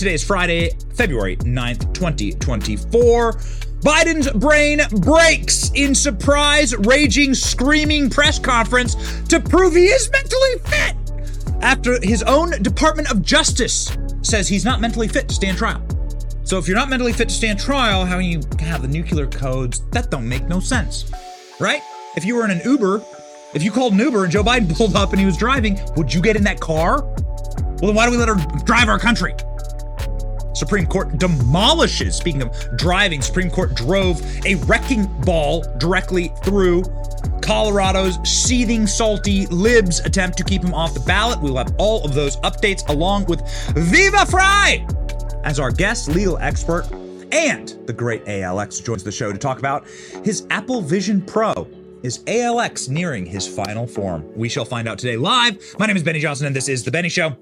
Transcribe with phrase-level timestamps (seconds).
[0.00, 3.32] Today is Friday, February 9th, 2024.
[3.82, 8.94] Biden's brain breaks in surprise, raging, screaming press conference
[9.24, 10.96] to prove he is mentally fit
[11.60, 15.82] after his own Department of Justice says he's not mentally fit to stand trial.
[16.44, 19.82] So if you're not mentally fit to stand trial, how you have the nuclear codes,
[19.90, 21.12] that don't make no sense.
[21.60, 21.82] Right?
[22.16, 23.04] If you were in an Uber,
[23.52, 26.14] if you called an Uber and Joe Biden pulled up and he was driving, would
[26.14, 27.02] you get in that car?
[27.02, 29.34] Well, then why do we let her drive our country?
[30.60, 36.84] Supreme Court demolishes, speaking of driving, Supreme Court drove a wrecking ball directly through
[37.40, 41.40] Colorado's seething, salty libs attempt to keep him off the ballot.
[41.40, 43.40] We'll have all of those updates along with
[43.74, 44.86] Viva Frei
[45.44, 46.86] as our guest legal expert.
[47.32, 49.86] And the great ALX joins the show to talk about
[50.22, 51.66] his Apple Vision Pro.
[52.02, 54.30] Is ALX nearing his final form?
[54.36, 55.58] We shall find out today live.
[55.78, 57.36] My name is Benny Johnson, and this is The Benny Show.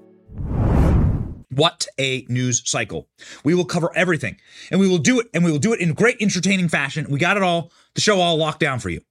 [1.59, 3.09] What a news cycle.
[3.43, 4.37] We will cover everything
[4.71, 7.05] and we will do it and we will do it in great entertaining fashion.
[7.09, 9.01] We got it all, the show all locked down for you.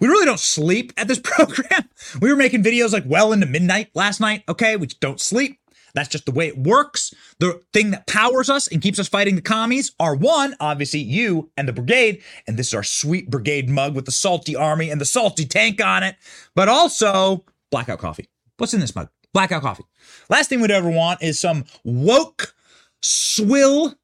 [0.00, 1.90] We really don't sleep at this program.
[2.22, 4.78] We were making videos like well into midnight last night, okay?
[4.78, 5.58] We don't sleep.
[5.92, 7.12] That's just the way it works.
[7.38, 11.50] The thing that powers us and keeps us fighting the commies are one, obviously, you
[11.58, 12.22] and the brigade.
[12.46, 15.84] And this is our sweet brigade mug with the salty army and the salty tank
[15.84, 16.16] on it,
[16.54, 18.30] but also blackout coffee.
[18.56, 19.10] What's in this mug?
[19.34, 19.84] Blackout coffee.
[20.30, 22.54] Last thing we'd ever want is some woke
[23.02, 23.96] swill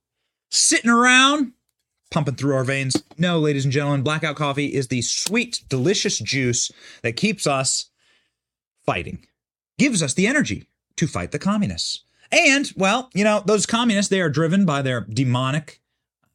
[0.51, 1.53] sitting around
[2.11, 3.01] pumping through our veins.
[3.17, 7.91] No, ladies and gentlemen, blackout coffee is the sweet, delicious juice that keeps us
[8.85, 9.25] fighting,
[9.79, 12.03] gives us the energy to fight the communists.
[12.33, 15.81] And, well, you know, those communists, they are driven by their demonic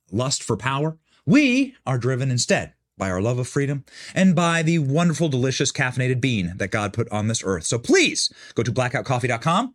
[0.10, 0.98] lust for power.
[1.26, 3.84] We are driven instead by our love of freedom,
[4.14, 7.64] and by the wonderful, delicious caffeinated bean that God put on this earth.
[7.64, 9.74] So please go to blackoutcoffee.com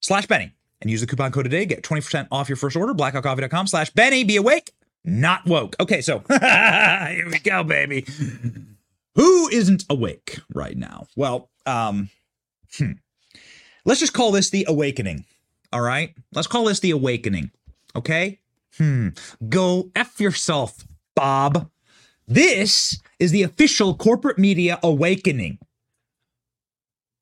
[0.00, 1.66] slash Benny and use the coupon code today.
[1.66, 2.94] Get 20% off your first order.
[2.94, 4.24] Blackoutcoffee.com slash Benny.
[4.24, 4.72] Be awake,
[5.04, 5.76] not woke.
[5.80, 8.06] Okay, so here we go, baby.
[9.14, 11.06] Who isn't awake right now?
[11.16, 12.10] Well, um,
[12.76, 12.92] hmm.
[13.84, 15.24] let's just call this the awakening.
[15.72, 16.14] All right?
[16.32, 17.50] Let's call this the awakening.
[17.94, 18.40] Okay?
[18.76, 19.08] Hmm.
[19.48, 21.70] Go F yourself, Bob.
[22.26, 25.58] This is the official corporate media awakening.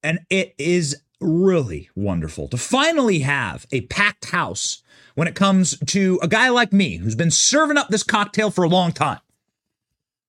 [0.03, 4.83] And it is really wonderful to finally have a packed house
[5.15, 8.65] when it comes to a guy like me who's been serving up this cocktail for
[8.65, 9.21] a long time.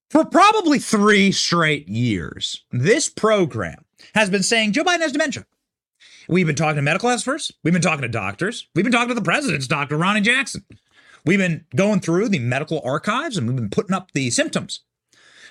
[0.10, 3.86] For probably three straight years, this program
[4.16, 5.46] has been saying Joe Biden has dementia.
[6.28, 7.52] We've been talking to medical experts.
[7.64, 8.68] We've been talking to doctors.
[8.74, 10.66] We've been talking to the president's doctor, Ronny Jackson.
[11.26, 14.82] We've been going through the medical archives and we've been putting up the symptoms.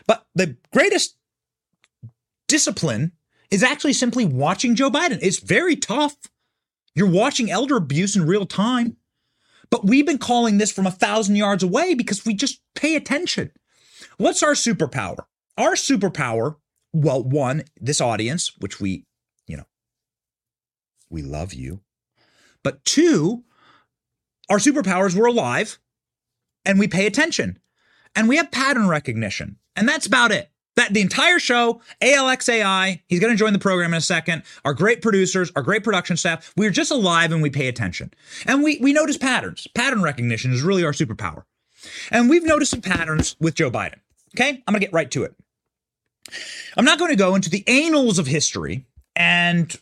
[0.06, 1.16] But the greatest
[2.48, 3.12] discipline
[3.50, 5.18] is actually simply watching Joe Biden.
[5.22, 6.16] It's very tough.
[6.94, 8.96] You're watching elder abuse in real time.
[9.70, 13.50] But we've been calling this from a thousand yards away because we just pay attention.
[14.16, 15.18] What's our superpower?
[15.56, 16.56] Our superpower,
[16.92, 19.04] well, one, this audience, which we,
[19.46, 19.66] you know,
[21.10, 21.80] we love you.
[22.62, 23.44] But two,
[24.48, 25.78] our superpowers we're alive
[26.64, 27.58] and we pay attention
[28.16, 29.56] and we have pattern recognition.
[29.76, 30.50] And that's about it.
[30.78, 34.44] That the entire show, ALXAI, he's going to join the program in a second.
[34.64, 38.14] Our great producers, our great production staff, we're just alive and we pay attention.
[38.46, 39.66] And we we notice patterns.
[39.74, 41.42] Pattern recognition is really our superpower.
[42.12, 43.98] And we've noticed some patterns with Joe Biden.
[44.36, 44.50] Okay?
[44.50, 45.34] I'm going to get right to it.
[46.76, 48.86] I'm not going to go into the annals of history
[49.16, 49.74] and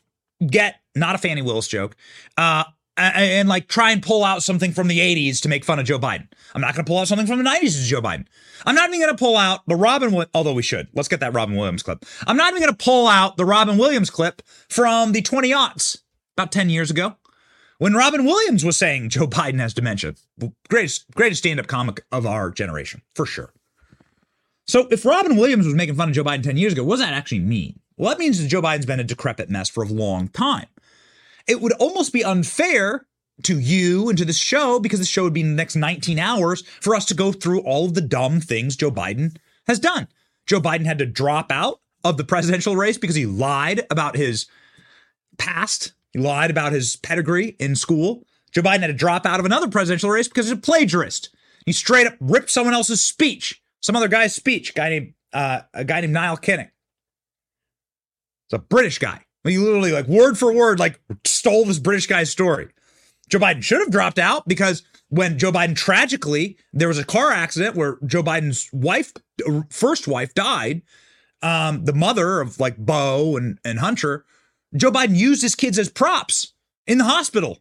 [0.47, 1.95] get not a Fani Willis joke,
[2.39, 2.65] uh,
[2.97, 5.85] and, and like try and pull out something from the 80s to make fun of
[5.85, 6.29] Joe Biden.
[6.57, 8.27] I'm not going to pull out something from the 90s to Joe Biden.
[8.65, 10.89] I'm not even going to pull out the Robin, although we should.
[10.95, 12.03] Let's get that Robin Williams clip.
[12.27, 14.41] I'm not even going to pull out the Robin Williams clip
[14.71, 15.99] from the 20 aughts,
[16.35, 17.17] about 10 years ago,
[17.77, 20.15] when Robin Williams was saying Joe Biden has dementia.
[20.71, 23.53] Greatest, greatest stand up comic of our generation, for sure.
[24.67, 27.07] So if Robin Williams was making fun of Joe Biden 10 years ago, what does
[27.07, 27.81] that actually mean?
[27.99, 30.69] Well, that means that Joe Biden's been a decrepit mess for a long time
[31.47, 33.07] it would almost be unfair
[33.43, 36.19] to you and to this show because the show would be in the next 19
[36.19, 39.37] hours for us to go through all of the dumb things Joe Biden
[39.67, 40.09] has done.
[40.47, 44.47] Joe Biden had to drop out of the presidential race because he lied about his
[45.39, 45.93] past.
[46.13, 48.25] He lied about his pedigree in school.
[48.53, 51.31] Joe Biden had to drop out of another presidential race because he's a plagiarist.
[51.67, 55.85] He straight up ripped someone else's speech, some other guy's speech, guy named uh, a
[55.85, 56.71] guy named Neil Kinnock.
[58.47, 59.23] It's a British guy.
[59.45, 62.69] He literally, like word for word, like stole this British guy's story.
[63.29, 67.31] Joe Biden should have dropped out because when Joe Biden tragically, there was a car
[67.31, 69.13] accident where Joe Biden's wife,
[69.71, 70.83] first wife, died.
[71.43, 74.25] Um, the mother of like Beau and, and Hunter,
[74.75, 76.55] Joe Biden used his kids as props
[76.87, 77.59] in the hospital.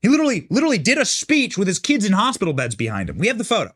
[0.00, 3.18] He literally, literally did a speech with his kids in hospital beds behind him.
[3.18, 3.72] We have the photo.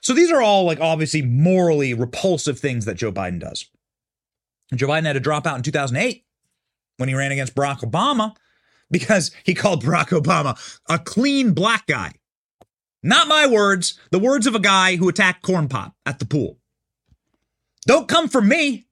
[0.00, 3.66] So these are all like obviously morally repulsive things that Joe Biden does.
[4.74, 6.24] Joe Biden had to drop out in 2008
[6.96, 8.34] when he ran against Barack Obama
[8.90, 12.12] because he called Barack Obama a clean black guy.
[13.02, 16.58] Not my words, the words of a guy who attacked corn pop at the pool.
[17.86, 18.86] Don't come for me.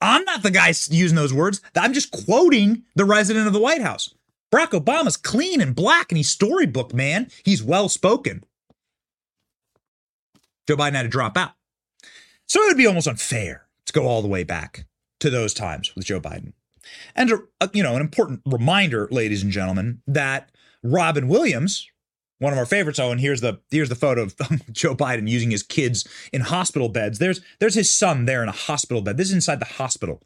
[0.00, 1.60] I'm not the guy using those words.
[1.76, 4.14] I'm just quoting the resident of the White House.
[4.50, 7.30] Barack Obama's clean and black and he's storybook, man.
[7.44, 8.44] He's well spoken.
[10.66, 11.52] Joe Biden had to drop out.
[12.46, 14.86] So it would be almost unfair to go all the way back
[15.20, 16.52] to those times with Joe Biden.
[17.14, 20.50] And, a, a, you know, an important reminder, ladies and gentlemen, that
[20.82, 21.88] Robin Williams,
[22.38, 22.98] one of our favorites.
[22.98, 24.36] Oh, and here's the here's the photo of
[24.72, 27.18] Joe Biden using his kids in hospital beds.
[27.18, 29.16] There's there's his son there in a hospital bed.
[29.16, 30.22] This is inside the hospital.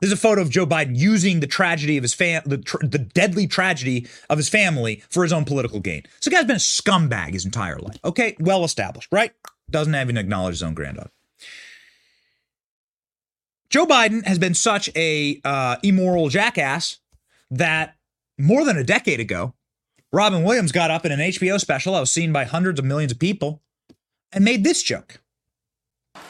[0.00, 2.98] This is a photo of Joe Biden using the tragedy of his fam, the, the
[2.98, 6.02] deadly tragedy of his family for his own political gain.
[6.18, 7.98] So, guy's been a scumbag his entire life.
[8.04, 9.30] Okay, well established, right?
[9.70, 11.12] Doesn't even acknowledge his own granddaughter.
[13.72, 16.98] Joe Biden has been such a uh, immoral jackass
[17.50, 17.96] that
[18.38, 19.54] more than a decade ago,
[20.12, 23.12] Robin Williams got up in an HBO special that was seen by hundreds of millions
[23.12, 23.62] of people
[24.30, 25.22] and made this joke.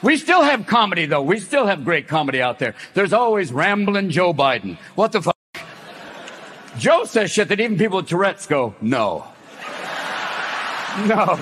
[0.03, 1.23] We still have comedy, though.
[1.23, 2.77] We still have great comedy out there.
[2.95, 4.79] There's always rambling Joe Biden.
[4.95, 5.37] What the fuck?
[6.79, 9.27] Joe says shit that even people with Tourette's go, no.
[11.07, 11.37] No.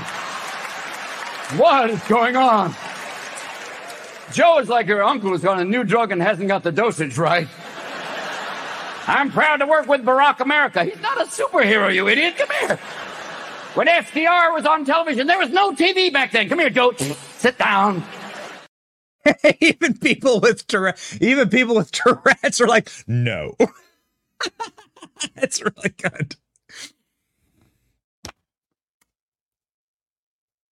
[1.58, 2.72] What is going on?
[4.32, 7.18] Joe is like her uncle who's on a new drug and hasn't got the dosage
[7.18, 7.48] right.
[9.06, 10.84] I'm proud to work with Barack America.
[10.84, 12.36] He's not a superhero, you idiot.
[12.36, 12.76] Come here.
[13.74, 16.48] When FDR was on television, there was no TV back then.
[16.48, 16.92] Come here, Joe.
[17.38, 18.04] Sit down.
[19.60, 23.56] even people with Tourette's, even people with Tourette's are like, no.
[25.34, 26.36] That's really good.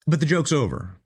[0.07, 0.97] But the joke's over.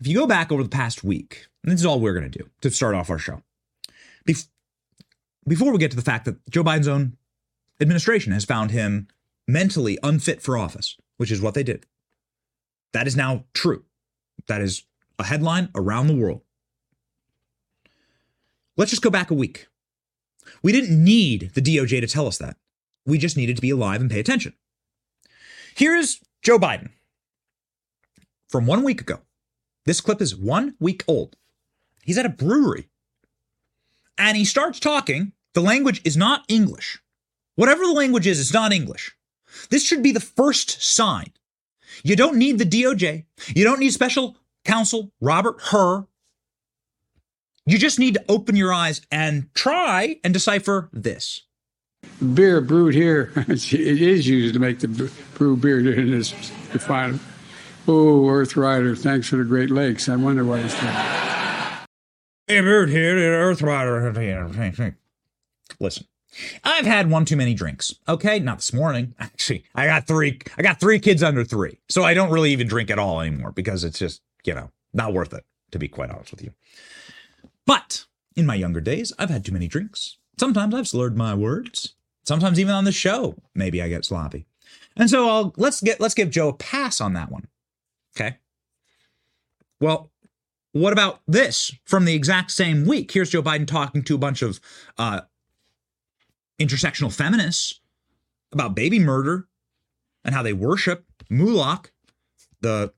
[0.00, 2.38] If you go back over the past week, and this is all we're going to
[2.38, 3.42] do to start off our show.
[4.26, 4.48] Bef-
[5.46, 7.16] before we get to the fact that Joe Biden's own
[7.80, 9.08] administration has found him
[9.46, 11.86] mentally unfit for office, which is what they did.
[12.92, 13.84] That is now true.
[14.48, 14.84] That is
[15.18, 16.42] a headline around the world.
[18.76, 19.66] Let's just go back a week.
[20.62, 22.56] We didn't need the DOJ to tell us that.
[23.04, 24.54] We just needed to be alive and pay attention.
[25.74, 26.90] Here's Joe Biden
[28.48, 29.20] from one week ago.
[29.90, 31.34] This clip is one week old.
[32.04, 32.88] He's at a brewery
[34.16, 35.32] and he starts talking.
[35.54, 37.02] The language is not English.
[37.56, 39.16] Whatever the language is, it's not English.
[39.68, 41.32] This should be the first sign.
[42.04, 43.24] You don't need the DOJ.
[43.48, 46.06] You don't need special counsel Robert Hur.
[47.66, 51.42] You just need to open your eyes and try and decipher this.
[52.32, 56.32] Beer brewed here, it is used to make the brew beer in this
[56.72, 57.18] refinery.
[57.92, 60.08] Oh, Earth Rider, thanks for the Great Lakes.
[60.08, 61.86] I wonder why it's there.
[62.46, 64.94] Hey, brewed here, Earth Rider.
[65.80, 66.06] Listen,
[66.62, 67.96] I've had one too many drinks.
[68.08, 69.16] Okay, not this morning.
[69.18, 70.38] Actually, I got three.
[70.56, 73.50] I got three kids under three, so I don't really even drink at all anymore
[73.50, 75.44] because it's just you know not worth it.
[75.72, 76.52] To be quite honest with you.
[77.66, 78.06] But
[78.36, 80.16] in my younger days, I've had too many drinks.
[80.38, 81.96] Sometimes I've slurred my words.
[82.22, 84.46] Sometimes even on the show, maybe I get sloppy.
[84.96, 87.48] And so I'll let's get let's give Joe a pass on that one.
[88.16, 88.36] Okay.
[89.80, 90.10] Well,
[90.72, 93.10] what about this from the exact same week?
[93.10, 94.60] Here's Joe Biden talking to a bunch of
[94.98, 95.22] uh,
[96.60, 97.80] intersectional feminists
[98.52, 99.48] about baby murder
[100.24, 101.92] and how they worship Moloch,
[102.60, 102.92] the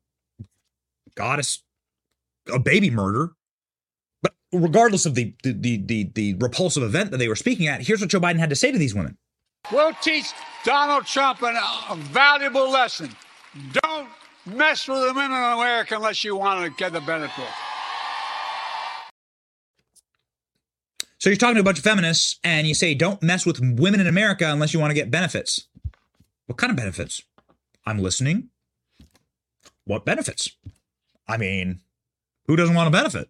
[1.14, 1.62] goddess
[2.48, 3.32] of baby murder.
[4.22, 7.82] But regardless of the, the the the the repulsive event that they were speaking at,
[7.82, 9.16] here's what Joe Biden had to say to these women.
[9.70, 10.26] We'll teach
[10.64, 13.10] Donald Trump a valuable lesson.
[13.72, 14.08] Don't
[14.46, 17.48] mess with the women in America unless you want to get the benefit.
[21.18, 24.00] So you're talking to a bunch of feminists and you say, don't mess with women
[24.00, 25.68] in America unless you want to get benefits.
[26.46, 27.22] What kind of benefits?
[27.86, 28.48] I'm listening.
[29.84, 30.50] What benefits?
[31.28, 31.78] I mean,
[32.46, 33.28] who doesn't want a benefit?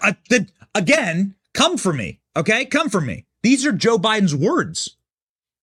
[0.00, 2.64] Uh, the, again, come for me, okay?
[2.64, 3.26] Come for me.
[3.42, 4.96] These are Joe Biden's words,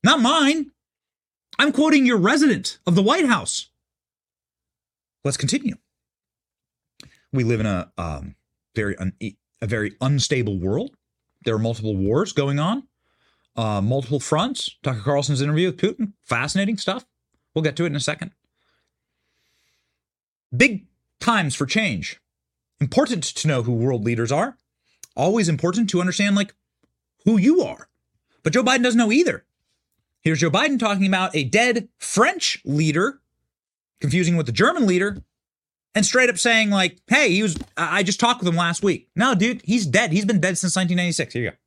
[0.04, 0.72] not mine.
[1.60, 3.70] I'm quoting your resident of the White House.
[5.24, 5.76] Let's continue.
[7.32, 8.36] We live in a um,
[8.76, 10.96] very un- a very unstable world.
[11.46, 12.84] There are multiple wars going on,
[13.56, 14.78] uh, multiple fronts.
[14.84, 17.06] Tucker Carlson's interview with Putin, fascinating stuff.
[17.54, 18.32] We'll get to it in a second.
[20.56, 20.86] Big
[21.20, 22.20] times for change.
[22.80, 24.58] Important to know who world leaders are.
[25.16, 26.54] Always important to understand like
[27.26, 27.88] who you are.
[28.44, 29.46] But Joe Biden doesn't know either.
[30.24, 33.20] Here's Joe Biden talking about a dead French leader,
[34.00, 35.22] confusing with the German leader,
[35.94, 38.84] and straight up saying, like, hey, he was, I I just talked with him last
[38.84, 39.10] week.
[39.18, 40.14] No, dude, he's dead.
[40.14, 41.34] He's been dead since 1996.
[41.34, 41.58] Here you go.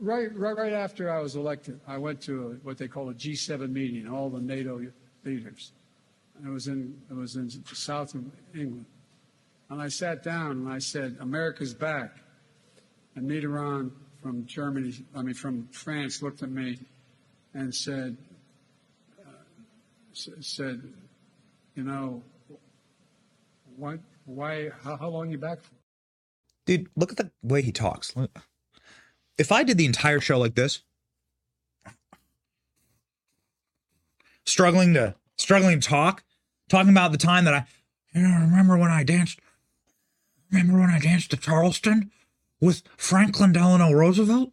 [0.00, 3.14] Right, right, right after I was elected, I went to a, what they call a
[3.14, 4.80] G7 meeting, all the NATO
[5.24, 5.72] leaders.
[6.42, 8.86] It was in it was in the south of England,
[9.68, 12.16] and I sat down and I said, "America's back."
[13.14, 13.90] And Mitterrand
[14.22, 16.78] from Germany, I mean from France, looked at me
[17.54, 18.16] and said,
[19.20, 19.30] uh,
[20.12, 20.82] s- "said,
[21.74, 22.22] you know,
[23.76, 24.00] what?
[24.24, 24.70] Why?
[24.82, 25.74] How, how long you back for?"
[26.66, 28.14] Dude, look at the way he talks.
[29.38, 30.82] If I did the entire show like this,
[34.44, 36.24] struggling to struggling to talk,
[36.68, 37.66] talking about the time that I,
[38.14, 39.38] you know, remember when I danced,
[40.50, 42.10] remember when I danced to Charleston
[42.60, 44.52] with Franklin Delano Roosevelt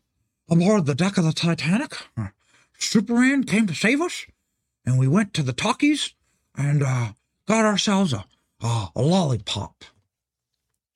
[0.49, 1.97] aboard the deck of the Titanic?
[2.77, 4.25] Superman came to save us,
[4.85, 6.13] and we went to the talkies
[6.57, 7.09] and uh,
[7.47, 8.25] got ourselves a,
[8.61, 9.83] a a lollipop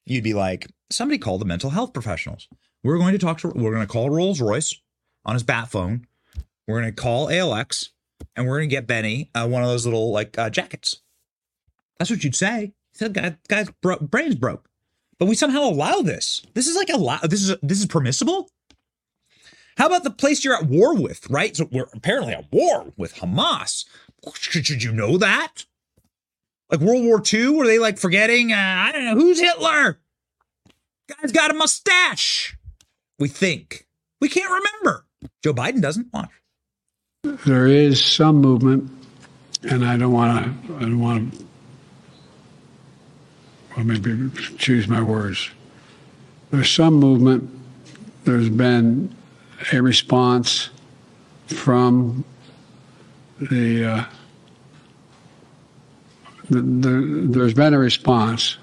[0.09, 2.47] you'd be like, somebody call the mental health professionals.
[2.83, 4.81] We're going to talk to, we're going to call Rolls Royce
[5.25, 6.07] on his bat phone.
[6.67, 7.89] We're going to call ALX
[8.35, 11.01] and we're going to get Benny uh, one of those little like uh, jackets.
[11.97, 12.73] That's what you'd say.
[12.93, 14.67] Said, guy, guy's bro- brain's broke.
[15.19, 16.41] But we somehow allow this.
[16.53, 17.29] This is like a lot.
[17.29, 18.49] This is this is permissible.
[19.79, 21.55] How about the place you're at war with, right?
[21.55, 23.85] So we're apparently at war with Hamas.
[24.33, 25.63] Should, you know that?
[26.69, 28.51] Like World War II, were they like forgetting?
[28.51, 29.97] Uh, I don't know who's Hitler.
[31.07, 32.57] Guy's got a mustache.
[33.19, 33.87] We think
[34.19, 35.05] we can't remember.
[35.41, 36.07] Joe Biden doesn't.
[36.13, 36.29] Watch.
[37.23, 38.91] There is some movement,
[39.63, 40.75] and I don't want to.
[40.75, 41.45] I don't want to.
[43.77, 45.49] Well, maybe choose my words.
[46.51, 47.49] There's some movement.
[48.25, 49.15] There's been
[49.71, 50.69] a response
[51.47, 52.23] from
[53.39, 53.85] the.
[53.85, 54.05] Uh,
[56.49, 58.57] the, the there's been a response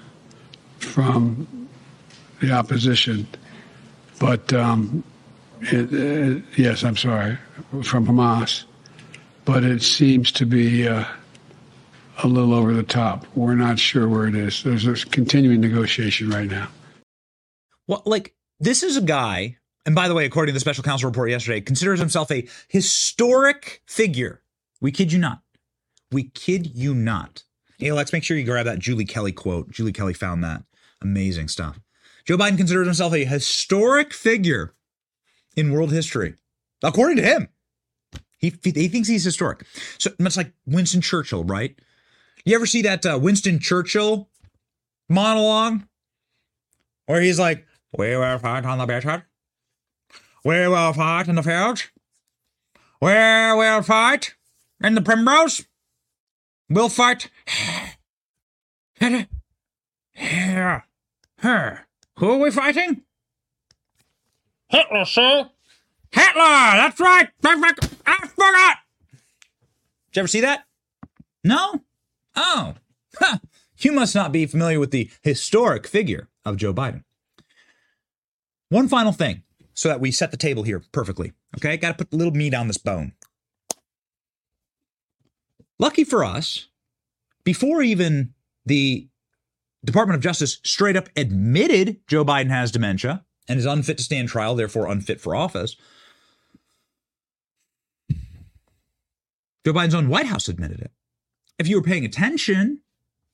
[0.79, 1.69] from
[2.41, 3.27] the opposition,
[4.19, 5.03] but um,
[5.61, 7.37] it, it, yes, I'm sorry,
[7.83, 8.65] from Hamas,
[9.45, 11.05] but it seems to be uh,
[12.23, 13.25] a little over the top.
[13.35, 14.63] We're not sure where it is.
[14.63, 16.67] There's a continuing negotiation right now.
[17.87, 21.09] Well, like this is a guy, and by the way, according to the special counsel
[21.09, 24.43] report yesterday, considers himself a historic figure.
[24.81, 25.39] We kid you not.
[26.11, 27.43] We kid you not.
[27.79, 29.71] Hey, Alex, make sure you grab that Julie Kelly quote.
[29.71, 30.63] Julie Kelly found that.
[31.01, 31.79] Amazing stuff.
[32.25, 34.73] Joe Biden considers himself a historic figure
[35.55, 36.35] in world history,
[36.83, 37.47] according to him.
[38.39, 39.65] He, he thinks he's historic.
[39.99, 41.79] So much like Winston Churchill, right?
[42.43, 44.27] You ever see that uh, Winston Churchill
[45.07, 45.83] monologue
[47.05, 47.65] where he's like,
[47.97, 49.21] "We will fight on the battle.
[50.43, 51.89] We will fight in the field.
[53.01, 54.35] We will fight
[54.81, 55.65] in the primrose.
[56.69, 57.29] We'll fight.
[62.17, 63.03] Who are we fighting?
[64.69, 65.49] Hitler, sir.
[66.11, 66.33] Hitler!
[66.35, 67.29] That's right!
[67.43, 68.77] I forgot!
[70.11, 70.65] Did you ever see that?
[71.43, 71.83] No?
[72.35, 72.73] Oh.
[73.19, 73.37] Huh.
[73.79, 77.03] You must not be familiar with the historic figure of Joe Biden.
[78.69, 79.43] One final thing,
[79.77, 81.33] so that we set the table here perfectly.
[81.55, 81.77] Okay?
[81.77, 83.13] Got to put a little meat on this bone.
[85.77, 86.67] Lucky for us,
[87.43, 88.33] before even
[88.65, 89.07] the
[89.85, 94.29] Department of Justice straight up admitted Joe Biden has dementia and is unfit to stand
[94.29, 95.75] trial, therefore unfit for office,
[99.63, 100.91] Joe Biden's own White House admitted it.
[101.59, 102.81] If you were paying attention,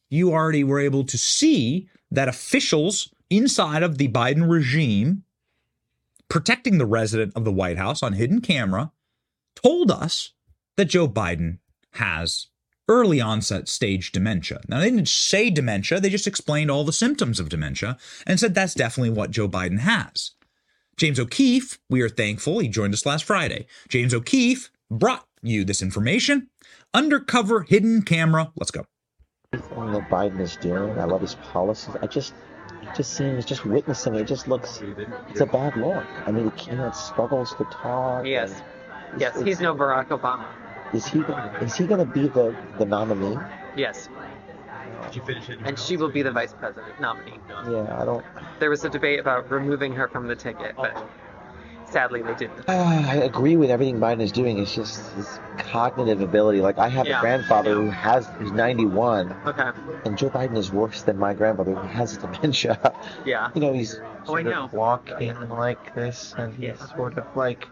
[0.10, 5.24] you already were able to see that officials inside of the Biden regime
[6.30, 8.92] protecting the resident of the White House on hidden camera
[9.56, 10.34] told us
[10.78, 11.60] that Joe Biden
[11.94, 12.48] has
[12.88, 14.60] early onset stage dementia.
[14.68, 18.54] Now, they didn't say dementia, they just explained all the symptoms of dementia and said
[18.54, 20.32] that's definitely what Joe Biden has.
[20.98, 23.66] James O'Keefe, we are thankful he joined us last Friday.
[23.90, 26.50] James O'Keefe brought you this information.
[26.94, 28.52] Undercover hidden camera.
[28.56, 28.86] Let's go.
[29.52, 30.98] everything that Biden is doing.
[31.00, 31.96] I love his policies.
[32.02, 32.34] I just,
[32.94, 34.82] it just seems, just witnessing it, just looks,
[35.30, 36.06] it's a bad look.
[36.28, 38.26] I mean, he can't, struggles to talk.
[38.26, 38.62] Yes.
[39.18, 40.46] Yes, it's- he's no Barack Obama.
[40.94, 43.38] Is he, gonna- is he going to be the, the nominee?
[43.76, 44.10] Yes.
[45.66, 47.40] And she will be the vice president nominee.
[47.50, 48.24] Yeah, I don't,
[48.60, 50.96] There was a debate about removing her from the ticket, but
[51.94, 52.66] sadly they didn't.
[52.68, 54.58] Ah, I agree with everything Biden is doing.
[54.58, 56.60] It's just his cognitive ability.
[56.60, 57.76] Like, I have Yeah, a grandfather yeah.
[57.76, 59.70] who has, who's 91, Okay.
[60.06, 62.94] and Joe Biden is worse than my grandfather who has dementia.
[63.26, 63.50] Yeah.
[63.54, 63.96] You know, he's
[64.28, 64.64] Oh, I sort know.
[64.66, 66.90] of walking like this, and he's Yes.
[66.96, 67.68] sort of like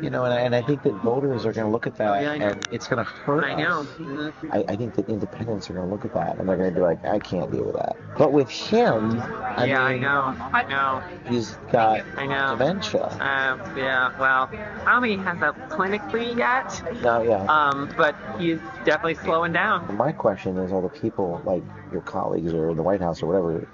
[0.00, 2.22] You know, and I, and I think that voters are going to look at that
[2.22, 3.80] Yeah, and it's going to hurt I know.
[3.80, 4.32] us.
[4.50, 6.74] I, I think that independents are going to look at that and they're going to
[6.74, 7.96] be like, I can't deal with that.
[8.16, 10.36] But with him, I yeah, I know.
[10.52, 11.02] I know.
[11.28, 12.56] he's got I know.
[12.56, 13.04] dementia.
[13.12, 14.48] Um, yeah, well,
[14.86, 17.44] I don't think he has that clinically yet, No, yeah.
[17.44, 19.96] um, but he's definitely slowing down.
[19.96, 23.26] My question is, are the people like your colleagues or in the White House or
[23.26, 23.66] whatever,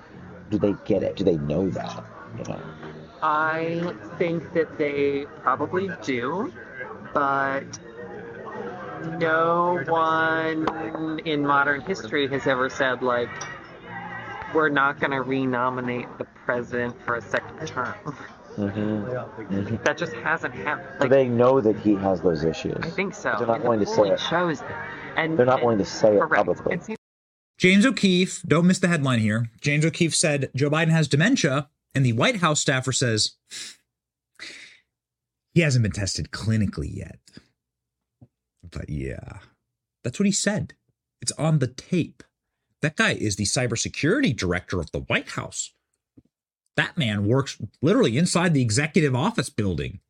[0.50, 1.16] do they get it?
[1.16, 2.04] Do they know that?
[2.38, 2.61] You know?
[3.26, 6.52] I think that they probably do,
[7.14, 7.62] but
[9.19, 13.31] no one in modern history has ever said, like,
[14.52, 17.95] we're not going to renominate the president for a second term.
[18.59, 19.76] Mm-hmm.
[19.85, 20.88] That just hasn't happened.
[20.99, 22.76] So Like, they know that he has those issues.
[22.83, 23.35] I think so.
[23.38, 24.21] They're not going to say polling it.
[24.21, 24.88] shows that.
[25.16, 26.35] And, They're not going to say it correct.
[26.35, 26.75] publicly.
[26.75, 26.97] And
[27.57, 29.50] James O'Keefe, don't miss the headline here.
[29.62, 33.32] James O'Keefe said Joe Biden has dementia, and the White House staffer says
[35.52, 37.18] he hasn't been tested clinically yet.
[38.68, 39.38] But yeah,
[40.02, 40.74] that's what he said.
[41.20, 42.22] It's on the tape.
[42.82, 45.72] That guy is the cybersecurity director of the White House.
[46.76, 50.00] That man works literally inside the executive office building.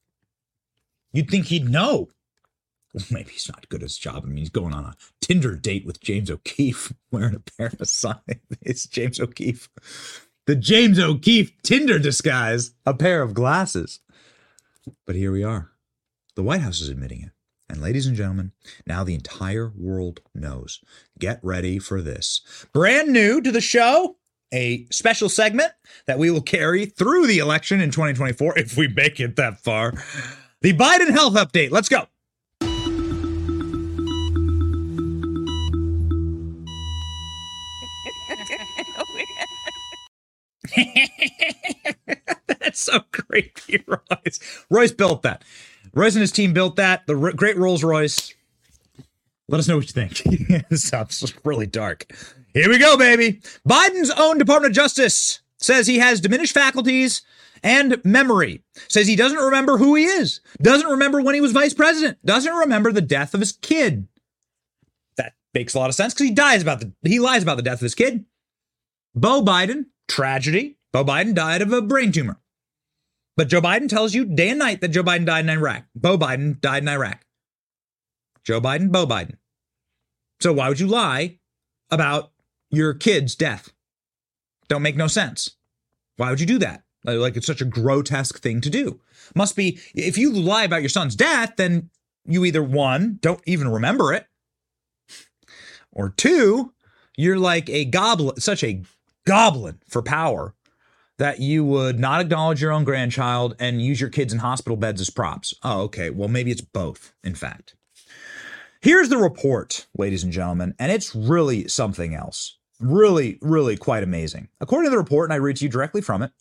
[1.13, 2.09] You'd think he'd know.
[2.93, 4.23] Well, maybe he's not good at his job.
[4.25, 7.89] I mean, he's going on a Tinder date with James O'Keefe wearing a pair of
[7.89, 8.21] signs.
[8.63, 9.69] It's James O'Keefe.
[10.47, 14.01] The James O'Keefe Tinder disguise, a pair of glasses.
[15.07, 15.71] But here we are.
[16.37, 17.31] The White House is admitting it.
[17.71, 18.53] And ladies and gentlemen,
[18.87, 20.81] now the entire world knows.
[21.19, 22.43] Get ready for this.
[22.75, 24.19] Brand new to the show,
[24.53, 25.73] a special segment
[26.07, 29.95] that we will carry through the election in 2024 if we make it that far.
[30.61, 31.71] The Biden health update.
[31.71, 32.07] Let's go.
[42.47, 44.65] That's so creepy, Royce.
[44.71, 45.45] Royce built that.
[45.93, 47.07] Royce and his team built that.
[47.07, 48.35] The great Rolls Royce.
[49.49, 50.69] Let us know what you think.
[50.69, 52.11] this sounds really dark.
[52.55, 53.41] Here we go, baby.
[53.69, 57.23] Biden's own Department of Justice says he has diminished faculties
[57.63, 58.63] and memory.
[58.89, 60.41] Says he doesn't remember who he is.
[60.63, 62.19] Doesn't remember when he was vice president.
[62.25, 64.07] Doesn't remember the death of his kid.
[65.17, 67.63] That makes a lot of sense because he dies about the he lies about the
[67.63, 68.25] death of his kid.
[69.15, 70.77] Beau Biden, tragedy.
[70.93, 72.39] Beau Biden died of a brain tumor.
[73.37, 75.85] But Joe Biden tells you day and night that Joe Biden died in Iraq.
[75.95, 77.25] Beau Biden died in Iraq.
[78.45, 79.39] Joe Biden, Beau Biden.
[80.41, 81.39] So why would you lie
[81.91, 82.31] about
[82.71, 83.73] your kid's death?
[84.69, 85.57] Don't make no sense.
[86.17, 86.85] Why would you do that?
[87.05, 89.01] Like it's such a grotesque thing to do.
[89.35, 91.91] Must be if you lie about your son's death, then
[92.25, 94.27] you either one, don't even remember it,
[95.93, 96.73] or two,
[97.17, 98.83] you're like a goblin, such a
[99.27, 100.55] goblin for power
[101.19, 105.01] that you would not acknowledge your own grandchild and use your kids in hospital beds
[105.01, 105.55] as props.
[105.63, 106.11] Oh, okay.
[106.11, 107.77] Well, maybe it's both, in fact.
[108.81, 112.59] Here's the report, ladies and gentlemen, and it's really something else.
[112.81, 114.49] Really, really quite amazing.
[114.61, 116.33] According to the report, and I read to you directly from it,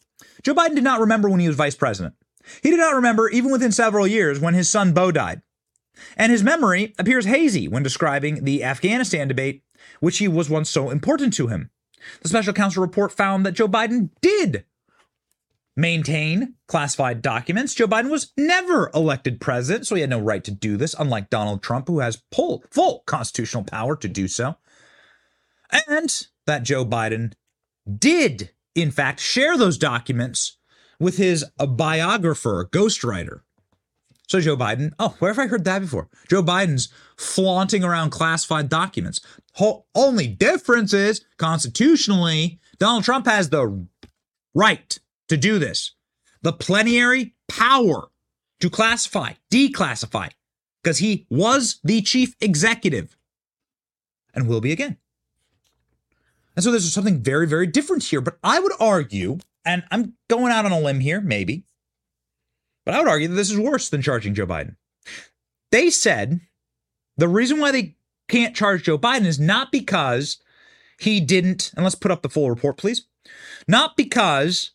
[0.42, 2.16] Joe Biden did not remember when he was vice president.
[2.62, 5.42] He did not remember, even within several years, when his son Beau died.
[6.18, 9.64] And his memory appears hazy when describing the Afghanistan debate,
[10.00, 11.70] which he was once so important to him.
[12.22, 14.66] The special counsel report found that Joe Biden did
[15.76, 17.74] maintain classified documents.
[17.74, 21.30] Joe Biden was never elected president, so he had no right to do this, unlike
[21.30, 24.56] Donald Trump, who has full, full constitutional power to do so.
[25.88, 27.34] And that Joe Biden
[27.98, 30.58] did, in fact, share those documents
[31.00, 33.42] with his biographer, ghostwriter.
[34.28, 36.10] So Joe Biden, oh, where have I heard that before?
[36.30, 39.22] Joe Biden's flaunting around classified documents.
[39.56, 43.86] Ho- only difference is constitutionally, Donald Trump has the
[44.56, 45.94] right to do this,
[46.42, 48.08] the plenary power
[48.60, 50.32] to classify, declassify,
[50.82, 53.18] because he was the chief executive
[54.34, 54.98] and will be again.
[56.56, 58.22] And so there's something very, very different here.
[58.22, 61.66] But I would argue, and I'm going out on a limb here, maybe,
[62.86, 64.76] but I would argue that this is worse than charging Joe Biden.
[65.72, 66.42] They said
[67.18, 67.96] the reason why they
[68.28, 70.38] can't charge Joe Biden is not because
[71.00, 73.06] he didn't, and let's put up the full report, please.
[73.68, 74.72] Not because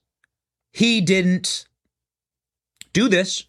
[0.72, 1.66] he didn't
[2.92, 3.44] do this.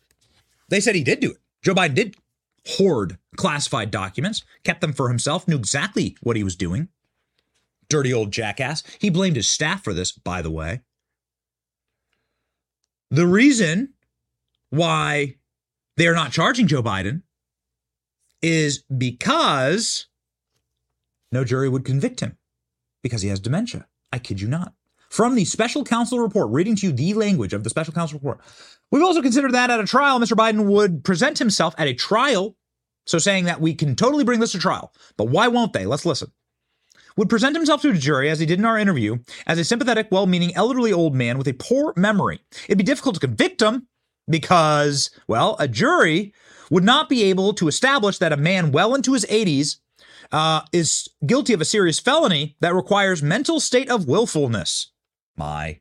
[0.69, 1.38] They said he did do it.
[1.62, 2.15] Joe Biden did
[2.67, 6.89] hoard classified documents, kept them for himself, knew exactly what he was doing.
[7.89, 8.84] Dirty old jackass.
[9.00, 10.82] He blamed his staff for this, by the way.
[13.10, 13.93] The reason
[14.70, 15.36] why
[15.98, 17.24] they're not charging Joe Biden
[18.42, 20.08] is because
[21.32, 22.38] no jury would convict him
[23.04, 23.88] because he has dementia.
[24.12, 24.74] I kid you not.
[25.10, 28.40] From the special counsel report, reading to you the language of the special counsel report.
[28.92, 30.38] We've also considered that at a trial, Mr.
[30.38, 32.56] Biden would present himself at a trial.
[33.06, 35.88] So saying that we can totally bring this to trial, but why won't they?
[35.88, 36.32] Let's listen.
[37.18, 40.10] Would present himself to a jury, as he did in our interview, as a sympathetic,
[40.12, 42.40] well meaning elderly old man with a poor memory.
[42.66, 43.88] It'd be difficult to convict him
[44.30, 46.34] because, well, a jury
[46.70, 49.78] would not be able to establish that a man well into his 80s
[50.32, 54.92] uh, is guilty of a serious felony that requires mental state of willfulness.
[55.36, 55.80] My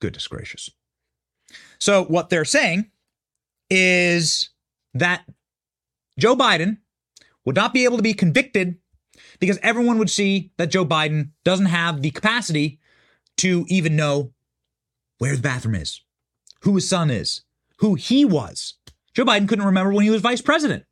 [0.00, 0.70] goodness gracious.
[1.78, 2.90] So, what they're saying
[3.70, 4.50] is
[4.94, 5.24] that
[6.18, 6.78] Joe Biden
[7.44, 8.76] would not be able to be convicted
[9.38, 12.78] because everyone would see that Joe Biden doesn't have the capacity
[13.38, 14.32] to even know
[15.18, 16.02] where the bathroom is,
[16.62, 17.42] who his son is,
[17.78, 18.74] who he was.
[19.14, 20.84] Joe Biden couldn't remember when he was vice president.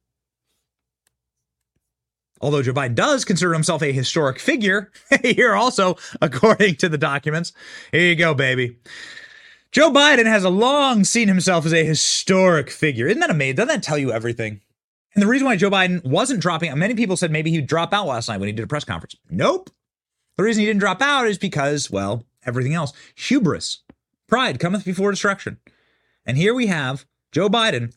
[2.41, 7.53] Although Joe Biden does consider himself a historic figure, here also, according to the documents.
[7.91, 8.79] Here you go, baby.
[9.73, 13.07] Joe Biden has long seen himself as a historic figure.
[13.07, 13.57] Isn't that amazing?
[13.57, 14.61] Doesn't that tell you everything?
[15.15, 18.07] And the reason why Joe Biden wasn't dropping many people said maybe he'd drop out
[18.07, 19.17] last night when he did a press conference.
[19.29, 19.71] Nope.
[20.37, 22.93] The reason he didn't drop out is because, well, everything else.
[23.17, 23.83] Hubris,
[24.29, 25.59] pride cometh before destruction.
[26.25, 27.95] And here we have Joe Biden.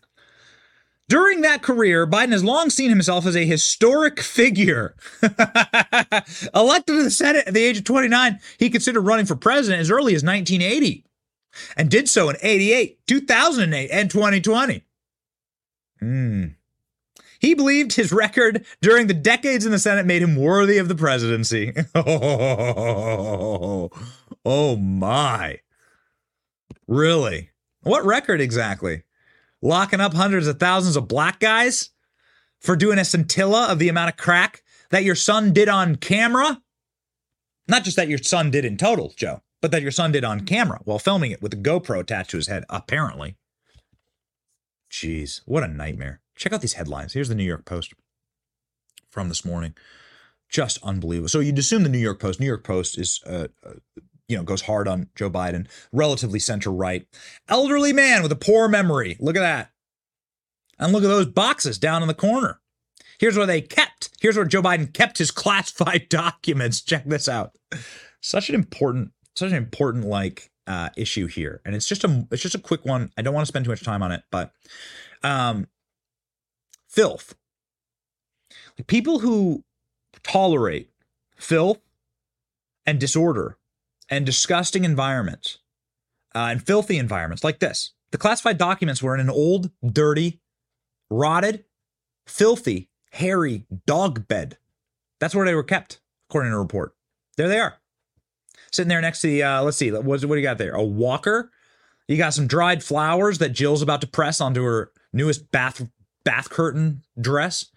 [1.09, 4.95] During that career, Biden has long seen himself as a historic figure.
[6.55, 9.91] Elected to the Senate at the age of 29, he considered running for president as
[9.91, 11.03] early as 1980
[11.75, 14.85] and did so in 88, 2008, and 2020.
[15.99, 16.45] Hmm.
[17.39, 20.95] He believed his record during the decades in the Senate made him worthy of the
[20.95, 21.73] presidency.
[21.95, 23.89] Oh,
[24.45, 25.59] oh my.
[26.91, 27.51] Really?
[27.83, 29.03] What record exactly?
[29.61, 31.91] Locking up hundreds of thousands of black guys
[32.59, 36.61] for doing a scintilla of the amount of crack that your son did on camera?
[37.65, 40.41] Not just that your son did in total, Joe, but that your son did on
[40.41, 43.37] camera while filming it with a GoPro attached to his head, apparently.
[44.91, 46.19] Jeez, what a nightmare.
[46.35, 47.13] Check out these headlines.
[47.13, 47.93] Here's the New York Post
[49.09, 49.75] from this morning.
[50.49, 51.29] Just unbelievable.
[51.29, 52.41] So you'd assume the New York Post.
[52.41, 53.75] New York Post is, uh, uh,
[54.31, 57.05] you know, goes hard on Joe Biden, relatively center right,
[57.49, 59.17] elderly man with a poor memory.
[59.19, 59.71] Look at that,
[60.79, 62.61] and look at those boxes down in the corner.
[63.19, 64.09] Here's where they kept.
[64.21, 66.81] Here's where Joe Biden kept his classified documents.
[66.81, 67.57] Check this out.
[68.21, 72.41] Such an important, such an important like uh, issue here, and it's just a, it's
[72.41, 73.11] just a quick one.
[73.17, 74.53] I don't want to spend too much time on it, but
[75.23, 75.67] um,
[76.87, 77.35] filth.
[78.79, 79.65] Like people who
[80.23, 80.89] tolerate
[81.35, 81.79] filth
[82.85, 83.57] and disorder
[84.11, 85.59] and disgusting environments
[86.35, 87.93] uh, and filthy environments like this.
[88.11, 90.41] The classified documents were in an old, dirty,
[91.09, 91.63] rotted,
[92.27, 94.57] filthy, hairy dog bed.
[95.19, 96.93] That's where they were kept, according to a report.
[97.37, 97.77] There they are.
[98.71, 100.73] Sitting there next to the, uh, let's see, what, what do you got there?
[100.73, 101.51] A walker.
[102.07, 105.87] You got some dried flowers that Jill's about to press onto her newest bath
[106.23, 107.67] bath curtain dress.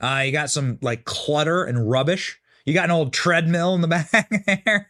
[0.00, 2.40] Uh, you got some like clutter and rubbish.
[2.64, 4.88] You got an old treadmill in the back there.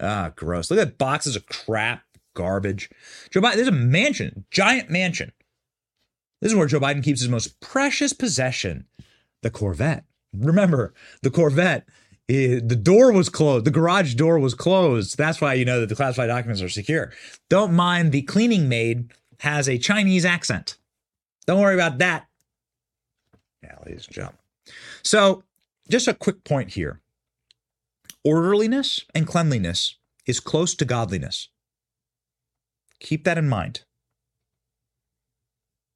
[0.00, 0.70] ah, gross.
[0.70, 2.02] Look at boxes of crap,
[2.34, 2.90] garbage.
[3.30, 5.32] Joe Biden, there's a mansion, giant mansion.
[6.40, 8.86] This is where Joe Biden keeps his most precious possession,
[9.42, 10.04] the Corvette.
[10.34, 11.88] Remember, the Corvette,
[12.28, 13.64] eh, the door was closed.
[13.64, 15.16] The garage door was closed.
[15.16, 17.12] That's why you know that the classified documents are secure.
[17.48, 20.76] Don't mind the cleaning maid has a Chinese accent.
[21.46, 22.26] Don't worry about that.
[23.62, 24.38] Yeah, ladies and gentlemen.
[25.02, 25.42] So,
[25.88, 27.00] just a quick point here
[28.24, 29.96] orderliness and cleanliness
[30.26, 31.48] is close to godliness.
[32.98, 33.84] Keep that in mind.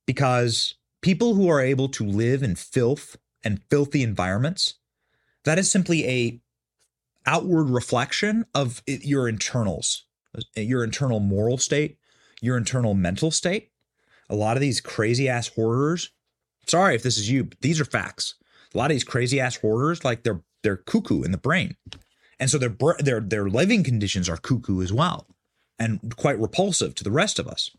[0.06, 4.74] Because people who are able to live in filth and filthy environments,
[5.44, 6.40] that is simply a
[7.26, 10.04] outward reflection of your internals,
[10.54, 11.98] your internal moral state,
[12.40, 13.70] your internal mental state.
[14.28, 16.10] A lot of these crazy ass hoarders,
[16.66, 18.36] sorry if this is you, but these are facts.
[18.74, 21.76] A lot of these crazy ass hoarders, like they're they're cuckoo in the brain,
[22.38, 25.26] and so their their their living conditions are cuckoo as well,
[25.78, 27.70] and quite repulsive to the rest of us.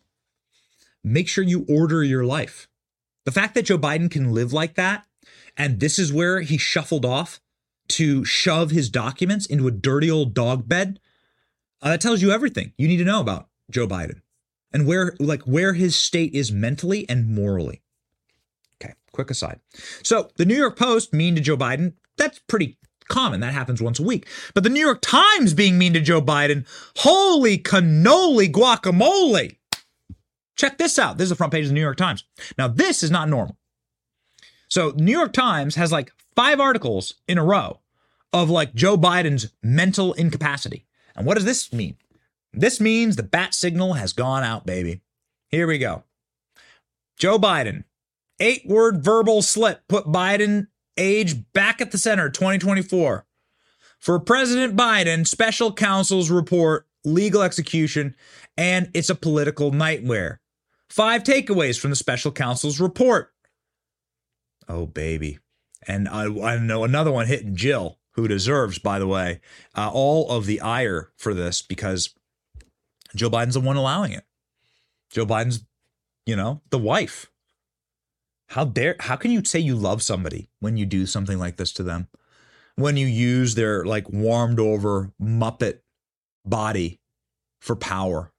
[1.03, 2.67] Make sure you order your life.
[3.25, 5.05] The fact that Joe Biden can live like that,
[5.55, 7.39] and this is where he shuffled off
[7.89, 10.99] to shove his documents into a dirty old dog bed,
[11.81, 14.21] uh, that tells you everything you need to know about Joe Biden
[14.71, 17.81] and where like where his state is mentally and morally.
[19.21, 19.59] Quick aside.
[20.01, 23.39] So the New York Post mean to Joe Biden, that's pretty common.
[23.39, 24.27] That happens once a week.
[24.55, 26.65] But the New York Times being mean to Joe Biden,
[26.97, 29.57] holy cannoli guacamole.
[30.55, 31.19] Check this out.
[31.19, 32.23] This is the front page of the New York Times.
[32.57, 33.57] Now, this is not normal.
[34.69, 37.79] So, New York Times has like five articles in a row
[38.33, 40.87] of like Joe Biden's mental incapacity.
[41.15, 41.97] And what does this mean?
[42.53, 45.01] This means the bat signal has gone out, baby.
[45.49, 46.05] Here we go.
[47.17, 47.83] Joe Biden,
[48.41, 53.25] eight word verbal slip put Biden age back at the center 2024.
[53.99, 58.15] For President Biden, special counsel's report, legal execution,
[58.57, 60.41] and it's a political nightmare.
[60.89, 63.31] Five takeaways from the special counsel's report.
[64.67, 65.39] Oh, baby.
[65.87, 69.39] And I, I know another one hitting Jill, who deserves, by the way,
[69.75, 72.13] uh, all of the ire for this because
[73.15, 74.25] Joe Biden's the one allowing it.
[75.11, 75.63] Joe Biden's,
[76.25, 77.31] you know, the wife.
[78.51, 81.71] How dare how can you say you love somebody when you do something like this
[81.73, 82.09] to them?
[82.75, 85.79] When you use their like warmed over muppet
[86.45, 86.99] body
[87.61, 88.33] for power.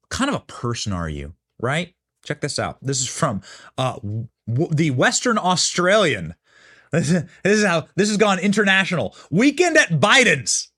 [0.00, 1.94] What kind of a person are you, right?
[2.24, 2.78] Check this out.
[2.80, 3.42] This is from
[3.76, 3.98] uh,
[4.48, 6.34] w- the Western Australian.
[6.92, 7.10] This
[7.44, 9.14] is, how this has gone international.
[9.30, 10.70] Weekend at Biden's.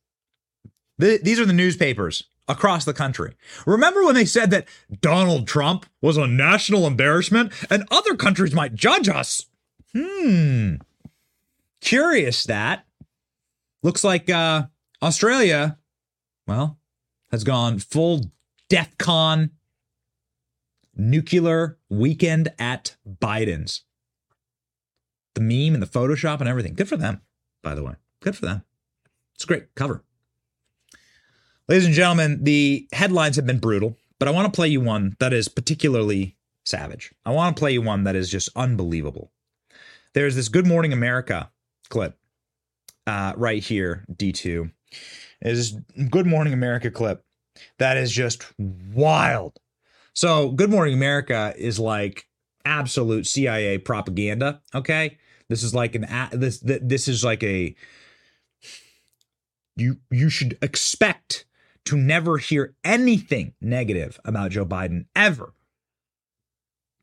[1.01, 3.35] Th- these are the newspapers across the country.
[3.67, 4.67] Remember when they said that
[5.01, 9.47] Donald Trump was a national embarrassment and other countries might judge us?
[9.95, 10.77] Hmm.
[11.81, 12.85] Curious that.
[13.83, 14.65] Looks like uh,
[15.03, 15.79] Australia,
[16.47, 16.79] well,
[17.31, 18.33] has gone full
[18.69, 19.51] DEFCON
[20.97, 23.85] nuclear weekend at Biden's.
[25.35, 26.75] The meme and the Photoshop and everything.
[26.75, 27.21] Good for them,
[27.63, 27.95] by the way.
[28.21, 28.65] Good for them.
[29.35, 30.03] It's a great cover.
[31.69, 35.17] Ladies and gentlemen, the headlines have been brutal, but I want to play you one
[35.19, 37.13] that is particularly savage.
[37.27, 39.31] I want to play you one that is just unbelievable.
[40.15, 41.51] There's this Good Morning America
[41.91, 42.17] clip
[43.07, 44.71] uh, right here, D2.
[45.43, 45.73] Is
[46.09, 47.23] Good Morning America clip
[47.79, 49.59] that is just wild.
[50.15, 52.27] So, Good Morning America is like
[52.65, 54.63] absolute CIA propaganda.
[54.75, 55.19] Okay,
[55.51, 57.75] this is like an this this is like a
[59.77, 61.45] you you should expect
[61.89, 65.55] to never hear anything negative about Joe Biden ever.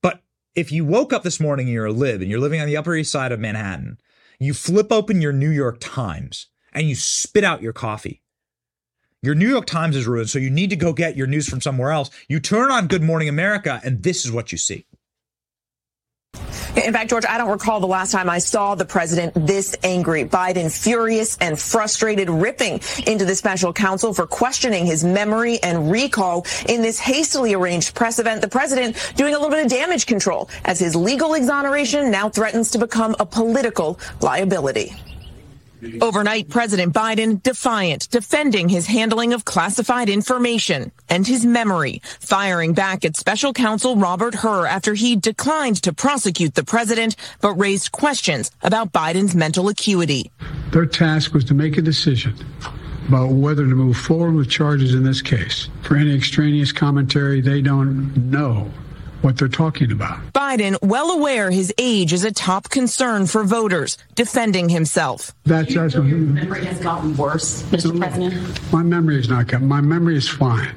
[0.04, 0.22] But
[0.54, 2.78] if you woke up this morning and you're a lib and you're living on the
[2.78, 3.98] Upper East Side of Manhattan,
[4.40, 8.22] you flip open your New York Times and you spit out your coffee.
[9.24, 11.62] Your New York Times is ruined, so you need to go get your news from
[11.62, 12.12] somewhere else.
[12.30, 14.86] You turn on Good Morning America, and this is what you see.
[16.76, 20.26] In fact, George, I don't recall the last time I saw the president this angry.
[20.26, 26.46] Biden furious and frustrated, ripping into the special counsel for questioning his memory and recall
[26.68, 28.42] in this hastily arranged press event.
[28.42, 32.72] The president doing a little bit of damage control as his legal exoneration now threatens
[32.72, 34.94] to become a political liability.
[36.02, 43.06] Overnight, President Biden defiant, defending his handling of classified information and his memory, firing back
[43.06, 48.52] at special counsel Robert Hur after he declined to prosecute the president, but raised questions
[48.62, 50.32] about Biden's mental acuity.
[50.72, 52.36] Their task was to make a decision
[53.08, 55.70] about whether to move forward with charges in this case.
[55.84, 58.72] For any extraneous commentary, they don't know
[59.26, 60.20] what they're talking about.
[60.34, 65.34] Biden, well aware his age is a top concern for voters, defending himself.
[65.46, 67.98] That's, that's Your memory has gotten worse, Mr.
[67.98, 68.72] President.
[68.72, 69.64] My memory is not good.
[69.64, 70.76] My memory is fine.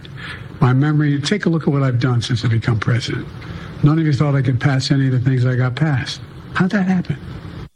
[0.62, 3.28] My memory, take a look at what I've done since I become president.
[3.84, 6.22] None of you thought I could pass any of the things I got passed.
[6.54, 7.18] How'd that happen?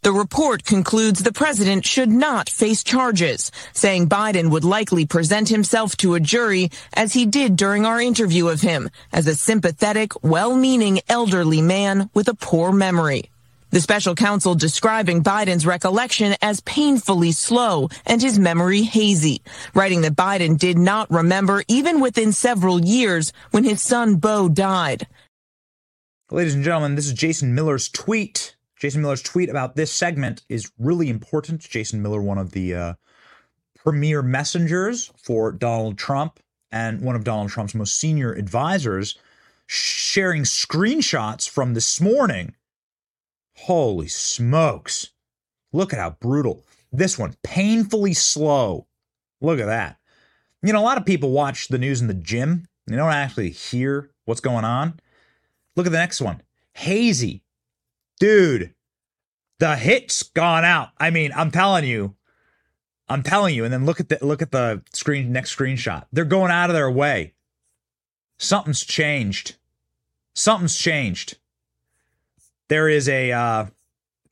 [0.03, 5.97] The report concludes the president should not face charges, saying Biden would likely present himself
[5.99, 11.03] to a jury as he did during our interview of him as a sympathetic, well-meaning
[11.09, 13.31] elderly man with a poor memory.
[13.71, 19.41] The special counsel describing Biden's recollection as painfully slow and his memory hazy,
[19.73, 25.07] writing that Biden did not remember even within several years when his son Beau died.
[26.29, 30.73] Ladies and gentlemen, this is Jason Miller's tweet Jason Miller's tweet about this segment is
[30.77, 31.61] really important.
[31.61, 32.95] Jason Miller, one of the uh,
[33.77, 36.41] premier messengers for Donald Trump
[36.73, 39.17] and one of Donald Trump's most senior advisors,
[39.69, 42.57] sharing screenshots from this morning.
[43.55, 45.11] Holy smokes.
[45.73, 46.65] Look at how brutal.
[46.91, 48.89] This one, painfully slow.
[49.41, 49.99] Look at that.
[50.61, 52.67] You know, a lot of people watch the news in the gym.
[52.89, 54.99] They don't actually hear what's going on.
[55.77, 56.43] Look at the next one.
[56.75, 57.45] Hazy,
[58.23, 58.73] dude,
[59.59, 60.91] the hit's gone out.
[60.97, 62.15] I mean, I'm telling you,
[63.09, 63.65] I'm telling you.
[63.65, 66.05] And then look at the look at the screen next screenshot.
[66.13, 67.35] They're going out of their way.
[68.39, 69.57] Something's changed.
[70.37, 71.39] Something's changed.
[72.69, 73.67] There is a uh,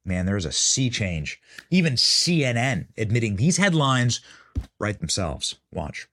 [0.04, 0.24] man.
[0.24, 1.40] There is a sea change.
[1.68, 4.20] Even CNN admitting these headlines
[4.78, 5.56] write themselves.
[5.72, 6.06] Watch.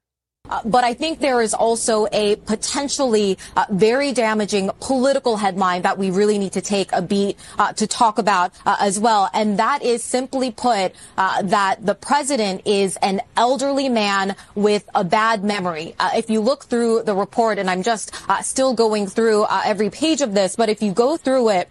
[0.48, 5.98] Uh, but I think there is also a potentially uh, very damaging political headline that
[5.98, 9.30] we really need to take a beat uh, to talk about uh, as well.
[9.34, 15.04] And that is simply put uh, that the president is an elderly man with a
[15.04, 15.94] bad memory.
[16.14, 20.34] If you look through the report, and I'm just still going through every page of
[20.34, 21.68] this, but if you go through it,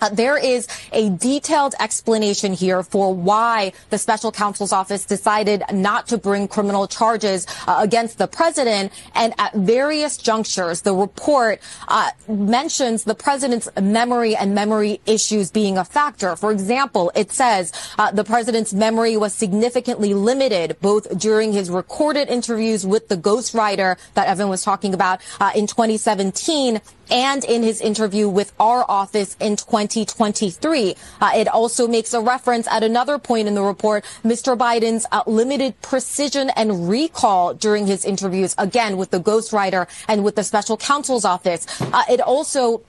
[0.00, 6.06] uh, there is a detailed explanation here for why the special counsel's office decided not
[6.08, 8.92] to bring criminal charges uh, against the president.
[9.14, 15.78] And at various junctures, the report uh, mentions the president's memory and memory issues being
[15.78, 16.36] a factor.
[16.36, 22.28] For example, it says uh, the president's memory was significantly limited both during his recorded
[22.28, 27.80] interviews with the ghostwriter that Evan was talking about uh, in 2017 and in his
[27.80, 30.96] interview with our office in 2023.
[31.20, 34.56] Uh, it also makes a reference at another point in the report, Mr.
[34.56, 40.36] Biden's uh, limited precision and recall during his interviews, again, with the ghostwriter and with
[40.36, 41.66] the special counsel's office.
[41.80, 42.82] Uh, it also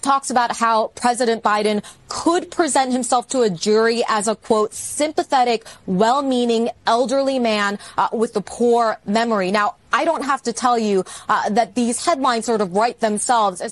[0.00, 5.66] talks about how President Biden could present himself to a jury as a quote sympathetic,
[5.86, 9.50] well-meaning elderly man uh, with a poor memory.
[9.50, 13.62] Now, I don't have to tell you uh, that these headlines sort of write themselves.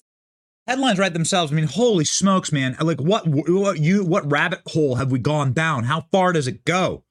[0.67, 1.53] Headlines write themselves.
[1.53, 2.77] I mean, holy smokes, man!
[2.81, 5.85] Like, what, what you, what rabbit hole have we gone down?
[5.85, 7.05] How far does it go?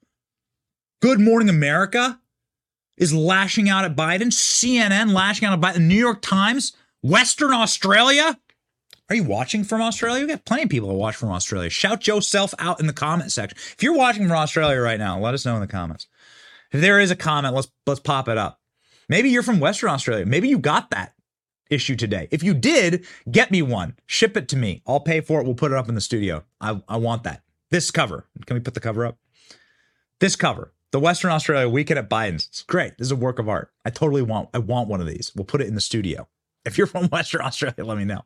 [1.02, 2.20] Good Morning America
[2.98, 4.28] is lashing out at Biden.
[4.28, 5.88] CNN lashing out at Biden.
[5.88, 8.38] New York Times, Western Australia.
[9.10, 10.22] Are you watching from Australia?
[10.22, 11.70] We got plenty of people to watch from Australia.
[11.70, 13.58] Shout yourself out in the comment section.
[13.58, 16.08] If you're watching from Australia right now, let us know in the comments.
[16.72, 18.60] If there is a comment, let's let's pop it up.
[19.08, 20.26] Maybe you're from Western Australia.
[20.26, 21.14] Maybe you got that
[21.70, 22.28] issue today.
[22.32, 23.96] If you did, get me one.
[24.08, 24.82] Ship it to me.
[24.88, 25.46] I'll pay for it.
[25.46, 26.44] We'll put it up in the studio.
[26.60, 27.44] I, I want that.
[27.70, 28.28] This cover.
[28.46, 29.18] Can we put the cover up?
[30.20, 30.74] This cover.
[30.92, 32.48] The Western Australia Weekend at Biden's.
[32.48, 32.98] It's great.
[32.98, 33.72] This is a work of art.
[33.84, 35.32] I totally want I want one of these.
[35.36, 36.28] We'll put it in the studio.
[36.66, 38.24] If you're from Western Australia, let me know.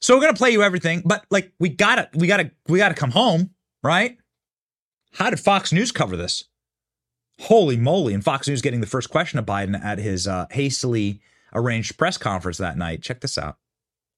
[0.00, 3.10] So we're gonna play you everything, but like we gotta, we gotta, we gotta come
[3.10, 3.50] home,
[3.82, 4.16] right?
[5.12, 6.44] How did Fox News cover this?
[7.40, 8.14] Holy moly!
[8.14, 11.20] And Fox News getting the first question of Biden at his uh, hastily
[11.54, 13.02] arranged press conference that night.
[13.02, 13.56] Check this out.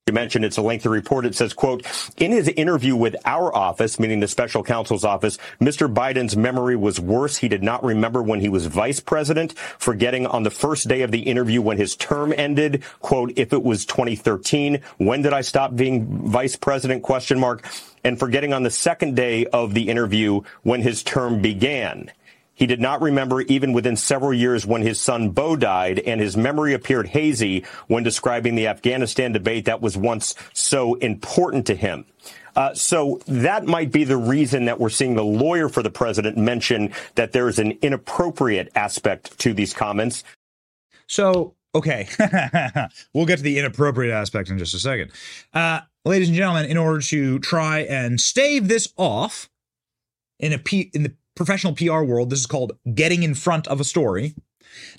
[0.09, 1.27] You mentioned it's a lengthy report.
[1.27, 1.87] It says, quote,
[2.17, 5.93] in his interview with our office, meaning the special counsel's office, Mr.
[5.93, 7.37] Biden's memory was worse.
[7.37, 11.13] He did not remember when he was vice president, forgetting on the first day of
[11.13, 15.77] the interview when his term ended, quote, if it was 2013, when did I stop
[15.77, 17.65] being vice president, question mark,
[18.03, 22.11] and forgetting on the second day of the interview when his term began.
[22.55, 26.37] He did not remember even within several years when his son Beau died, and his
[26.37, 32.05] memory appeared hazy when describing the Afghanistan debate that was once so important to him.
[32.55, 36.37] Uh, so that might be the reason that we're seeing the lawyer for the president
[36.37, 40.23] mention that there is an inappropriate aspect to these comments.
[41.07, 42.09] So, okay,
[43.15, 45.13] we'll get to the inappropriate aspect in just a second.
[45.55, 49.49] Uh, ladies and gentlemen, in order to try and stave this off
[50.39, 53.81] in a P- in the professional PR world, this is called getting in front of
[53.81, 54.35] a story.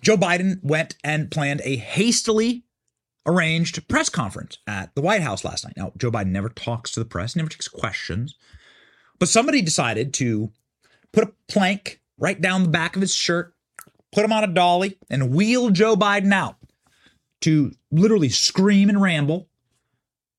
[0.01, 2.63] Joe Biden went and planned a hastily
[3.25, 5.75] arranged press conference at the White House last night.
[5.77, 8.35] Now, Joe Biden never talks to the press, never takes questions,
[9.19, 10.51] but somebody decided to
[11.11, 13.53] put a plank right down the back of his shirt,
[14.11, 16.57] put him on a dolly, and wheel Joe Biden out
[17.41, 19.47] to literally scream and ramble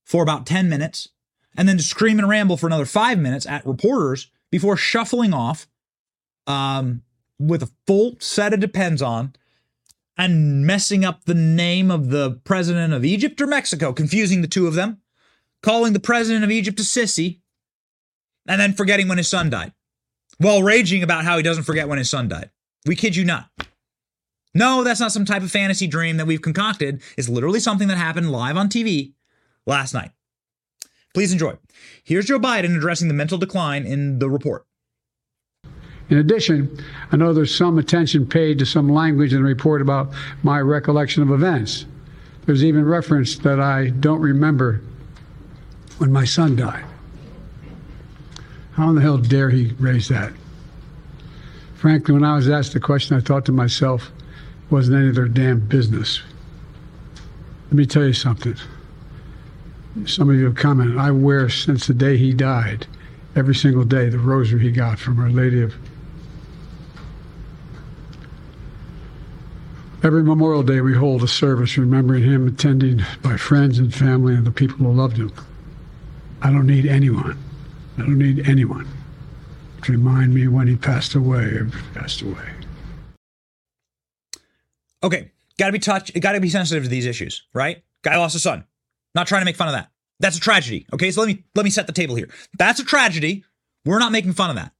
[0.05, 1.09] for about 10 minutes,
[1.57, 5.67] and then to scream and ramble for another five minutes at reporters before shuffling off
[6.47, 7.03] um,
[7.39, 9.35] with a full set of depends on
[10.17, 14.67] and messing up the name of the president of Egypt or Mexico, confusing the two
[14.67, 15.01] of them,
[15.63, 17.41] calling the president of Egypt a sissy,
[18.47, 19.73] and then forgetting when his son died,
[20.39, 22.51] while raging about how he doesn't forget when his son died.
[22.87, 23.51] We kid you not.
[24.55, 27.03] No, that's not some type of fantasy dream that we've concocted.
[27.17, 29.15] It's literally something that happened live on TV
[29.67, 30.13] last night.
[31.13, 31.57] Please enjoy.
[32.05, 34.67] Here's Joe Biden addressing the mental decline in the report.
[36.11, 36.79] In addition,
[37.11, 40.13] I know there's some attention paid to some language in the report about
[40.43, 41.87] my recollection of events.
[42.45, 44.83] There's even reference that I don't remember
[45.99, 46.85] when my son died.
[48.73, 50.33] How in the hell dare he raise that?
[51.75, 54.11] Frankly, when I was asked the question, I thought to myself,
[54.69, 56.23] wasn't any of their damn business.
[57.67, 58.57] Let me tell you something.
[60.07, 62.87] Some of you have commented, I wear since the day he died,
[63.37, 65.75] every single day, the rosary he got from Our Lady of
[70.05, 74.47] Every Memorial Day, we hold a service remembering him, attended by friends and family and
[74.47, 75.33] the people who loved him.
[76.43, 77.43] I don't need anyone.
[77.97, 78.87] I don't need anyone
[79.83, 82.51] to remind me when he passed away or passed away.
[85.03, 87.83] Okay, gotta be touch, gotta be sensitive to these issues, right?
[88.03, 88.65] Guy lost a son.
[89.15, 89.91] Not trying to make fun of that.
[90.21, 90.87] That's a tragedy.
[90.93, 92.29] Okay, so let me let me set the table here.
[92.59, 93.43] That's a tragedy.
[93.87, 94.73] We're not making fun of that.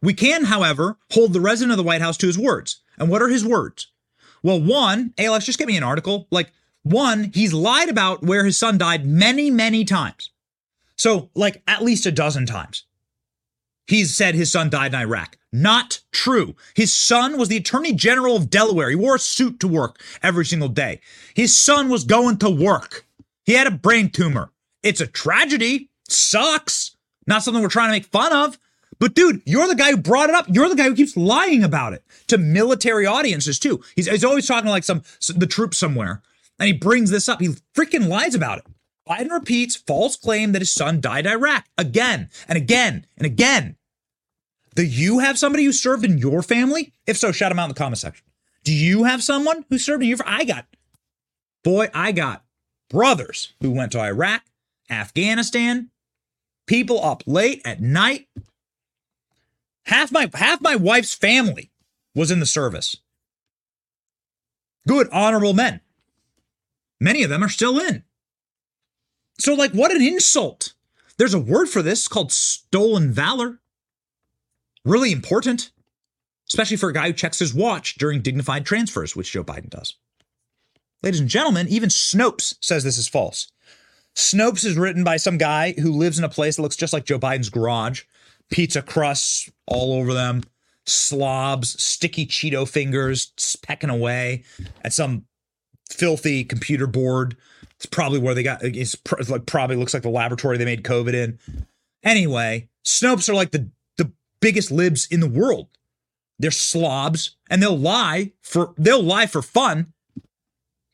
[0.00, 2.80] We can, however, hold the resident of the White House to his words.
[2.96, 3.88] And what are his words?
[4.42, 6.26] Well, one, ALX, just get me an article.
[6.30, 10.30] Like, one, he's lied about where his son died many, many times.
[10.96, 12.84] So, like, at least a dozen times.
[13.86, 15.36] He's said his son died in Iraq.
[15.52, 16.54] Not true.
[16.74, 18.88] His son was the Attorney General of Delaware.
[18.90, 21.00] He wore a suit to work every single day.
[21.34, 23.04] His son was going to work.
[23.44, 24.52] He had a brain tumor.
[24.82, 25.90] It's a tragedy.
[26.08, 26.96] Sucks.
[27.26, 28.58] Not something we're trying to make fun of.
[29.00, 30.46] But dude, you're the guy who brought it up.
[30.48, 33.82] You're the guy who keeps lying about it to military audiences too.
[33.96, 35.02] He's, he's always talking to like some
[35.34, 36.22] the troops somewhere,
[36.58, 37.40] and he brings this up.
[37.40, 38.66] He freaking lies about it.
[39.08, 43.76] Biden repeats false claim that his son died in Iraq again and again and again.
[44.76, 46.92] Do you have somebody who served in your family?
[47.06, 48.24] If so, shout them out in the comment section.
[48.62, 50.18] Do you have someone who served in your?
[50.24, 50.66] I got,
[51.64, 52.44] boy, I got
[52.88, 54.42] brothers who went to Iraq,
[54.90, 55.90] Afghanistan,
[56.66, 58.28] people up late at night.
[59.90, 61.72] Half my half my wife's family
[62.14, 62.96] was in the service.
[64.86, 65.80] Good, honorable men.
[67.00, 68.04] Many of them are still in.
[69.40, 70.74] So, like, what an insult.
[71.18, 73.58] There's a word for this called stolen valor.
[74.84, 75.72] Really important,
[76.48, 79.96] especially for a guy who checks his watch during dignified transfers, which Joe Biden does.
[81.02, 83.50] Ladies and gentlemen, even Snopes says this is false.
[84.14, 87.06] Snopes is written by some guy who lives in a place that looks just like
[87.06, 88.04] Joe Biden's garage.
[88.50, 90.42] Pizza crusts all over them,
[90.86, 93.32] slobs, sticky Cheeto fingers
[93.62, 94.44] pecking away
[94.82, 95.24] at some
[95.88, 97.36] filthy computer board.
[97.76, 98.96] It's probably where they got it's
[99.30, 101.38] like probably looks like the laboratory they made COVID in.
[102.02, 105.68] Anyway, Snopes are like the the biggest libs in the world.
[106.38, 109.92] They're slobs and they'll lie for they'll lie for fun.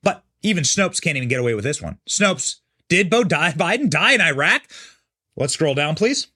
[0.03, 1.99] But even Snopes can't even get away with this one.
[2.09, 2.57] Snopes,
[2.89, 4.63] did Beau Biden die in Iraq?
[5.37, 6.29] Let's scroll down, please.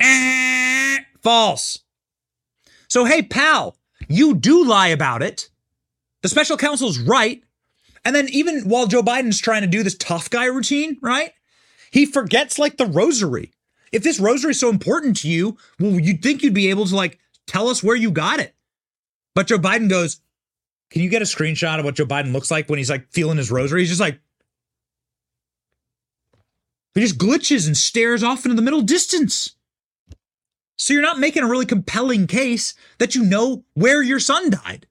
[0.00, 1.80] Eh, false.
[2.88, 3.76] So, hey, pal,
[4.08, 5.48] you do lie about it.
[6.22, 7.42] The special counsel's right.
[8.04, 11.32] And then, even while Joe Biden's trying to do this tough guy routine, right?
[11.90, 13.52] He forgets like the rosary.
[13.92, 16.96] If this rosary is so important to you, well, you'd think you'd be able to
[16.96, 18.54] like tell us where you got it.
[19.34, 20.20] But Joe Biden goes,
[20.90, 23.36] Can you get a screenshot of what Joe Biden looks like when he's like feeling
[23.38, 23.80] his rosary?
[23.80, 24.20] He's just like,
[26.94, 29.56] he just glitches and stares off into the middle distance.
[30.80, 34.86] So you're not making a really compelling case that you know where your son died.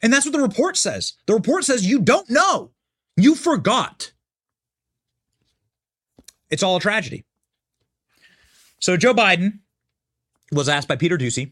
[0.00, 1.14] And that's what the report says.
[1.26, 2.70] The report says you don't know.
[3.16, 4.12] You forgot.
[6.48, 7.24] It's all a tragedy.
[8.78, 9.58] So Joe Biden
[10.52, 11.50] was asked by Peter Doocy.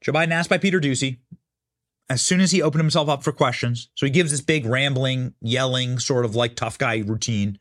[0.00, 1.18] Joe Biden asked by Peter Doocy
[2.08, 3.90] as soon as he opened himself up for questions.
[3.94, 7.58] So he gives this big rambling, yelling, sort of like tough guy routine.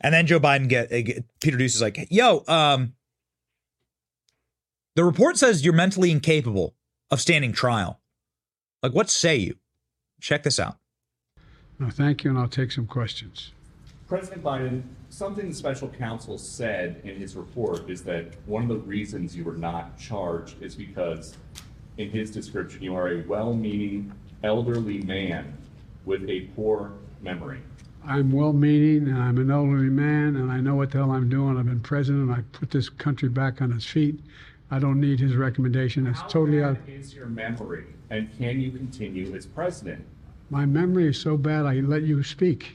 [0.00, 2.94] And then Joe Biden get, get Peter is like, "Yo, um,
[4.94, 6.74] the report says you're mentally incapable
[7.10, 8.00] of standing trial.
[8.82, 9.56] Like, what say you?
[10.20, 10.76] Check this out.
[11.78, 13.52] No, thank you, and I'll take some questions.
[14.06, 18.76] President Biden, something the special counsel said in his report is that one of the
[18.76, 21.36] reasons you were not charged is because,
[21.98, 24.12] in his description, you are a well meaning
[24.44, 25.56] elderly man
[26.04, 26.92] with a poor
[27.22, 27.60] memory.
[28.06, 31.30] I'm well meaning, and I'm an elderly man, and I know what the hell I'm
[31.30, 31.58] doing.
[31.58, 34.20] I've been president, I put this country back on its feet.
[34.74, 36.02] I don't need his recommendation.
[36.02, 36.78] That's How totally bad out.
[36.88, 40.04] is your memory, and can you continue as president?
[40.50, 42.72] My memory is so bad, I let you speak.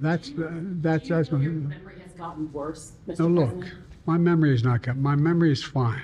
[0.00, 0.50] That's, uh,
[0.82, 1.38] that's, that's my.
[1.38, 3.20] Your memory has gotten worse, Mr.
[3.20, 3.74] No, look, President.
[4.06, 5.00] my memory is not good.
[5.00, 6.02] My memory is fine.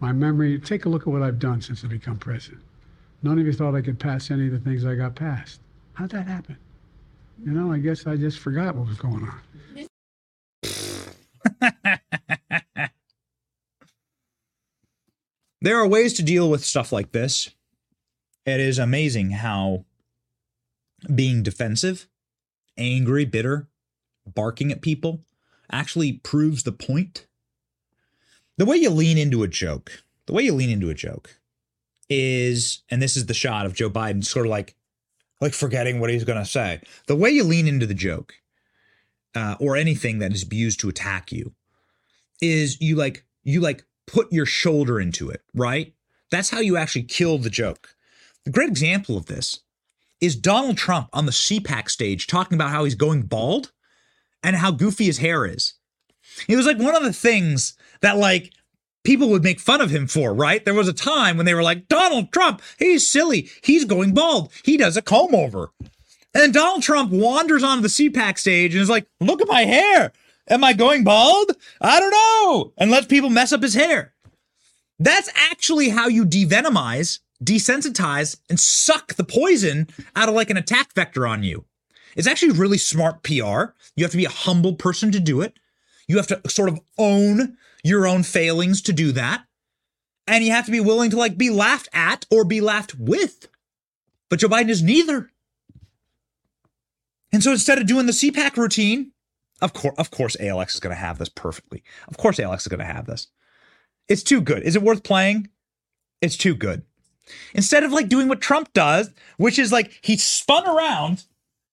[0.00, 2.62] My memory, take a look at what I've done since I become president.
[3.22, 5.60] None of you thought I could pass any of the things I got passed.
[5.92, 6.56] How'd that happen?
[7.46, 9.30] You know, I guess I just forgot what was going
[11.84, 11.98] on.
[15.62, 17.50] There are ways to deal with stuff like this.
[18.44, 19.84] It is amazing how
[21.14, 22.08] being defensive,
[22.76, 23.68] angry, bitter,
[24.26, 25.20] barking at people
[25.70, 27.28] actually proves the point.
[28.58, 31.38] The way you lean into a joke, the way you lean into a joke
[32.08, 34.74] is, and this is the shot of Joe Biden sort of like,
[35.40, 36.80] like forgetting what he's going to say.
[37.06, 38.34] The way you lean into the joke,
[39.36, 41.52] uh, or anything that is used to attack you,
[42.40, 45.94] is you like you like put your shoulder into it, right?
[46.30, 47.94] That's how you actually kill the joke.
[48.46, 49.60] A great example of this
[50.20, 53.72] is Donald Trump on the CPAC stage talking about how he's going bald
[54.42, 55.74] and how goofy his hair is.
[56.48, 58.52] It was like one of the things that like
[59.04, 60.64] people would make fun of him for, right?
[60.64, 63.50] There was a time when they were like, Donald Trump, he's silly.
[63.62, 64.52] He's going bald.
[64.64, 65.70] He does a comb over.
[66.34, 70.12] And Donald Trump wanders onto the CPAC stage and is like, look at my hair.
[70.48, 71.52] Am I going bald?
[71.80, 72.72] I don't know.
[72.76, 74.12] And lets people mess up his hair.
[74.98, 80.94] That's actually how you devenomize, desensitize, and suck the poison out of like an attack
[80.94, 81.64] vector on you.
[82.16, 83.72] It's actually really smart PR.
[83.96, 85.58] You have to be a humble person to do it.
[86.06, 89.44] You have to sort of own your own failings to do that.
[90.26, 93.48] And you have to be willing to like be laughed at or be laughed with.
[94.28, 95.30] But Joe Biden is neither.
[97.32, 99.11] And so instead of doing the CPAC routine,
[99.62, 101.82] of course, of course, ALX is going to have this perfectly.
[102.08, 103.28] Of course, ALX is going to have this.
[104.08, 104.62] It's too good.
[104.62, 105.48] Is it worth playing?
[106.20, 106.82] It's too good.
[107.54, 111.24] Instead of like doing what Trump does, which is like he spun around,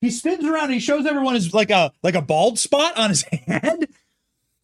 [0.02, 3.10] he spins around and he shows everyone his like a like a bald spot on
[3.10, 3.90] his head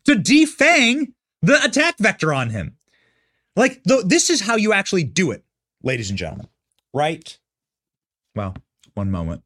[0.06, 2.78] to defang the attack vector on him.
[3.56, 5.44] Like the, this is how you actually do it,
[5.84, 6.48] ladies and gentlemen.
[6.94, 7.38] Right?
[8.36, 8.56] Well,
[8.94, 9.44] one moment.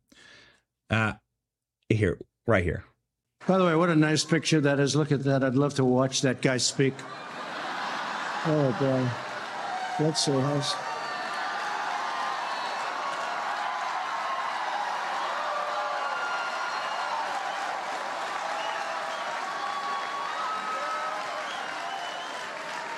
[0.90, 1.14] Uh
[1.90, 2.84] here, right here.
[3.50, 4.96] By the way, what a nice picture that is.
[4.96, 5.44] Look at that.
[5.44, 6.94] I'd love to watch that guy speak.
[8.46, 9.10] Oh, boy.
[9.98, 10.76] That's so nice.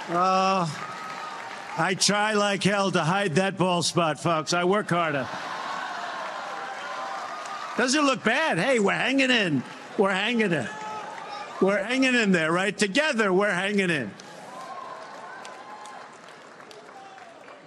[0.10, 0.68] Uh,
[1.78, 4.52] I try like hell to hide that ball spot, folks.
[4.52, 5.26] I work harder.
[7.78, 8.60] Doesn't look bad.
[8.60, 9.64] Hey, we're hanging in.
[10.02, 10.68] We're hanging in.
[11.62, 12.76] We're hanging in there, right?
[12.76, 14.10] Together, we're hanging in.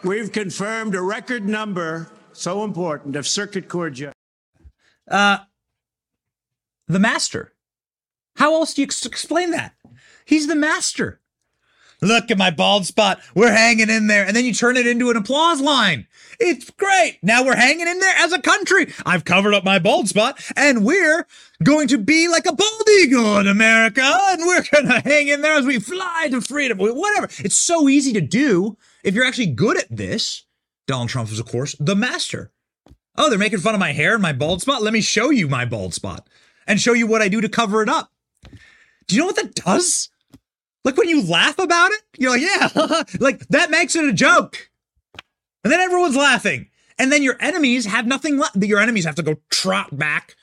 [0.02, 4.14] We've confirmed a record number, so important, of circuit court judges.
[5.08, 5.44] Uh,
[6.88, 7.52] the master.
[8.34, 9.76] How else do you ex- explain that?
[10.24, 11.20] He's the master.
[12.04, 13.20] Look at my bald spot.
[13.34, 14.26] We're hanging in there.
[14.26, 16.06] And then you turn it into an applause line.
[16.38, 17.18] It's great.
[17.22, 18.92] Now we're hanging in there as a country.
[19.06, 21.26] I've covered up my bald spot and we're
[21.62, 24.02] going to be like a bald eagle in America.
[24.04, 26.76] And we're going to hang in there as we fly to freedom.
[26.76, 27.28] Whatever.
[27.38, 30.44] It's so easy to do if you're actually good at this.
[30.86, 32.52] Donald Trump is, of course, the master.
[33.16, 34.82] Oh, they're making fun of my hair and my bald spot.
[34.82, 36.28] Let me show you my bald spot
[36.66, 38.10] and show you what I do to cover it up.
[39.06, 40.10] Do you know what that does?
[40.84, 44.70] Like when you laugh about it, you're like, yeah, like that makes it a joke.
[45.62, 46.68] And then everyone's laughing.
[46.98, 48.56] And then your enemies have nothing left.
[48.56, 50.36] Your enemies have to go trot back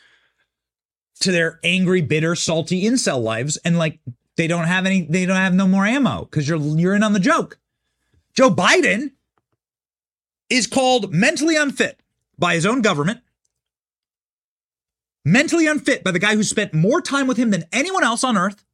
[1.20, 3.58] to their angry, bitter, salty incel lives.
[3.58, 4.00] And like
[4.36, 7.14] they don't have any, they don't have no more ammo because you're you're in on
[7.14, 7.60] the joke.
[8.34, 9.12] Joe Biden
[10.50, 12.02] is called mentally unfit
[12.38, 13.22] by his own government.
[15.24, 18.36] Mentally unfit by the guy who spent more time with him than anyone else on
[18.36, 18.66] earth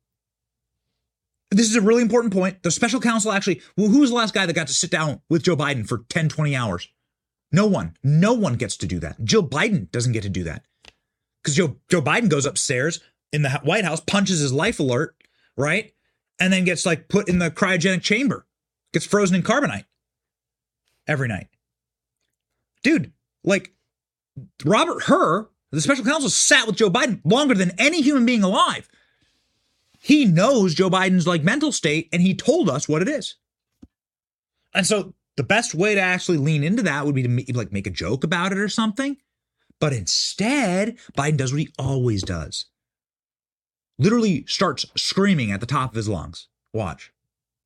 [1.52, 2.62] this is a really important point.
[2.64, 5.22] The special counsel actually, well, who was the last guy that got to sit down
[5.30, 6.90] with Joe Biden for 10, 20 hours?
[7.52, 7.96] No one.
[8.04, 9.24] No one gets to do that.
[9.24, 10.66] Joe Biden doesn't get to do that.
[11.42, 13.00] Because Joe, Joe Biden goes upstairs
[13.32, 15.16] in the White House, punches his life alert,
[15.56, 15.94] right?
[16.40, 18.46] And then gets like put in the cryogenic chamber,
[18.92, 19.86] gets frozen in carbonite
[21.08, 21.48] every night.
[22.84, 23.74] Dude, like
[24.66, 28.90] Robert Hur, the special counsel, sat with Joe Biden longer than any human being alive.
[30.00, 33.36] He knows Joe Biden's like mental state and he told us what it is.
[34.74, 37.88] And so the best way to actually lean into that would be to like make
[37.88, 39.18] a joke about it or something.
[39.80, 42.66] But instead, Biden does what he always does.
[44.00, 46.48] Literally starts screaming at the top of his lungs.
[46.74, 47.12] Watch.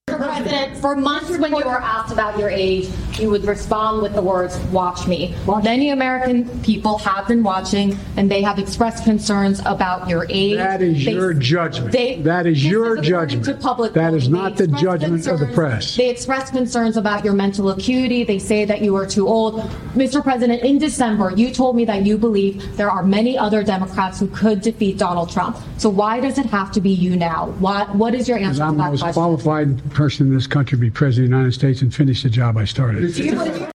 [0.07, 0.17] Mr.
[0.17, 2.89] President, for months when you were asked about your age,
[3.19, 5.35] you would respond with the words, watch me.
[5.45, 10.57] Well many American people have been watching and they have expressed concerns about your age.
[10.57, 11.91] That is They- your judgment.
[11.91, 13.45] they- That is this your according judgment.
[13.45, 14.41] to public That is voting.
[14.41, 15.95] not They the expressed judgment of the concerns- press.
[15.95, 18.23] They express concerns about your mental acuity.
[18.23, 19.61] They say that you are too old.
[19.95, 20.21] Mr.
[20.23, 24.27] President, in December, you told me that you believe there are many other Democrats who
[24.27, 25.57] could defeat Donald Trump.
[25.77, 27.49] So why does it have to be you now?
[27.59, 29.13] What, what is your answer to I'm the most question?
[29.21, 32.57] qualified person in this country be president of the United States and finish the job
[32.57, 33.13] I started.
[33.13, 33.71] Do you believe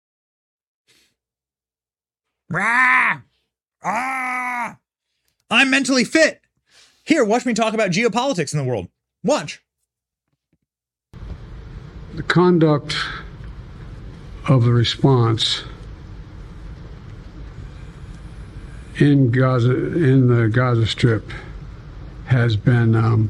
[2.49, 3.22] Rah!
[3.84, 4.78] Ah!
[5.49, 6.41] I'm mentally fit.
[7.03, 8.89] Here, watch me talk about geopolitics in the world.
[9.24, 9.62] Watch.
[12.14, 12.97] The conduct
[14.47, 15.64] of the response
[18.97, 21.30] in Gaza, in the Gaza Strip,
[22.26, 23.30] has been um,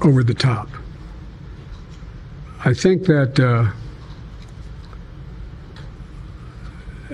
[0.00, 0.68] over the top.
[2.66, 3.70] I think that, uh,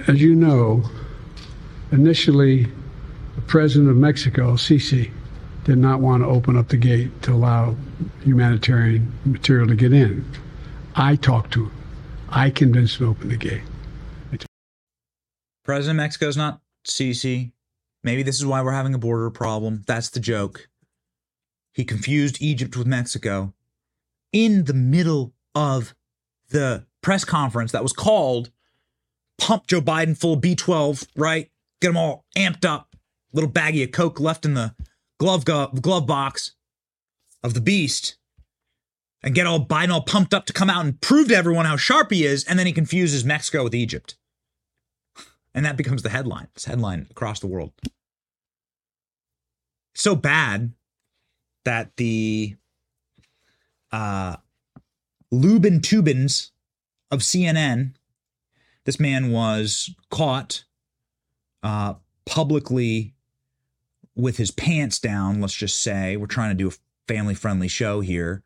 [0.07, 0.85] as you know,
[1.91, 2.69] initially
[3.35, 5.11] the president of Mexico, Sisi,
[5.65, 7.75] did not want to open up the gate to allow
[8.23, 10.25] humanitarian material to get in.
[10.95, 11.73] I talked to him.
[12.29, 13.63] I convinced him to open the gate.
[15.65, 17.51] President of Mexico's not Sisi.
[18.05, 19.83] Maybe this is why we're having a border problem.
[19.89, 20.69] That's the joke.
[21.73, 23.53] He confused Egypt with Mexico
[24.33, 25.95] in the middle of
[26.51, 28.51] the press conference that was called
[29.39, 31.51] Pump Joe Biden full of B12, right?
[31.81, 32.95] Get them all amped up.
[33.33, 34.75] Little baggie of Coke left in the
[35.19, 36.53] glove, glove box
[37.43, 38.17] of the beast.
[39.23, 41.77] And get all Biden all pumped up to come out and prove to everyone how
[41.77, 42.45] sharp he is.
[42.45, 44.17] And then he confuses Mexico with Egypt.
[45.55, 46.49] And that becomes the headline.
[46.55, 47.73] It's headline across the world.
[49.95, 50.73] So bad
[51.65, 52.57] that the
[53.93, 54.37] uh,
[55.31, 56.51] Lubin Tubins
[57.11, 57.95] of CNN,
[58.85, 60.65] this man was caught
[61.63, 63.15] uh, publicly
[64.15, 66.17] with his pants down, let's just say.
[66.17, 68.43] We're trying to do a family friendly show here.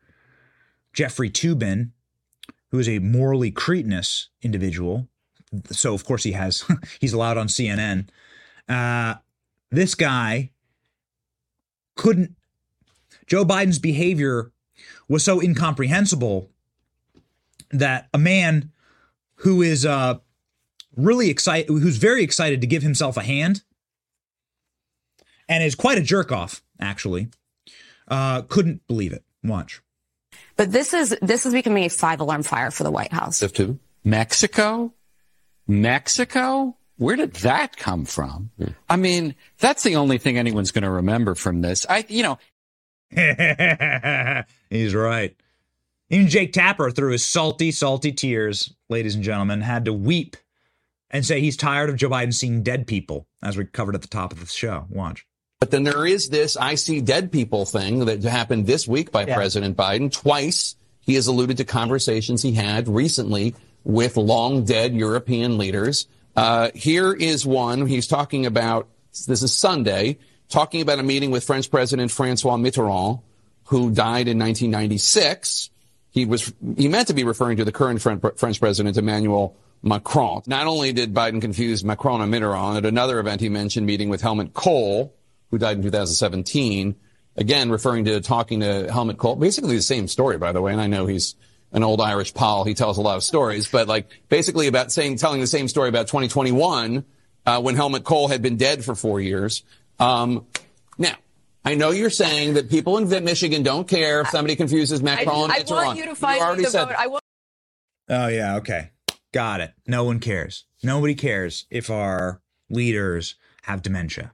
[0.93, 1.91] Jeffrey Toobin,
[2.71, 5.07] who is a morally cretinous individual,
[5.71, 6.63] so of course he has
[6.99, 8.07] he's allowed on CNN.
[8.67, 9.15] Uh,
[9.71, 10.51] this guy
[11.95, 12.35] couldn't.
[13.27, 14.51] Joe Biden's behavior
[15.07, 16.49] was so incomprehensible
[17.71, 18.71] that a man
[19.35, 20.15] who is uh,
[20.95, 23.63] really excited, who's very excited to give himself a hand,
[25.47, 27.29] and is quite a jerk off, actually,
[28.07, 29.23] uh, couldn't believe it.
[29.43, 29.81] Watch.
[30.55, 33.39] But this is this is becoming a five alarm fire for the White House.
[34.03, 34.93] Mexico
[35.67, 36.77] Mexico?
[36.97, 38.51] Where did that come from?
[38.89, 41.85] I mean, that's the only thing anyone's going to remember from this.
[41.89, 42.37] I, you know.
[44.69, 45.35] He's right.
[46.09, 50.37] Even Jake Tapper, through his salty, salty tears, ladies and gentlemen, had to weep
[51.09, 54.07] and say he's tired of Joe Biden seeing dead people, as we covered at the
[54.07, 54.85] top of the show.
[54.89, 55.25] Watch.
[55.59, 59.25] But then there is this I see dead people thing that happened this week by
[59.25, 59.35] yeah.
[59.35, 60.11] President Biden.
[60.11, 66.07] Twice he has alluded to conversations he had recently with long dead European leaders.
[66.35, 67.87] Uh, here is one.
[67.87, 68.89] He's talking about,
[69.27, 70.17] this is Sunday,
[70.49, 73.21] talking about a meeting with French President Francois Mitterrand,
[73.65, 75.69] who died in 1996.
[76.15, 79.53] He was, he meant to be referring to the current French President Emmanuel
[79.83, 80.43] Macron.
[80.47, 84.21] Not only did Biden confuse Macron and Mitterrand, at another event he mentioned meeting with
[84.21, 85.13] Helmut Kohl,
[85.51, 86.95] who died in 2017.
[87.35, 89.35] Again, referring to talking to Helmut Kohl.
[89.35, 91.35] Basically the same story, by the way, and I know he's
[91.73, 92.63] an old Irish pal.
[92.63, 95.89] He tells a lot of stories, but like basically about saying, telling the same story
[95.89, 97.03] about 2021,
[97.45, 99.63] uh, when Helmut Kohl had been dead for four years.
[99.99, 100.45] Um,
[100.97, 101.15] now,
[101.65, 105.49] I know you're saying that people in Michigan don't care if somebody confuses Macron.
[105.51, 106.91] I, I want you to find you the vote.
[106.97, 107.23] I want-
[108.09, 108.91] oh yeah, okay,
[109.33, 109.73] got it.
[109.87, 110.65] No one cares.
[110.83, 114.33] Nobody cares if our leaders have dementia.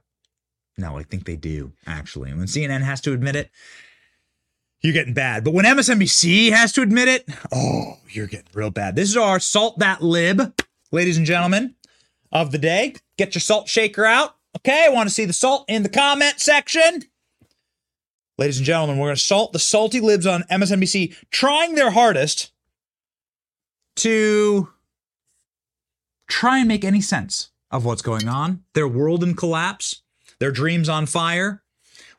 [0.76, 2.32] No, I think they do actually.
[2.34, 3.50] When CNN has to admit it,
[4.82, 5.42] you're getting bad.
[5.44, 8.94] But when MSNBC has to admit it, oh, you're getting real bad.
[8.96, 10.54] This is our Salt That Lib,
[10.90, 11.76] ladies and gentlemen,
[12.30, 12.94] of the day.
[13.16, 14.36] Get your salt shaker out.
[14.56, 17.04] Okay, I want to see the salt in the comment section.
[18.38, 22.50] Ladies and gentlemen, we're going to salt the salty libs on MSNBC, trying their hardest
[23.96, 24.68] to
[26.28, 28.64] try and make any sense of what's going on.
[28.74, 30.02] Their world in collapse,
[30.38, 31.62] their dreams on fire,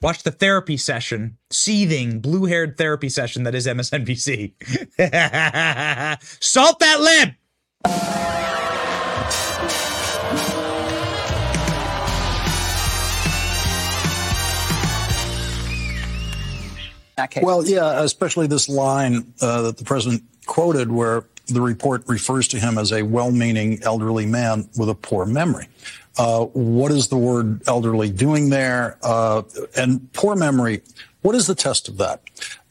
[0.03, 4.51] Watch the therapy session, seething, blue haired therapy session that is MSNBC.
[6.43, 6.99] Salt that
[17.17, 17.43] lip!
[17.43, 22.59] Well, yeah, especially this line uh, that the president quoted where the report refers to
[22.59, 25.67] him as a well meaning elderly man with a poor memory.
[26.17, 28.97] Uh, what is the word elderly doing there?
[29.01, 29.41] Uh,
[29.75, 30.81] and poor memory.
[31.21, 32.21] What is the test of that?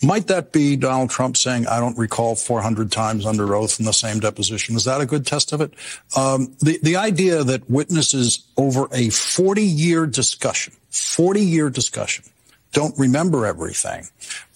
[0.03, 3.93] Might that be Donald Trump saying, I don't recall 400 times under oath in the
[3.93, 4.77] same deposition?
[4.77, 5.73] Is that a good test of it?
[6.17, 12.27] Um, the, the idea that witnesses over a 40 year discussion, 40 year discussion,
[12.73, 14.09] don't remember everything,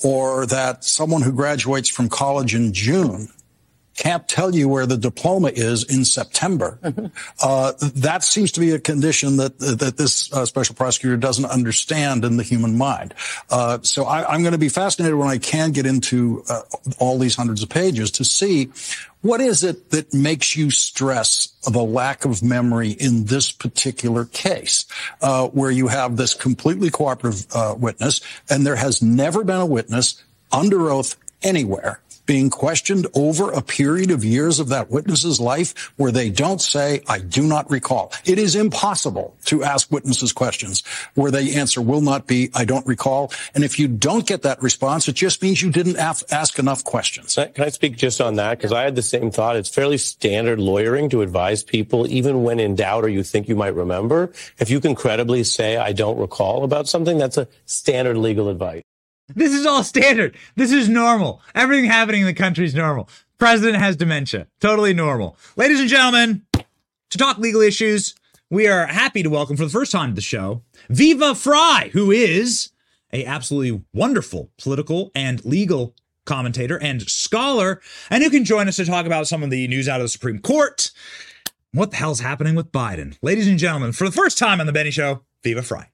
[0.03, 3.29] or that someone who graduates from college in June
[3.97, 6.79] can't tell you where the diploma is in September.
[6.87, 7.07] Mm-hmm.
[7.43, 12.25] Uh, that seems to be a condition that that this uh, special prosecutor doesn't understand
[12.25, 13.13] in the human mind.
[13.51, 16.63] Uh, so I, am going to be fascinated when I can get into uh,
[16.99, 18.71] all these hundreds of pages to see
[19.23, 24.87] what is it that makes you stress the lack of memory in this particular case,
[25.21, 29.67] uh, where you have this completely cooperative uh, witness, and there has never been a
[29.67, 30.23] witness
[30.53, 36.13] under oath anywhere being questioned over a period of years of that witness's life where
[36.13, 38.13] they don't say, I do not recall.
[38.25, 40.83] It is impossible to ask witnesses questions
[41.15, 43.33] where they answer will not be, I don't recall.
[43.55, 47.35] And if you don't get that response, it just means you didn't ask enough questions.
[47.37, 48.59] Can I speak just on that?
[48.59, 49.57] Because I had the same thought.
[49.57, 53.57] It's fairly standard lawyering to advise people, even when in doubt or you think you
[53.57, 54.33] might remember.
[54.59, 58.83] If you can credibly say, I don't recall about something, that's a standard legal advice.
[59.35, 60.37] This is all standard.
[60.55, 61.43] This is normal.
[61.55, 63.09] Everything happening in the country is normal.
[63.39, 64.47] President has dementia.
[64.61, 65.37] Totally normal.
[65.57, 66.47] Ladies and gentlemen,
[67.11, 68.15] to talk legal issues,
[68.51, 72.13] we are happy to welcome for the first time to the show Viva Frei, who
[72.13, 72.71] is
[73.13, 78.85] a absolutely wonderful political and legal commentator and scholar, and who can join us to
[78.85, 80.93] talk about some of the news out of the Supreme Court.
[81.73, 83.19] What the hell's happening with Biden?
[83.23, 85.87] Ladies and gentlemen, for the first time on the Benny Show, Viva Frei.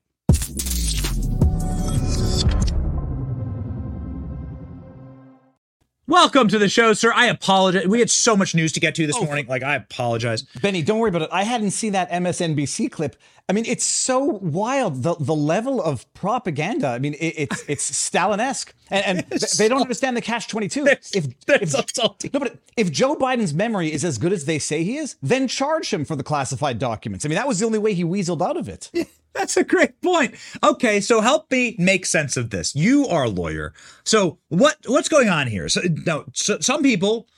[6.08, 7.12] Welcome to the show, sir.
[7.14, 7.86] I apologize.
[7.86, 9.46] We had so much news to get to this oh, morning.
[9.46, 10.42] Like, I apologize.
[10.60, 11.28] Benny, don't worry about it.
[11.30, 13.14] I hadn't seen that MSNBC clip.
[13.48, 16.88] I mean, it's so wild the the level of propaganda.
[16.88, 20.86] I mean, it, it's it's Stalin-esque, and, and they don't understand the cash twenty two.
[20.86, 24.82] If, if so no, but if Joe Biden's memory is as good as they say
[24.82, 27.24] he is, then charge him for the classified documents.
[27.24, 28.90] I mean, that was the only way he weaseled out of it.
[29.34, 30.34] That's a great point.
[30.62, 32.74] Okay, so help me make sense of this.
[32.74, 33.72] You are a lawyer.
[34.04, 35.68] So what what's going on here?
[35.68, 37.28] So now so, some people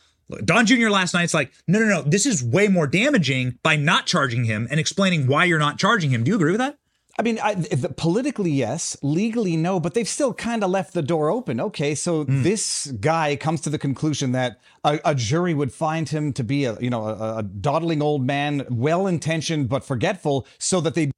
[0.45, 0.89] Don Jr.
[0.89, 4.67] last night's like, no, no, no, this is way more damaging by not charging him
[4.71, 6.25] and explaining why you're not charging him.
[6.25, 6.79] Do you agree with that?
[7.17, 7.55] I mean, I,
[7.97, 8.97] politically, yes.
[9.03, 9.79] Legally, no.
[9.79, 11.61] But they've still kind of left the door open.
[11.61, 12.43] Okay, so mm.
[12.43, 16.65] this guy comes to the conclusion that a, a, jury would find him to be
[16.65, 21.13] a, you know, a, a dawdling old man, well-intentioned but forgetful, so that they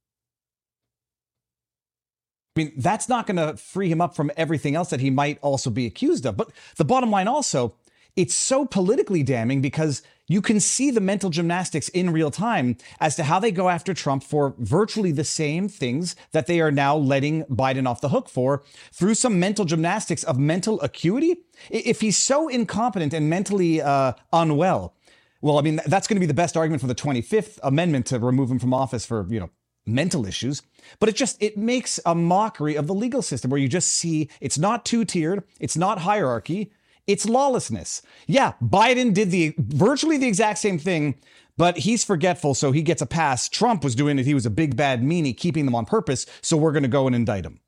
[2.57, 5.37] I mean, that's not going to free him up from everything else that he might
[5.43, 6.37] also be accused of.
[6.37, 7.75] But the bottom line also,
[8.15, 13.15] it's so politically damning because you can see the mental gymnastics in real time as
[13.17, 16.97] to how they go after Trump for virtually the same things that they are now
[16.97, 21.37] letting Biden off the hook for through some mental gymnastics of mental acuity.
[21.69, 24.95] If he's so incompetent and mentally uh, unwell,
[25.41, 28.17] well, I mean, that's going to be the best argument for the 25th Amendment to
[28.17, 29.51] remove him from office for, you know,
[29.87, 30.61] mental issues,
[30.99, 34.29] but it just it makes a mockery of the legal system where you just see
[34.41, 36.71] it's not two-tiered, it's not hierarchy,
[37.07, 38.01] it's lawlessness.
[38.27, 41.15] Yeah, Biden did the virtually the exact same thing,
[41.57, 43.47] but he's forgetful, so he gets a pass.
[43.47, 46.57] Trump was doing it, he was a big bad meanie, keeping them on purpose, so
[46.57, 47.59] we're going to go and indict him.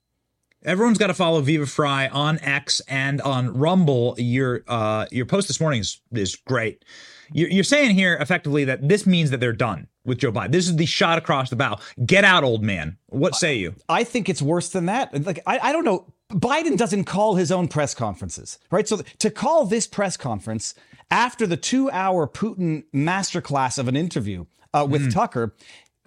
[0.65, 4.15] Everyone's got to follow Viva Frei on X and on Rumble.
[4.17, 6.83] Your uh, your post this morning is is great.
[7.31, 10.51] You're, you're saying here effectively that this means that they're done with Joe Biden.
[10.51, 11.79] This is the shot across the bow.
[12.05, 12.97] Get out, old man.
[13.07, 13.75] What say you?
[13.87, 15.25] I think it's worse than that.
[15.25, 16.05] Like I, I don't know.
[16.31, 18.87] Biden doesn't call his own press conferences, right?
[18.87, 20.75] So to call this press conference
[21.09, 25.13] after the two-hour Putin masterclass of an interview uh, with mm.
[25.13, 25.55] Tucker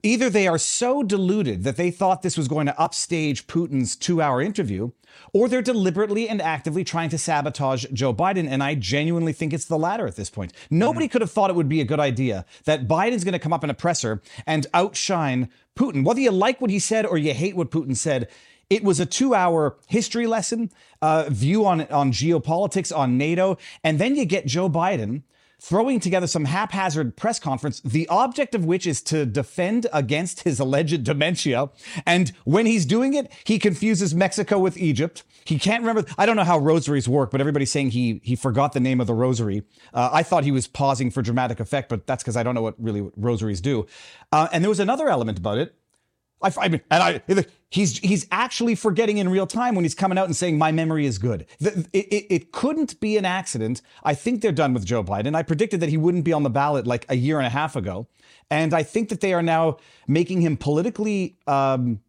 [0.03, 4.21] Either they are so deluded that they thought this was going to upstage Putin's two
[4.21, 4.91] hour interview,
[5.33, 8.49] or they're deliberately and actively trying to sabotage Joe Biden.
[8.49, 10.53] And I genuinely think it's the latter at this point.
[10.71, 11.13] Nobody mm-hmm.
[11.13, 13.63] could have thought it would be a good idea that Biden's going to come up
[13.63, 16.05] in a presser and outshine Putin.
[16.05, 18.29] Whether you like what he said or you hate what Putin said,
[18.71, 23.59] it was a two hour history lesson, uh, view on, on geopolitics, on NATO.
[23.85, 25.23] And then you get Joe Biden
[25.63, 30.59] throwing together some haphazard press conference, the object of which is to defend against his
[30.59, 31.71] alleged dementia.
[32.05, 35.23] And when he's doing it, he confuses Mexico with Egypt.
[35.45, 36.09] He can't remember.
[36.19, 39.07] I don't know how rosaries work, but everybody's saying he he forgot the name of
[39.07, 39.63] the rosary.
[39.95, 42.63] Uh, I thought he was pausing for dramatic effect, but that's because I don't know
[42.63, 43.87] what really rosaries do.
[44.33, 45.75] Uh, and there was another element about it
[46.43, 50.19] I, I mean, and I, he's he's actually forgetting in real time when he's coming
[50.19, 51.47] out and saying my memory is good.
[51.61, 53.83] It, it, it, couldn't be an accident.
[54.03, 55.35] I think they're done with Joe Biden.
[55.35, 57.77] I predicted that he wouldn't be on the ballot like a year and a half
[57.77, 58.07] ago,
[58.51, 62.01] and I think that they are now making him politically um,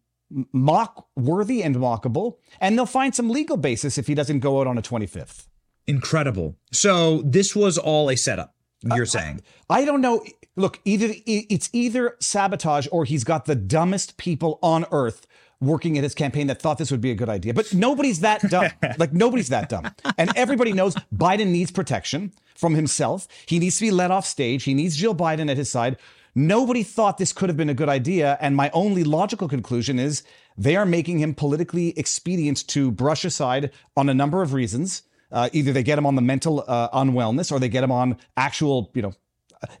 [0.52, 4.66] mock worthy and mockable, and they'll find some legal basis if he doesn't go out
[4.66, 5.46] on a 25th.
[5.86, 6.56] Incredible.
[6.72, 8.54] So this was all a setup.
[8.94, 9.40] You're saying?
[9.70, 10.24] I, I don't know.
[10.56, 15.26] Look, either it's either sabotage or he's got the dumbest people on earth
[15.60, 17.54] working at his campaign that thought this would be a good idea.
[17.54, 18.70] But nobody's that dumb.
[18.98, 19.90] like nobody's that dumb.
[20.18, 23.26] And everybody knows Biden needs protection from himself.
[23.46, 24.64] He needs to be let off stage.
[24.64, 25.96] He needs Jill Biden at his side.
[26.36, 28.36] Nobody thought this could have been a good idea.
[28.40, 30.22] And my only logical conclusion is
[30.56, 35.02] they are making him politically expedient to brush aside on a number of reasons.
[35.30, 38.16] Uh, either they get him on the mental uh, unwellness or they get him on
[38.36, 39.12] actual, you know,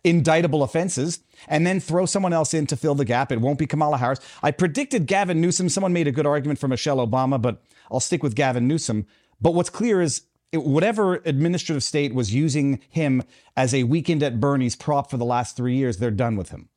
[0.02, 3.32] indictable offenses and then throw someone else in to fill the gap.
[3.32, 4.20] It won't be Kamala Harris.
[4.42, 5.68] I predicted Gavin Newsom.
[5.68, 9.06] Someone made a good argument for Michelle Obama, but I'll stick with Gavin Newsom.
[9.40, 10.22] But what's clear is
[10.52, 13.22] it- whatever administrative state was using him
[13.56, 16.68] as a weekend at Bernie's prop for the last three years, they're done with him.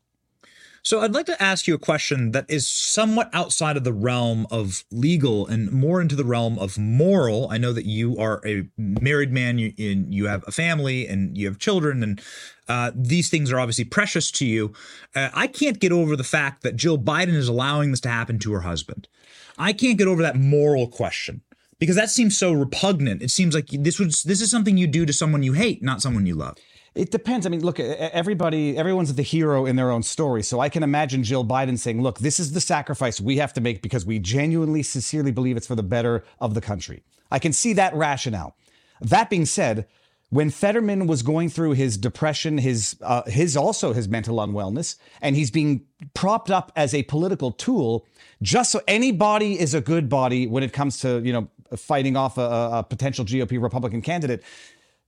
[0.87, 4.47] So I'd like to ask you a question that is somewhat outside of the realm
[4.49, 7.49] of legal and more into the realm of moral.
[7.51, 11.37] I know that you are a married man, you, and you have a family, and
[11.37, 12.21] you have children, and
[12.69, 14.71] uh, these things are obviously precious to you.
[15.13, 18.39] Uh, I can't get over the fact that Jill Biden is allowing this to happen
[18.39, 19.09] to her husband.
[19.57, 21.41] I can't get over that moral question
[21.79, 23.21] because that seems so repugnant.
[23.21, 26.01] It seems like this was this is something you do to someone you hate, not
[26.01, 26.55] someone you love.
[26.97, 27.45] It depends.
[27.45, 30.41] I mean, look, everybody, everyone's the hero in their own story.
[30.41, 33.61] So I can imagine Jill Biden saying, look, this is the sacrifice we have to
[33.61, 37.03] make because we genuinely, sincerely believe it's for the better of the country.
[37.31, 38.55] I can see that rationale.
[38.99, 39.87] That being said,
[40.29, 45.35] when Fetterman was going through his depression, his uh, his also his mental unwellness, and
[45.35, 48.05] he's being propped up as a political tool,
[48.41, 52.37] just so anybody is a good body when it comes to you know fighting off
[52.37, 54.43] a, a potential GOP Republican candidate.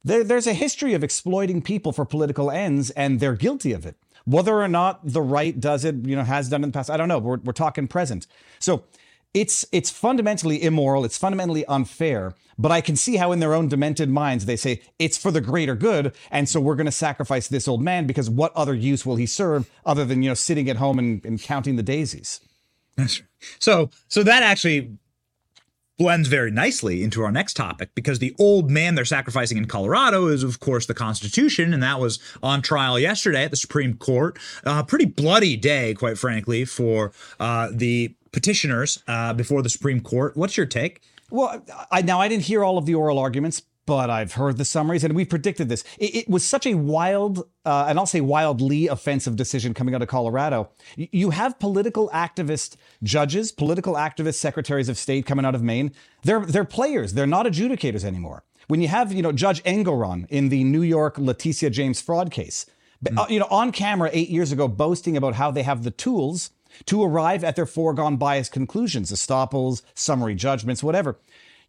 [0.03, 3.95] There, there's a history of exploiting people for political ends, and they're guilty of it.
[4.25, 6.97] Whether or not the right does it, you know, has done in the past, I
[6.97, 7.19] don't know.
[7.19, 8.27] We're, we're talking present.
[8.59, 8.83] So
[9.33, 11.05] it's it's fundamentally immoral.
[11.05, 12.33] It's fundamentally unfair.
[12.57, 15.39] But I can see how, in their own demented minds, they say it's for the
[15.39, 19.05] greater good, and so we're going to sacrifice this old man because what other use
[19.05, 22.41] will he serve other than you know sitting at home and, and counting the daisies?
[22.97, 23.29] That's right.
[23.59, 24.97] So so that actually
[25.99, 30.27] blends very nicely into our next topic because the old man they're sacrificing in Colorado
[30.27, 34.39] is, of course, the Constitution, and that was on trial yesterday at the Supreme Court.
[34.65, 39.99] A uh, pretty bloody day, quite frankly, for uh, the petitioners uh, before the Supreme
[39.99, 40.35] Court.
[40.37, 41.01] What's your take?
[41.29, 44.65] Well, I now I didn't hear all of the oral arguments, but I've heard the
[44.65, 45.83] summaries, and we predicted this.
[45.97, 50.03] It, it was such a wild, uh, and I'll say wildly offensive decision coming out
[50.03, 50.69] of Colorado.
[50.95, 55.91] You have political activist judges, political activist secretaries of state coming out of Maine.
[56.21, 57.15] They're they're players.
[57.15, 58.43] They're not adjudicators anymore.
[58.67, 62.67] When you have you know Judge Engoron in the New York Letitia James fraud case,
[63.01, 65.89] but, uh, you know on camera eight years ago boasting about how they have the
[65.89, 66.51] tools
[66.85, 71.17] to arrive at their foregone bias conclusions, estoppels, summary judgments, whatever.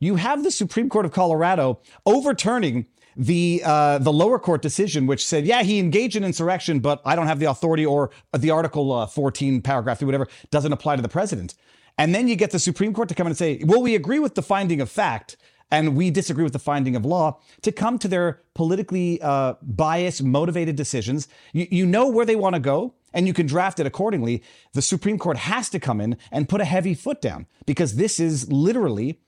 [0.03, 2.87] You have the Supreme Court of Colorado overturning
[3.17, 7.15] the uh, the lower court decision, which said, yeah, he engaged in insurrection, but I
[7.15, 11.03] don't have the authority, or the Article uh, 14, paragraph 3, whatever, doesn't apply to
[11.03, 11.55] the president.
[11.99, 14.19] And then you get the Supreme Court to come in and say, well, we agree
[14.19, 15.37] with the finding of fact,
[15.71, 20.23] and we disagree with the finding of law, to come to their politically uh, biased,
[20.23, 21.29] motivated decisions.
[21.53, 24.43] You, you know where they want to go, and you can draft it accordingly.
[24.73, 28.19] The Supreme Court has to come in and put a heavy foot down because this
[28.19, 29.21] is literally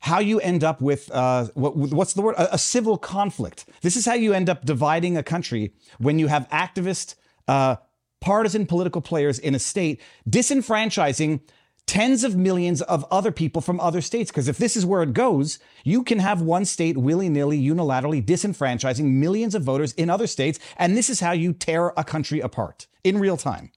[0.00, 2.36] how you end up with uh, what, what's the word?
[2.36, 3.66] A, a civil conflict.
[3.82, 7.14] This is how you end up dividing a country when you have activist,
[7.48, 7.76] uh,
[8.20, 11.40] partisan political players in a state disenfranchising
[11.86, 14.30] tens of millions of other people from other states.
[14.30, 18.24] Because if this is where it goes, you can have one state willy nilly, unilaterally
[18.24, 20.58] disenfranchising millions of voters in other states.
[20.76, 23.70] And this is how you tear a country apart in real time.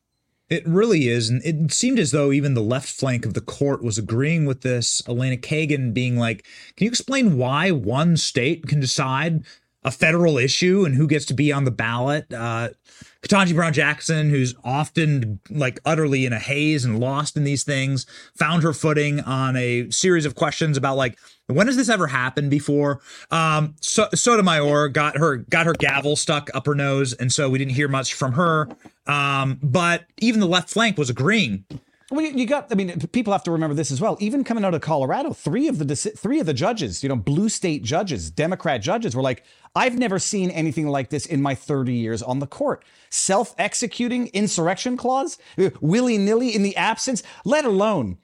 [0.49, 1.29] It really is.
[1.29, 4.61] And it seemed as though even the left flank of the court was agreeing with
[4.61, 5.01] this.
[5.07, 6.43] Elena Kagan being like,
[6.75, 9.43] Can you explain why one state can decide
[9.83, 12.31] a federal issue and who gets to be on the ballot?
[12.33, 12.69] Uh,
[13.21, 18.05] Ketanji Brown Jackson, who's often like utterly in a haze and lost in these things,
[18.37, 21.17] found her footing on a series of questions about like,
[21.47, 23.01] when has this ever happened before?
[23.31, 27.57] Um, so Sotomayor got her got her gavel stuck up her nose, and so we
[27.57, 28.69] didn't hear much from her.
[29.07, 31.65] Um, but even the left flank was agreeing.
[32.11, 32.71] Well, you got.
[32.71, 34.17] I mean, people have to remember this as well.
[34.19, 37.49] Even coming out of Colorado, three of the three of the judges, you know, blue
[37.49, 39.43] state judges, Democrat judges, were like,
[39.75, 42.83] "I've never seen anything like this in my 30 years on the court.
[43.11, 48.17] Self-executing insurrection clause, uh, willy nilly in the absence, let alone."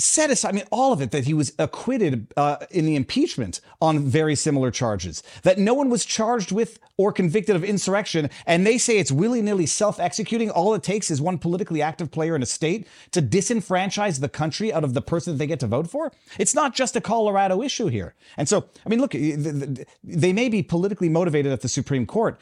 [0.00, 3.60] Set aside, I mean, all of it, that he was acquitted uh, in the impeachment
[3.80, 8.66] on very similar charges, that no one was charged with or convicted of insurrection, and
[8.66, 10.50] they say it's willy nilly self executing.
[10.50, 14.72] All it takes is one politically active player in a state to disenfranchise the country
[14.72, 16.12] out of the person that they get to vote for.
[16.38, 18.14] It's not just a Colorado issue here.
[18.36, 22.40] And so, I mean, look, they may be politically motivated at the Supreme Court,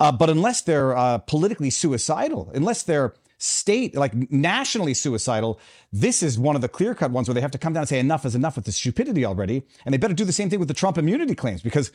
[0.00, 5.60] uh, but unless they're uh, politically suicidal, unless they're state, like nationally suicidal,
[5.92, 7.88] this is one of the clear cut ones where they have to come down and
[7.88, 9.62] say enough is enough with the stupidity already.
[9.84, 11.92] And they better do the same thing with the Trump immunity claims because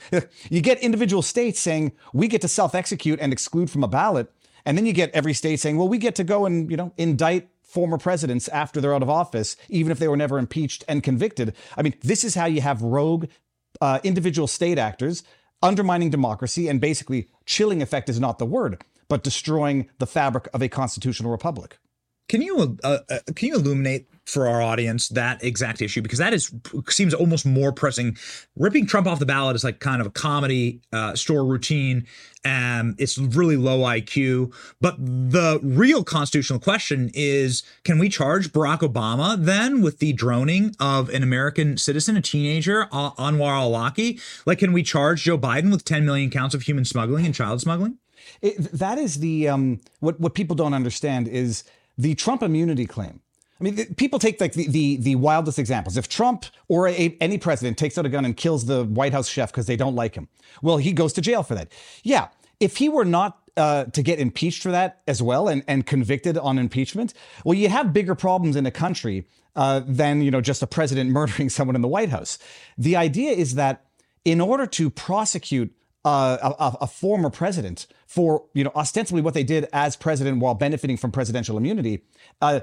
[0.49, 4.31] you get individual states saying we get to self execute and exclude from a ballot.
[4.65, 6.93] And then you get every state saying, well, we get to go and, you know,
[6.97, 11.01] indict former presidents after they're out of office, even if they were never impeached and
[11.01, 11.55] convicted.
[11.75, 13.25] I mean, this is how you have rogue
[13.79, 15.23] uh, individual state actors
[15.63, 20.61] undermining democracy and basically chilling effect is not the word but destroying the fabric of
[20.61, 21.77] a constitutional republic.
[22.29, 26.33] Can you uh, uh, can you illuminate for our audience that exact issue because that
[26.33, 26.53] is
[26.87, 28.15] seems almost more pressing.
[28.55, 32.05] Ripping Trump off the ballot is like kind of a comedy uh, store routine.
[32.45, 34.53] and it's really low IQ.
[34.79, 40.73] But the real constitutional question is can we charge Barack Obama then with the droning
[40.79, 44.21] of an American citizen, a teenager, Anwar al Awlaki?
[44.45, 47.59] Like, can we charge Joe Biden with 10 million counts of human smuggling and child
[47.59, 47.97] smuggling?
[48.41, 51.63] It, that is the um, what what people don't understand is
[51.97, 53.21] the Trump immunity claim.
[53.59, 55.95] I mean, people take like the, the, the wildest examples.
[55.95, 59.29] If Trump or a, any president takes out a gun and kills the White House
[59.29, 60.29] chef because they don't like him,
[60.63, 61.71] well, he goes to jail for that.
[62.01, 65.85] Yeah, if he were not uh, to get impeached for that as well and, and
[65.85, 67.13] convicted on impeachment,
[67.45, 71.09] well, you have bigger problems in a country uh, than you know just a president
[71.19, 72.39] murdering someone in the White House.
[72.79, 73.85] The idea is that
[74.25, 75.71] in order to prosecute
[76.03, 80.55] uh, a, a, former president for you know ostensibly what they did as president while
[80.55, 82.03] benefiting from presidential immunity.
[82.41, 82.61] Uh,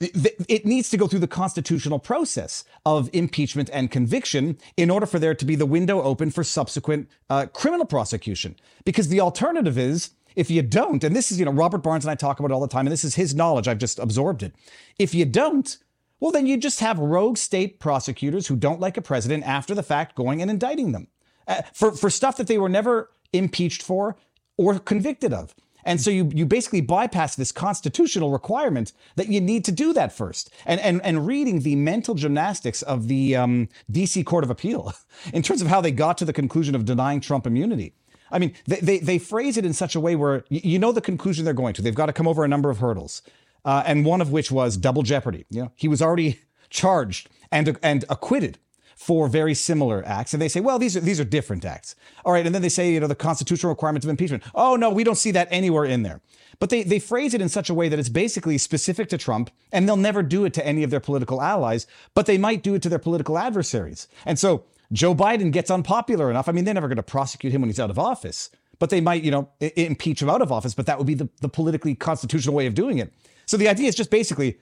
[0.00, 5.20] it needs to go through the constitutional process of impeachment and conviction in order for
[5.20, 8.56] there to be the window open for subsequent uh, criminal prosecution.
[8.84, 12.10] Because the alternative is if you don't, and this is, you know, Robert Barnes and
[12.10, 14.42] I talk about it all the time, and this is his knowledge, I've just absorbed
[14.42, 14.54] it.
[14.98, 15.76] If you don't,
[16.20, 19.82] well, then you just have rogue state prosecutors who don't like a president after the
[19.82, 21.08] fact going and indicting them
[21.48, 24.16] uh, for, for stuff that they were never impeached for
[24.56, 25.54] or convicted of.
[25.84, 30.12] And so you you basically bypass this constitutional requirement that you need to do that
[30.12, 30.50] first.
[30.64, 34.22] And and and reading the mental gymnastics of the um, D.C.
[34.24, 34.92] Court of Appeal
[35.32, 37.94] in terms of how they got to the conclusion of denying Trump immunity.
[38.30, 41.00] I mean, they they, they phrase it in such a way where you know the
[41.00, 41.82] conclusion they're going to.
[41.82, 43.22] They've got to come over a number of hurdles,
[43.64, 45.44] uh, and one of which was double jeopardy.
[45.50, 46.40] You know, he was already
[46.70, 48.58] charged and and acquitted
[49.02, 50.32] for very similar acts.
[50.32, 51.96] And they say, well, these are these are different acts.
[52.24, 52.46] All right.
[52.46, 54.44] And then they say, you know, the constitutional requirements of impeachment.
[54.54, 56.20] Oh no, we don't see that anywhere in there.
[56.60, 59.50] But they they phrase it in such a way that it's basically specific to Trump,
[59.72, 62.74] and they'll never do it to any of their political allies, but they might do
[62.76, 64.06] it to their political adversaries.
[64.24, 66.48] And so Joe Biden gets unpopular enough.
[66.48, 69.00] I mean, they're never going to prosecute him when he's out of office, but they
[69.00, 71.96] might, you know, impeach him out of office, but that would be the, the politically
[71.96, 73.12] constitutional way of doing it.
[73.46, 74.58] So the idea is just basically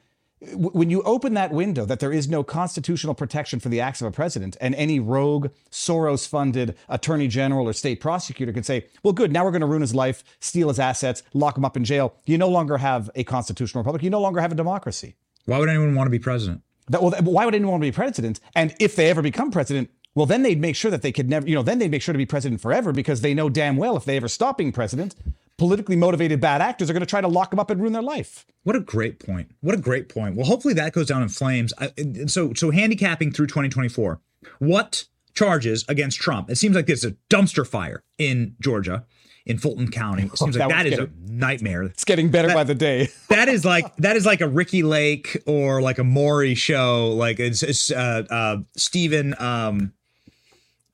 [0.54, 4.06] when you open that window that there is no constitutional protection for the acts of
[4.06, 9.12] a president and any rogue soros funded attorney general or state prosecutor can say well
[9.12, 11.84] good now we're going to ruin his life steal his assets lock him up in
[11.84, 12.14] jail.
[12.24, 14.02] You no longer have a constitutional republic.
[14.02, 15.16] You no longer have a democracy.
[15.44, 16.62] Why would anyone want to be president?
[16.88, 18.40] That, well, why would anyone want to be president?
[18.54, 21.46] And if they ever become president well then they'd make sure that they could never
[21.46, 23.96] you know then they'd make sure to be president forever because they know damn well
[23.96, 25.14] if they ever stop being president
[25.60, 28.00] politically motivated bad actors are going to try to lock them up and ruin their
[28.00, 28.46] life.
[28.62, 29.50] What a great point.
[29.60, 30.34] What a great point.
[30.34, 31.74] Well, hopefully that goes down in flames.
[31.76, 31.92] I,
[32.28, 34.22] so, so handicapping through 2024,
[34.58, 35.04] what
[35.34, 36.48] charges against Trump?
[36.48, 39.04] It seems like there's a dumpster fire in Georgia,
[39.44, 40.22] in Fulton County.
[40.22, 41.82] It seems like that, that is getting, a nightmare.
[41.82, 43.08] It's getting better that, by the day.
[43.28, 47.10] that is like that is like a Ricki Lake or like a Maury show.
[47.10, 49.34] Like it's, it's uh, uh, Stephen.
[49.38, 49.92] Um,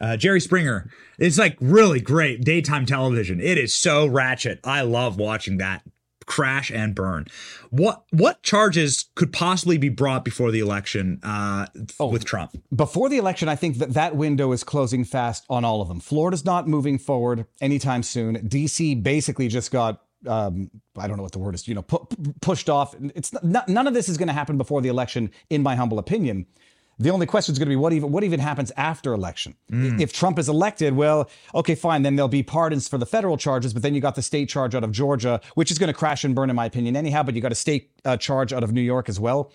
[0.00, 0.90] uh, Jerry Springer.
[1.18, 3.40] It's like really great daytime television.
[3.40, 4.60] It is so ratchet.
[4.64, 5.82] I love watching that
[6.26, 7.26] crash and burn.
[7.70, 11.66] What what charges could possibly be brought before the election uh,
[11.98, 12.60] oh, with Trump?
[12.74, 16.00] Before the election, I think that that window is closing fast on all of them.
[16.00, 18.36] Florida's not moving forward anytime soon.
[18.36, 22.06] DC basically just got um, I don't know what the word is, you know, pu-
[22.40, 22.94] pushed off.
[23.14, 25.98] It's not, none of this is going to happen before the election, in my humble
[25.98, 26.46] opinion.
[26.98, 29.54] The only question is going to be what even what even happens after election.
[29.70, 30.00] Mm.
[30.00, 33.74] If Trump is elected, well, okay, fine, then there'll be pardons for the federal charges,
[33.74, 36.24] but then you got the state charge out of Georgia, which is going to crash
[36.24, 37.22] and burn, in my opinion, anyhow.
[37.22, 39.52] But you got a state uh, charge out of New York as well.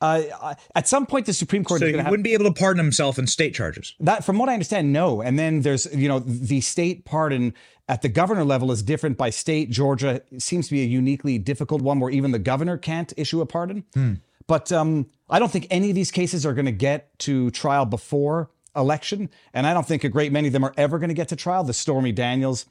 [0.00, 3.18] Uh, at some point, the Supreme Court so he wouldn't be able to pardon himself
[3.18, 3.94] in state charges.
[4.00, 5.20] That, from what I understand, no.
[5.20, 7.52] And then there's, you know, the state pardon
[7.86, 9.68] at the governor level is different by state.
[9.68, 13.46] Georgia seems to be a uniquely difficult one, where even the governor can't issue a
[13.46, 13.84] pardon.
[13.92, 14.14] Hmm.
[14.46, 17.86] But um, I don't think any of these cases are going to get to trial
[17.86, 21.14] before election, and I don't think a great many of them are ever going to
[21.14, 21.64] get to trial.
[21.64, 22.66] The Stormy Daniels,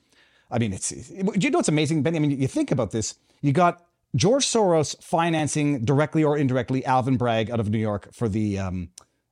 [0.52, 2.18] I mean, it's you know what's amazing, Benny.
[2.18, 3.16] I mean, you think about this.
[3.42, 3.86] You got
[4.16, 8.90] George Soros financing directly or indirectly Alvin Bragg out of New York for the um,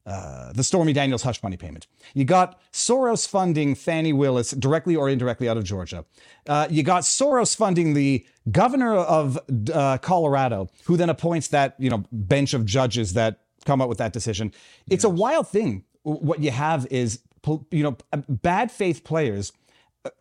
[0.08, 1.86] uh, the Stormy Daniels hush money payment.
[2.14, 6.06] You got Soros funding Fani Willis directly or indirectly out of Georgia.
[6.48, 9.38] Uh, you got Soros funding the governor of
[9.74, 13.98] uh, Colorado, who then appoints that you know bench of judges that come up with
[13.98, 14.54] that decision.
[14.90, 15.06] It's yes.
[15.06, 15.84] a wild thing.
[16.04, 17.20] What you have is
[17.70, 17.98] you know
[18.30, 19.52] bad faith players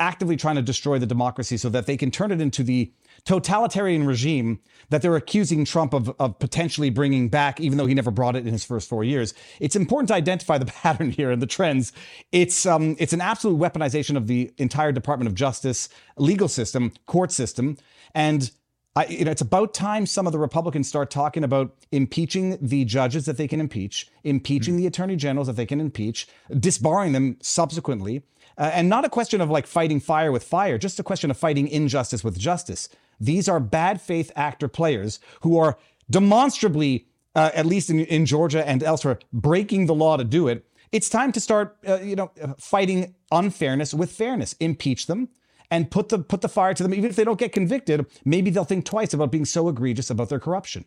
[0.00, 2.92] actively trying to destroy the democracy so that they can turn it into the
[3.26, 8.10] totalitarian regime that they're accusing Trump of, of potentially bringing back, even though he never
[8.10, 9.34] brought it in his first four years.
[9.60, 11.92] It's important to identify the pattern here and the trends.
[12.32, 17.32] It's um, it's an absolute weaponization of the entire Department of Justice legal system, court
[17.32, 17.76] system,
[18.14, 18.50] and
[18.94, 22.86] I, you know, it's about time some of the Republicans start talking about impeaching the
[22.86, 24.80] judges that they can impeach, impeaching mm-hmm.
[24.80, 26.26] the attorney generals that they can impeach,
[26.58, 28.22] disbarring them subsequently,
[28.56, 31.36] uh, and not a question of like fighting fire with fire, just a question of
[31.36, 32.88] fighting injustice with justice.
[33.20, 35.78] These are bad faith actor players who are
[36.10, 40.66] demonstrably, uh, at least in, in Georgia and elsewhere, breaking the law to do it.
[40.92, 44.54] It's time to start, uh, you know, fighting unfairness with fairness.
[44.60, 45.28] Impeach them
[45.70, 46.94] and put the put the fire to them.
[46.94, 50.28] Even if they don't get convicted, maybe they'll think twice about being so egregious about
[50.28, 50.84] their corruption.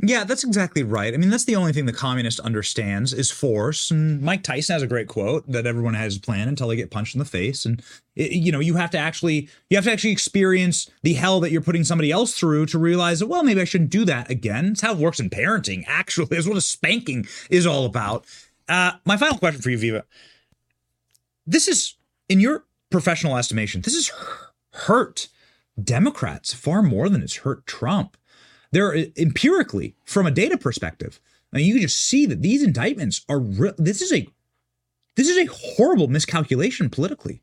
[0.00, 1.14] Yeah, that's exactly right.
[1.14, 3.90] I mean, that's the only thing the communist understands is force.
[3.90, 6.90] And Mike Tyson has a great quote that everyone has a plan until they get
[6.90, 7.64] punched in the face.
[7.64, 7.80] And
[8.16, 11.52] it, you know, you have to actually you have to actually experience the hell that
[11.52, 14.66] you're putting somebody else through to realize that well, maybe I shouldn't do that again.
[14.72, 15.84] It's how it works in parenting.
[15.92, 18.24] Actually, is what a spanking is all about.
[18.68, 20.04] Uh, my final question for you, Viva.
[21.46, 21.94] This is
[22.28, 23.82] in your professional estimation.
[23.82, 24.10] This is
[24.72, 25.28] hurt
[25.82, 28.16] Democrats far more than it's hurt Trump.
[28.72, 31.20] There, are empirically, from a data perspective,
[31.52, 33.38] I mean, you can just see that these indictments are.
[33.38, 34.26] Re- this is a,
[35.16, 35.46] this is a
[35.76, 37.42] horrible miscalculation politically.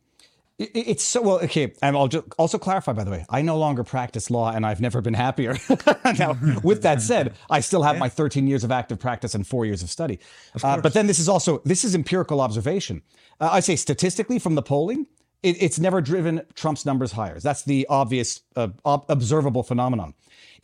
[0.57, 1.39] It's so well.
[1.39, 2.91] Okay, and I'll just also clarify.
[2.91, 5.55] By the way, I no longer practice law, and I've never been happier.
[6.17, 8.01] now, with that said, I still have yeah.
[8.01, 10.19] my 13 years of active practice and four years of study.
[10.55, 13.03] Of uh, but then this is also this is empirical observation.
[13.39, 15.07] Uh, I say statistically from the polling,
[15.43, 17.39] it, it's never driven Trump's numbers higher.
[17.39, 20.13] That's the obvious, uh, ob- observable phenomenon.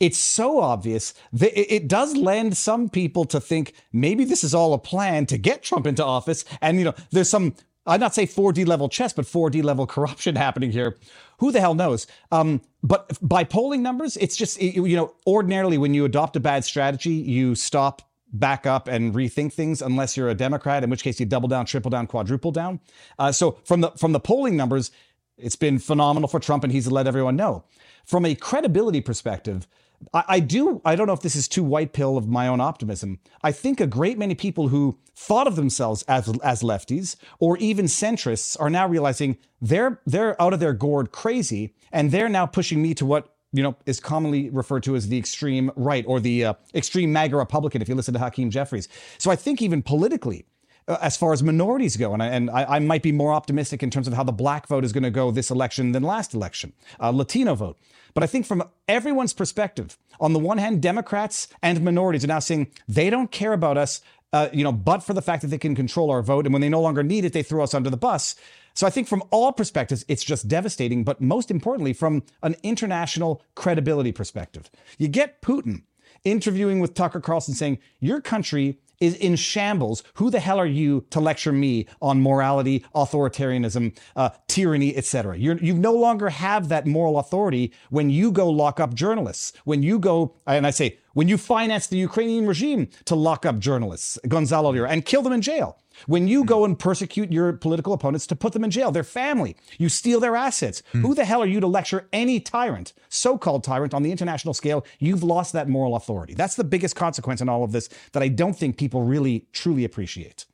[0.00, 4.74] It's so obvious that it, does lend some people to think maybe this is all
[4.74, 6.44] a plan to get Trump into office.
[6.60, 7.54] And, you know, there's some,
[7.86, 10.96] I'd not say 4D level chess, but 4D level corruption happening here.
[11.38, 12.06] Who the hell knows?
[12.32, 16.64] Um, but by polling numbers, it's just, you know, ordinarily when you adopt a bad
[16.64, 21.18] strategy, you stop back up and rethink things unless you're a Democrat, in which case
[21.20, 22.80] you double down, triple down, quadruple down.
[23.18, 24.90] Uh, so from the from the polling numbers,
[25.38, 27.64] it's been phenomenal for Trump, and he's let everyone know.
[28.04, 29.66] From a credibility perspective,
[30.12, 30.80] I, I do.
[30.84, 33.18] I don't know if this is too white pill of my own optimism.
[33.42, 37.86] I think a great many people who thought of themselves as as lefties or even
[37.86, 42.82] centrists are now realizing they're they're out of their gourd crazy, and they're now pushing
[42.82, 46.44] me to what you know, is commonly referred to as the extreme right or the
[46.44, 48.88] uh, extreme MAGA Republican, if you listen to Hakeem Jeffries.
[49.18, 50.44] So I think even politically,
[50.88, 53.90] uh, as far as minorities go, and, I, and I, might be more optimistic in
[53.90, 56.72] terms of how the black vote is going to go this election than last election,
[57.00, 57.78] uh, Latino vote.
[58.16, 62.38] But I think from everyone's perspective, on the one hand, Democrats and minorities are now
[62.38, 64.00] saying they don't care about us,
[64.32, 66.62] uh, you know, but for the fact that they can control our vote, and when
[66.62, 68.34] they no longer need it, they throw us under the bus.
[68.72, 71.04] So I think from all perspectives, it's just devastating.
[71.04, 75.82] But most importantly, from an international credibility perspective, you get Putin
[76.24, 80.02] interviewing with Tucker Carlson saying, Your country is in shambles.
[80.14, 85.36] Who the hell are you to lecture me on morality, authoritarianism, uh, tyranny, etc.?
[85.36, 89.52] You no longer have that moral authority when you go lock up journalists.
[89.64, 93.58] When you go, and I say, when you finance the Ukrainian regime to lock up
[93.58, 95.78] journalists, Gonzalo Lira, and kill them in jail.
[96.06, 99.56] When you go and persecute your political opponents to put them in jail, their family,
[99.78, 100.82] you steal their assets.
[100.92, 101.02] Mm.
[101.02, 104.54] Who the hell are you to lecture any tyrant, so called tyrant, on the international
[104.54, 104.84] scale?
[104.98, 106.34] You've lost that moral authority.
[106.34, 109.84] That's the biggest consequence in all of this that I don't think people really, truly
[109.84, 110.46] appreciate.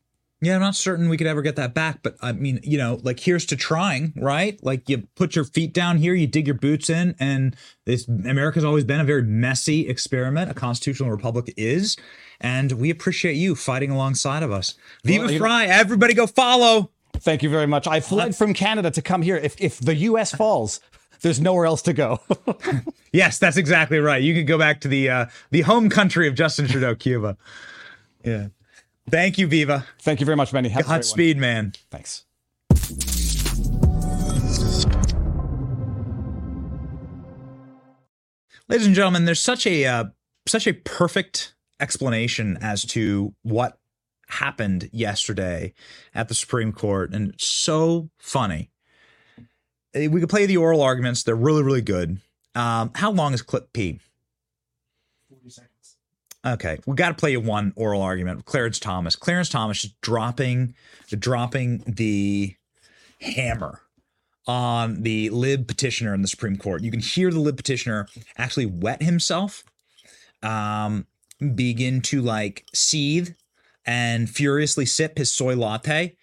[0.43, 2.99] Yeah, I'm not certain we could ever get that back, but I mean, you know,
[3.05, 4.59] like here's to trying, right?
[4.61, 8.65] Like you put your feet down here, you dig your boots in, and this America's
[8.65, 10.51] always been a very messy experiment.
[10.51, 11.97] A constitutional republic is,
[12.41, 14.75] and we appreciate you fighting alongside of us.
[15.05, 15.39] Viva well!
[15.39, 16.91] Know, everybody, go follow.
[17.19, 17.87] Thank you very much.
[17.87, 19.37] I fled from Canada to come here.
[19.37, 20.35] If if the U.S.
[20.35, 20.81] falls,
[21.21, 22.21] there's nowhere else to go.
[23.13, 24.21] yes, that's exactly right.
[24.21, 27.37] You can go back to the uh, the home country of Justin Trudeau, Cuba.
[28.25, 28.49] Yeah.
[29.11, 29.87] Thank you, Viva.
[30.01, 30.69] Thank you very much, Benny.
[30.71, 31.73] Have Godspeed, man.
[31.91, 32.25] Thanks.
[38.69, 40.05] Ladies and gentlemen, there's such a uh,
[40.47, 43.79] such a perfect explanation as to what
[44.29, 45.75] happened yesterday
[46.15, 48.71] at the Supreme Court, and it's so funny.
[49.95, 52.19] Eh, we could play the oral arguments; they're really, really good.
[52.55, 54.01] Um, how long is clip P?
[56.45, 59.15] Okay, we got to play you one oral argument Clarence Thomas.
[59.15, 60.75] Clarence Thomas is dropping,
[61.09, 62.57] dropping the
[63.21, 63.81] hammer
[64.49, 66.83] on the lib petitioner in the Supreme Court.
[66.83, 69.63] You can hear the lib petitioner actually wet himself,
[70.43, 71.07] um,
[71.55, 73.35] begin to like seethe
[73.87, 76.17] and furiously sip his soy latte,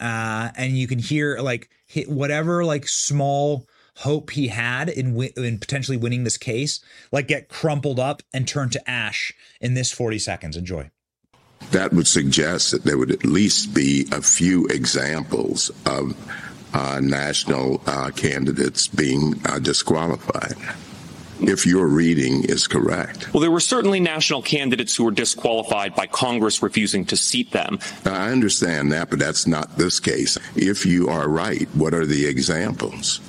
[0.00, 1.68] uh, and you can hear like
[2.06, 3.66] whatever like small
[3.98, 6.80] hope he had in in potentially winning this case
[7.12, 10.90] like get crumpled up and turned to ash in this 40 seconds enjoy
[11.70, 16.14] that would suggest that there would at least be a few examples of
[16.74, 20.56] uh, national uh, candidates being uh, disqualified.
[21.40, 23.32] if your reading is correct.
[23.32, 27.78] Well, there were certainly national candidates who were disqualified by Congress refusing to seat them.
[28.04, 30.38] I understand that, but that's not this case.
[30.54, 33.20] If you are right, what are the examples?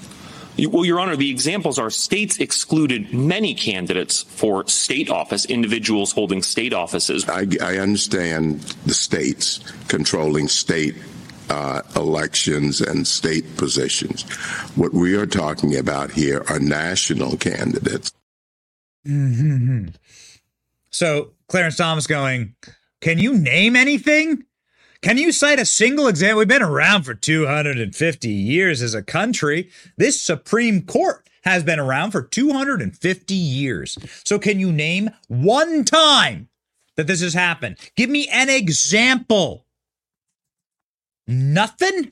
[0.57, 6.41] Well, Your Honor, the examples are states excluded many candidates for state office, individuals holding
[6.41, 7.27] state offices.
[7.29, 10.95] I, I understand the states controlling state
[11.49, 14.23] uh, elections and state positions.
[14.75, 18.11] What we are talking about here are national candidates.
[19.07, 19.89] Mm-hmm.
[20.89, 22.55] So Clarence Thomas going,
[23.01, 24.43] Can you name anything?
[25.01, 26.39] Can you cite a single example?
[26.39, 29.69] We've been around for 250 years as a country.
[29.97, 33.97] This Supreme Court has been around for 250 years.
[34.25, 36.49] So, can you name one time
[36.95, 37.77] that this has happened?
[37.95, 39.65] Give me an example.
[41.27, 42.11] Nothing?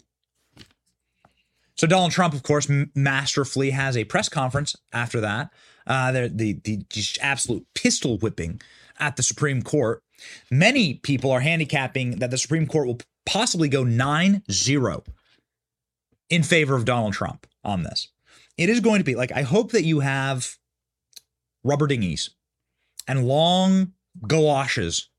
[1.75, 5.51] So, Donald Trump, of course, masterfully has a press conference after that.
[5.87, 6.85] Uh, the, the, the
[7.21, 8.61] absolute pistol whipping
[8.99, 10.01] at the Supreme Court.
[10.49, 15.03] Many people are handicapping that the Supreme Court will possibly go 9 0
[16.29, 18.09] in favor of Donald Trump on this.
[18.57, 20.57] It is going to be like, I hope that you have
[21.63, 22.29] rubber dinghies
[23.07, 23.93] and long
[24.27, 25.09] galoshes,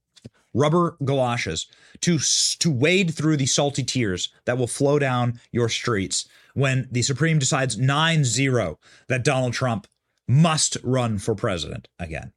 [0.55, 1.67] rubber galoshes
[2.01, 2.19] to,
[2.59, 7.39] to wade through the salty tears that will flow down your streets when the Supreme
[7.39, 8.79] decides 9 0
[9.09, 9.87] that Donald Trump
[10.27, 12.33] must run for president again.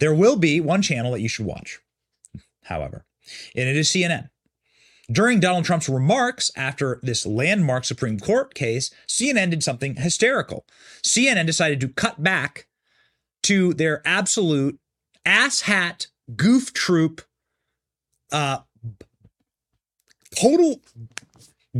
[0.00, 1.78] There will be one channel that you should watch,
[2.64, 3.04] however,
[3.54, 4.30] and it is CNN.
[5.12, 10.64] During Donald Trump's remarks after this landmark Supreme Court case, CNN did something hysterical.
[11.04, 12.66] CNN decided to cut back
[13.42, 14.78] to their absolute
[15.26, 16.06] asshat
[16.36, 17.22] goof troop,
[18.32, 18.60] uh,
[20.34, 20.80] total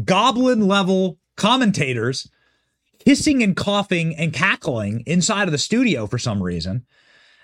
[0.05, 2.29] goblin level commentators
[3.05, 6.85] hissing and coughing and cackling inside of the studio for some reason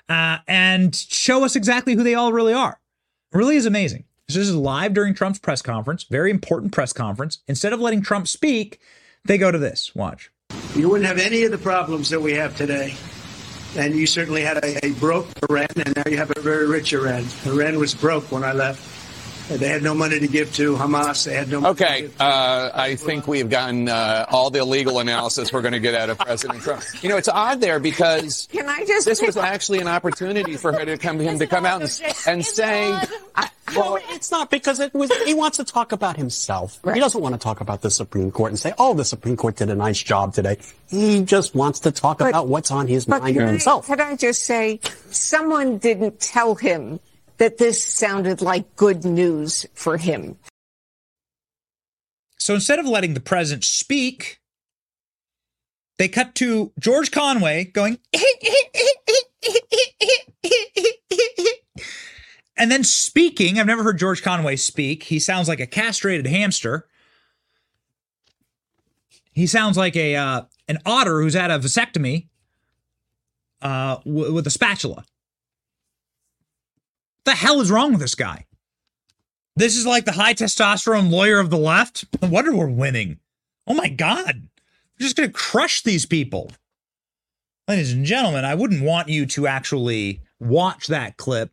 [0.09, 2.81] uh, and show us exactly who they all really are.
[3.33, 4.05] It really is amazing.
[4.29, 7.39] This is live during Trump's press conference, very important press conference.
[7.47, 8.81] Instead of letting Trump speak,
[9.25, 9.95] they go to this.
[9.95, 10.31] Watch.
[10.75, 12.95] You wouldn't have any of the problems that we have today.
[13.77, 16.93] And you certainly had a, a broke Iran, and now you have a very rich
[16.93, 17.25] Iran.
[17.45, 18.96] Iran was broke when I left.
[19.49, 21.25] They had no money to give to Hamas.
[21.25, 21.65] They had no.
[21.69, 25.95] Okay, uh, I think we've gotten uh, all the legal analysis we're going to get
[25.95, 26.83] out of President Trump.
[27.01, 30.73] You know, it's odd there because Can I just this was actually an opportunity for
[30.73, 32.93] her to come him to come out and, and say.
[33.37, 35.13] I, well, it's not because it was.
[35.25, 36.79] He wants to talk about himself.
[36.93, 39.57] He doesn't want to talk about the Supreme Court and say, "Oh, the Supreme Court
[39.57, 40.59] did a nice job today."
[40.89, 43.87] He just wants to talk about what's on his mind can I- himself.
[43.87, 47.01] Could I just say, someone didn't tell him
[47.39, 50.37] that this sounded like good news for him.
[52.39, 54.41] So instead of letting the president speak,
[55.99, 57.99] they cut to George Conway going,
[62.57, 63.59] and then speaking.
[63.59, 65.05] I've never heard George Conway speak.
[65.05, 66.87] He sounds like a castrated hamster.
[69.33, 72.29] He sounds like a uh, an otter who's had a vasectomy
[73.61, 75.05] uh, w- with a spatula.
[77.27, 78.47] The hell is wrong with this guy?
[79.57, 82.05] This is like the high testosterone lawyer of the left.
[82.23, 83.19] No wonder we're winning.
[83.67, 84.49] Oh my God.
[84.99, 86.53] We're just going to crush these people.
[87.67, 91.51] Ladies and gentlemen, I wouldn't want you to actually watch that clip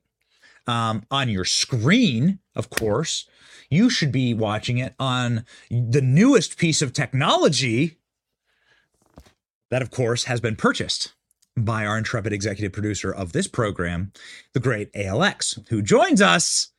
[0.68, 3.26] um, on your screen, of course.
[3.68, 7.98] You should be watching it on the newest piece of technology
[9.72, 11.14] that, of course, has been purchased
[11.56, 14.12] by our intrepid executive producer of this program,
[14.54, 16.72] the great ALX, who joins us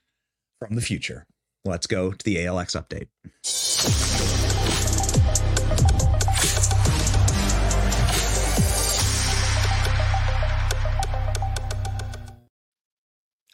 [0.59, 1.27] from the future.
[1.65, 3.09] Let's go to the ALX update.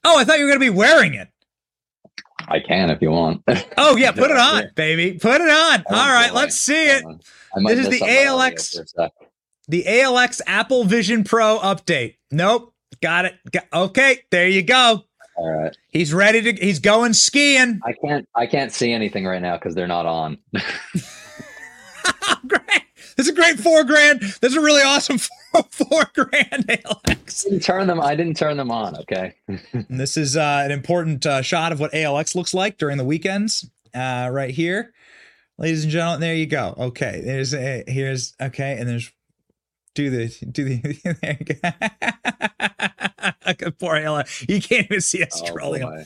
[0.02, 1.28] Oh, I thought you were going to be wearing it.
[2.48, 3.42] I can if you want.
[3.76, 5.18] Oh, yeah, put it on, baby.
[5.18, 5.84] Put it on.
[5.88, 7.04] All right, let's see it.
[7.66, 9.12] This is the on my audio ALX for a sec.
[9.70, 12.16] The ALX Apple Vision Pro update.
[12.30, 12.74] Nope.
[13.00, 13.34] Got it.
[13.50, 15.04] Got, okay, there you go.
[15.36, 15.74] All right.
[15.88, 17.80] He's ready to he's going skiing.
[17.84, 18.28] I can't.
[18.34, 20.38] I can't see anything right now because they're not on.
[22.46, 22.82] Great.
[23.16, 24.20] This is a great four grand.
[24.20, 25.18] This is a really awesome
[25.52, 27.44] four, four grand ALX.
[27.44, 28.00] didn't turn them.
[28.00, 28.96] I didn't turn them on.
[28.96, 29.34] Okay.
[29.88, 33.68] This is uh, an important uh, shot of what ALX looks like during the weekends.
[33.94, 34.94] Uh, right here,
[35.58, 36.20] ladies and gentlemen.
[36.20, 36.74] There you go.
[36.78, 39.10] Okay, there's a here's okay, and there's
[39.94, 40.80] do the do the.
[43.78, 44.48] Poor ALX.
[44.48, 45.82] You can't even see us Oh, scrolling.
[45.82, 46.04] boy.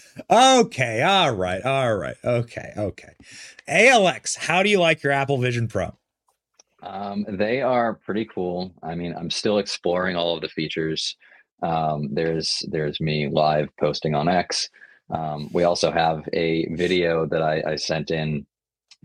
[0.61, 3.13] okay, all right, all right, okay, okay.
[3.69, 5.97] ALX, how do you like your Apple Vision Pro?
[6.83, 8.73] Um, they are pretty cool.
[8.83, 11.17] I mean, I'm still exploring all of the features.
[11.63, 14.69] Um, there's there's me live posting on X.
[15.11, 18.47] Um, we also have a video that I, I sent in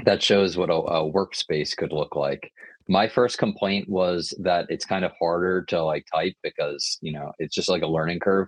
[0.05, 2.51] that shows what a, a workspace could look like.
[2.89, 7.31] My first complaint was that it's kind of harder to like type because you know
[7.37, 8.47] it's just like a learning curve.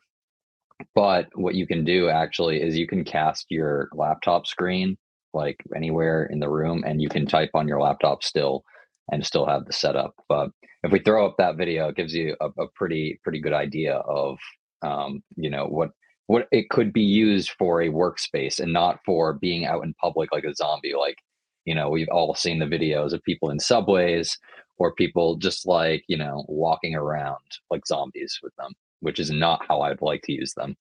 [0.95, 4.97] But what you can do actually is you can cast your laptop screen
[5.33, 8.63] like anywhere in the room and you can type on your laptop still
[9.11, 10.15] and still have the setup.
[10.27, 10.49] But
[10.83, 13.97] if we throw up that video, it gives you a, a pretty pretty good idea
[13.97, 14.37] of
[14.81, 15.91] um, you know what
[16.25, 20.31] what it could be used for a workspace and not for being out in public
[20.31, 20.95] like a zombie.
[20.97, 21.17] Like
[21.65, 24.37] you know we've all seen the videos of people in subways
[24.77, 27.37] or people just like you know walking around
[27.69, 30.75] like zombies with them, which is not how I'd like to use them.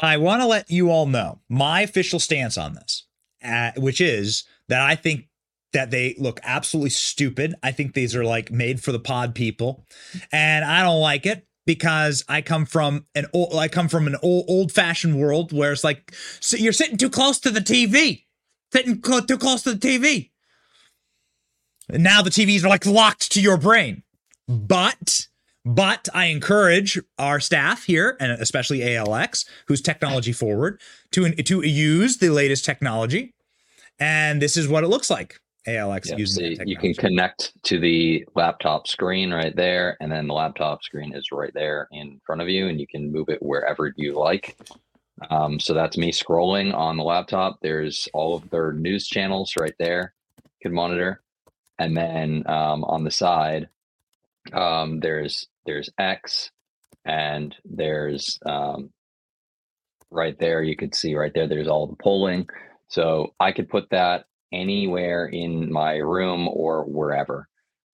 [0.00, 3.06] I want to let you all know my official stance on this,
[3.44, 5.28] uh, which is that I think
[5.72, 7.54] that they look absolutely stupid.
[7.62, 9.86] I think these are like made for the pod people,
[10.32, 14.16] and I don't like it because I come from an old, I come from an
[14.22, 18.23] old old fashioned world where it's like so you're sitting too close to the TV,
[18.74, 20.30] sitting clo- too close to the TV.
[21.88, 24.02] And now the TVs are like locked to your brain.
[24.48, 25.28] But
[25.64, 30.80] but I encourage our staff here, and especially ALX, who's technology forward,
[31.12, 33.34] to to use the latest technology.
[33.98, 35.38] And this is what it looks like.
[35.66, 40.34] ALX using so you can connect to the laptop screen right there, and then the
[40.34, 43.92] laptop screen is right there in front of you, and you can move it wherever
[43.96, 44.56] you like.
[45.30, 47.58] Um, so that's me scrolling on the laptop.
[47.62, 50.14] There's all of their news channels right there.
[50.62, 51.20] Can monitor,
[51.78, 53.68] and then um, on the side,
[54.52, 56.50] um, there's there's X,
[57.04, 58.90] and there's um,
[60.10, 60.62] right there.
[60.62, 61.46] You could see right there.
[61.46, 62.48] There's all the polling.
[62.88, 67.48] So I could put that anywhere in my room or wherever.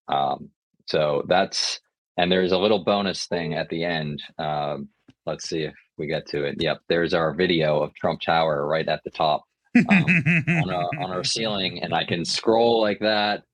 [0.09, 0.51] Um,
[0.87, 1.81] so that's
[2.17, 4.23] and there's a little bonus thing at the end.
[4.39, 4.89] Um,
[5.27, 6.57] let's see if we get to it.
[6.59, 9.45] Yep, there's our video of Trump Tower right at the top
[9.77, 10.05] um,
[10.49, 13.45] on, our, on our ceiling, and I can scroll like that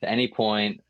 [0.00, 0.80] to any point.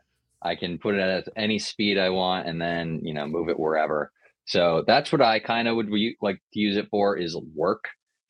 [0.43, 3.59] I can put it at any speed I want, and then you know move it
[3.59, 4.13] wherever.
[4.45, 7.85] So that's what I kind of would re- like to use it for is work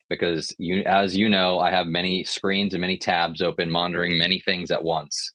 [0.09, 4.39] because you as you know i have many screens and many tabs open monitoring many
[4.39, 5.33] things at once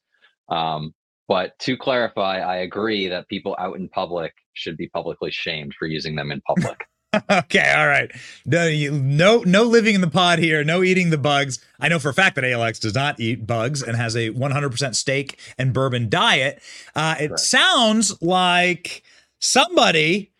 [0.48, 0.93] um,
[1.28, 5.86] but to clarify i agree that people out in public should be publicly shamed for
[5.86, 6.86] using them in public
[7.31, 8.11] okay, all right.
[8.45, 10.65] No, you, no, no living in the pod here.
[10.65, 11.65] No eating the bugs.
[11.81, 14.95] I know for a fact that ALX does not eat bugs and has a 100%
[14.95, 16.62] steak and bourbon diet.
[16.95, 19.03] Uh, it sounds like
[19.39, 20.32] somebody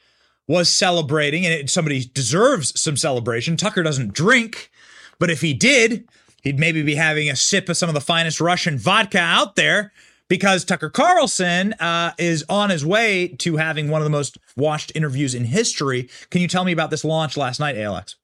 [0.47, 3.57] was celebrating, and it, somebody deserves some celebration.
[3.57, 4.71] Tucker doesn't drink,
[5.19, 6.07] but if he did,
[6.43, 9.93] he'd maybe be having a sip of some of the finest Russian vodka out there
[10.29, 14.93] because Tucker Carlson uh, is on his way to having one of the most watched
[14.95, 16.09] interviews in history.
[16.31, 18.17] Can you tell me about this launch last night, ALX?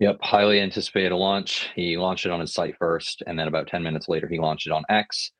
[0.00, 1.70] yep highly anticipated launch.
[1.74, 4.66] He launched it on his site first and then about 10 minutes later he launched
[4.66, 5.30] it on x.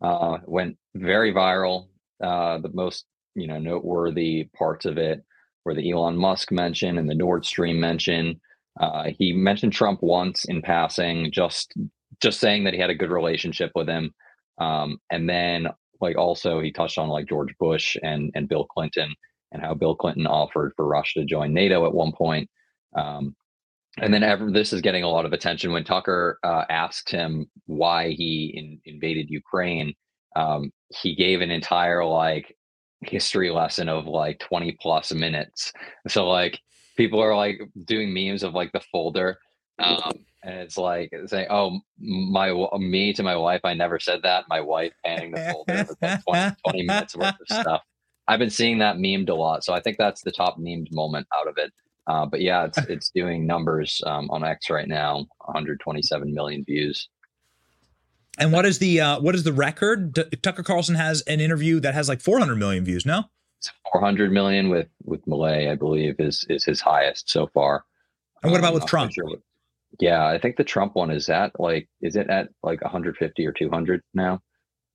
[0.00, 1.88] Uh, went very viral.
[2.22, 3.04] Uh, the most
[3.34, 5.22] you know noteworthy parts of it
[5.64, 8.40] were the elon musk mention and the nord stream mention.
[8.80, 11.74] Uh, he mentioned trump once in passing just
[12.22, 14.14] just saying that he had a good relationship with him
[14.58, 15.68] um, and then
[16.00, 19.14] like also he touched on like george bush and and bill clinton
[19.52, 22.48] and how bill clinton offered for russia to join nato at one point
[22.96, 23.34] um,
[23.98, 27.46] and then ever, this is getting a lot of attention when Tucker uh, asked him
[27.64, 29.94] why he in, invaded Ukraine.
[30.34, 30.70] Um,
[31.00, 32.54] he gave an entire like
[33.00, 35.72] history lesson of like 20 plus minutes.
[36.08, 36.60] So like
[36.96, 39.38] people are like doing memes of like the folder.
[39.78, 40.12] Um,
[40.46, 44.60] and it's like saying, "Oh, my me to my wife, I never said that." My
[44.60, 47.82] wife panning the folder with like 20, 20 minutes worth of stuff.
[48.28, 51.26] I've been seeing that memed a lot, so I think that's the top memed moment
[51.38, 51.72] out of it.
[52.06, 57.08] Uh, but yeah, it's it's doing numbers um, on X right now, 127 million views.
[58.38, 60.12] And what is the uh, what is the record?
[60.12, 63.04] D- Tucker Carlson has an interview that has like 400 million views.
[63.04, 63.24] No,
[63.92, 67.84] 400 million with with Milei, I believe, is is his highest so far.
[68.42, 69.12] And what about Um, with Trump?
[69.12, 69.24] sure
[70.00, 73.52] yeah, I think the Trump one is at like is it at like 150 or
[73.52, 74.40] 200 now?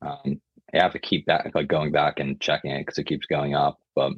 [0.02, 0.42] Um,
[0.74, 3.56] I have to keep back like going back and checking it because it keeps going
[3.56, 3.80] up.
[3.96, 4.14] But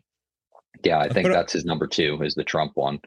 [0.83, 2.99] yeah, I think put up- that's his number two is the Trump one.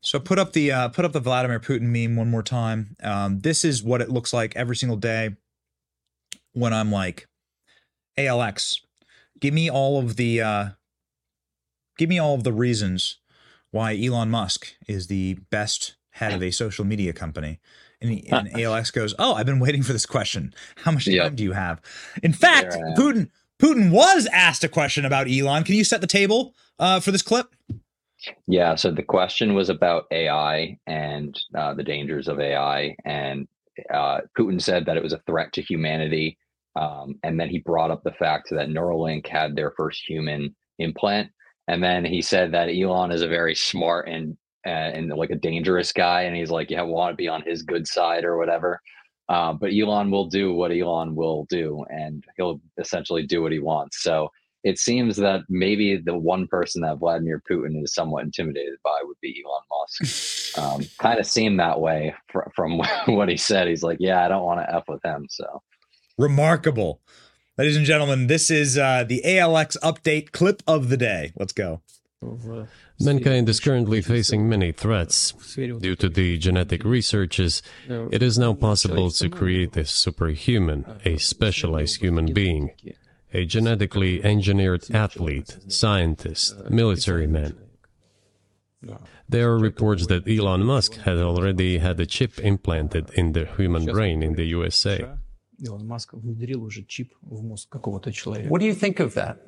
[0.00, 2.96] So put up the uh, put up the Vladimir Putin meme one more time.
[3.02, 5.36] Um, this is what it looks like every single day
[6.52, 7.28] when I'm like,
[8.18, 8.80] ALX,
[9.40, 10.68] give me all of the uh,
[11.96, 13.18] give me all of the reasons
[13.70, 17.60] why Elon Musk is the best head of a social media company.
[18.00, 20.54] And, he, and ALX goes, "Oh, I've been waiting for this question.
[20.76, 21.34] How much time Yep.
[21.36, 21.80] do you have?"
[22.22, 22.96] In fact, There I am.
[22.96, 23.30] Putin
[23.60, 25.64] Putin was asked a question about Elon.
[25.64, 27.54] Can you set the table uh, for this clip?
[28.46, 33.46] Yeah, so the question was about AI and uh, the dangers of AI, and
[33.92, 36.36] uh, Putin said that it was a threat to humanity,
[36.74, 41.30] um, and then he brought up the fact that Neuralink had their first human implant,
[41.68, 44.36] and then he said that Elon is a very smart and
[44.68, 47.62] uh, and like a dangerous guy, and he's like, you want to be on his
[47.62, 48.80] good side or whatever.
[49.28, 53.58] Uh, but Elon will do what Elon will do, and he'll essentially do what he
[53.58, 54.02] wants.
[54.02, 54.30] So
[54.64, 59.20] it seems that maybe the one person that Vladimir Putin is somewhat intimidated by would
[59.20, 60.58] be Elon Musk.
[60.58, 63.68] um, kind of seemed that way fr- from what he said.
[63.68, 65.26] He's like, yeah, I don't want to f with him.
[65.30, 65.62] So
[66.18, 67.00] Remarkable.
[67.56, 71.32] Ladies and gentlemen, this is uh, the ALX update clip of the day.
[71.36, 71.80] Let's go.
[73.00, 75.32] Mankind is currently facing many threats.
[75.78, 82.00] Due to the genetic researches, it is now possible to create a superhuman, a specialized
[82.00, 82.70] human being,
[83.32, 87.54] a genetically engineered athlete, scientist, military man.
[89.28, 93.84] There are reports that Elon Musk has already had a chip implanted in the human
[93.86, 94.96] brain in the USA.
[98.48, 99.38] What do you think of that?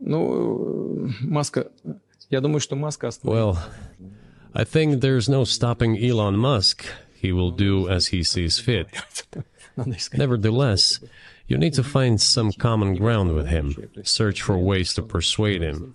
[0.00, 1.70] Ну, э, Маска...
[2.30, 3.56] Я думаю, что Маска остановит.
[3.56, 3.58] Well,
[4.54, 6.84] I think there's no stopping Elon Musk.
[7.14, 8.88] He will do as he sees fit.
[9.76, 10.18] Надо искать.
[10.18, 11.00] Nevertheless,
[11.46, 15.94] you need to find some common ground with him, search for ways to persuade him.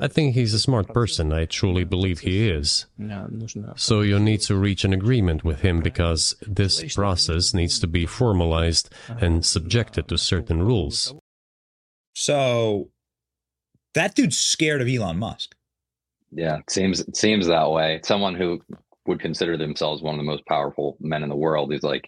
[0.00, 2.86] I think he's a smart person, I truly believe he is.
[2.98, 3.74] Мне нужно...
[3.76, 8.06] So you need to reach an agreement with him because this process needs to be
[8.06, 8.90] formalized
[9.20, 11.14] and subjected to certain rules.
[12.14, 12.88] So
[13.93, 15.55] that dude's scared of Elon Musk.
[16.31, 17.99] yeah, it seems it seems that way.
[18.03, 18.61] Someone who
[19.05, 22.07] would consider themselves one of the most powerful men in the world is like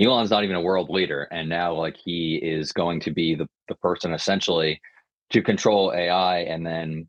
[0.00, 3.48] Elon's not even a world leader, and now like he is going to be the
[3.68, 4.80] the person essentially
[5.30, 7.06] to control AI and then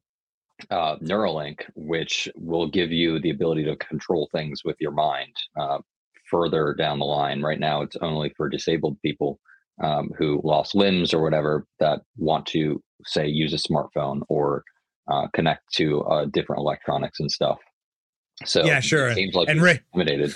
[0.69, 5.79] uh, Neuralink, which will give you the ability to control things with your mind uh,
[6.29, 7.41] further down the line.
[7.41, 9.39] Right now, it's only for disabled people
[9.81, 14.63] um, who lost limbs or whatever that want to say use a smartphone or
[15.11, 17.57] uh, connect to uh, different electronics and stuff.
[18.45, 19.07] So Yeah, sure.
[19.09, 20.33] It seems like And Ray- intimidated.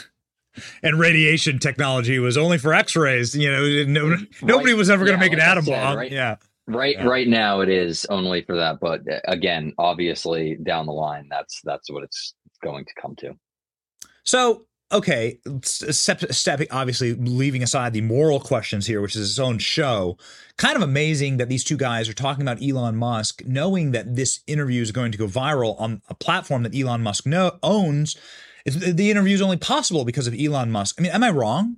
[0.83, 3.35] And radiation technology was only for X-rays.
[3.35, 5.83] You know, no, nobody was ever going to Yeah, make an like I atom said,
[5.83, 5.97] bomb.
[5.97, 6.11] right?
[6.11, 6.35] Yeah.
[6.67, 7.05] Right, Yeah.
[7.05, 11.59] right now it is only for that, but uh, again, obviously down the line, that's
[11.63, 13.33] that's what it's going to come to.
[14.23, 19.57] So, okay, step, step, obviously leaving aside the moral questions here, which is its own
[19.57, 20.17] show,
[20.57, 24.41] kind of amazing that these two guys are talking about Elon Musk, knowing that this
[24.47, 28.15] interview is going to go viral on a platform that Elon Musk no, owns.
[28.65, 30.95] It's, the interview is only possible because of Elon Musk.
[30.99, 31.77] I mean, am I wrong?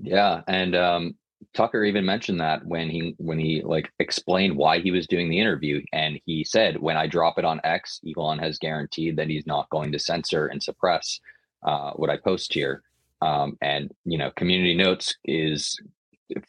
[0.00, 1.16] Yeah, and um,
[1.54, 5.40] Tucker even mentioned that when he when he like explained why he was doing the
[5.40, 9.46] interview, and he said, "When I drop it on X, Elon has guaranteed that he's
[9.46, 11.18] not going to censor and suppress
[11.64, 12.82] uh, what I post here."
[13.20, 15.78] Um, and you know, community notes is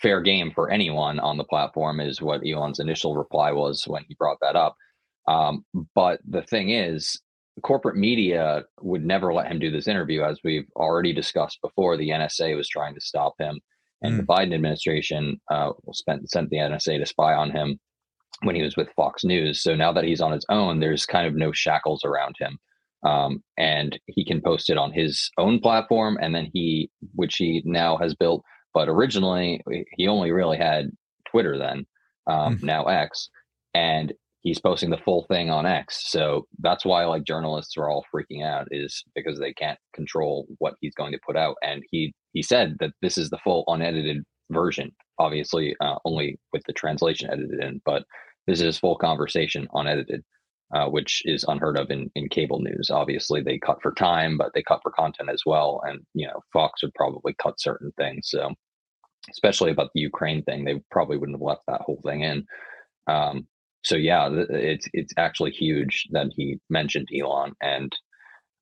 [0.01, 4.15] fair game for anyone on the platform, is what Elon's initial reply was when he
[4.15, 4.75] brought that up.
[5.27, 5.65] Um,
[5.95, 7.19] but the thing is,
[7.61, 11.97] corporate media would never let him do this interview, as we've already discussed before.
[11.97, 13.59] The NSA was trying to stop him,
[14.01, 17.79] and the Biden administration uh, spent sent the NSA to spy on him
[18.43, 19.61] when he was with Fox News.
[19.61, 22.57] So now that he's on his own, there's kind of no shackles around him,
[23.03, 27.61] um, and he can post it on his own platform, and then he, which he
[27.65, 28.43] now has built,
[28.73, 29.61] but originally
[29.97, 30.91] he only really had
[31.29, 31.85] Twitter then,
[32.27, 33.29] um, now X,
[33.73, 36.09] and he's posting the full thing on X.
[36.09, 40.75] So that's why like journalists are all freaking out is because they can't control what
[40.81, 41.55] he's going to put out.
[41.61, 46.63] And he he said that this is the full unedited version, obviously uh, only with
[46.67, 48.03] the translation edited in, but
[48.47, 50.23] this is full conversation unedited.
[50.71, 52.91] Uh, which is unheard of in, in cable news.
[52.91, 55.81] Obviously, they cut for time, but they cut for content as well.
[55.83, 58.29] And you know, Fox would probably cut certain things.
[58.29, 58.53] So,
[59.31, 62.45] especially about the Ukraine thing, they probably wouldn't have left that whole thing in.
[63.07, 63.47] Um,
[63.83, 67.91] so yeah, it's it's actually huge that he mentioned Elon, and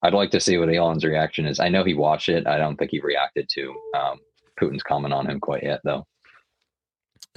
[0.04, 1.60] I'd like to see what Elon's reaction is.
[1.60, 2.48] I know he watched it.
[2.48, 4.20] I don't think he reacted to um,
[4.60, 6.06] Putin's comment on him quite yet, though.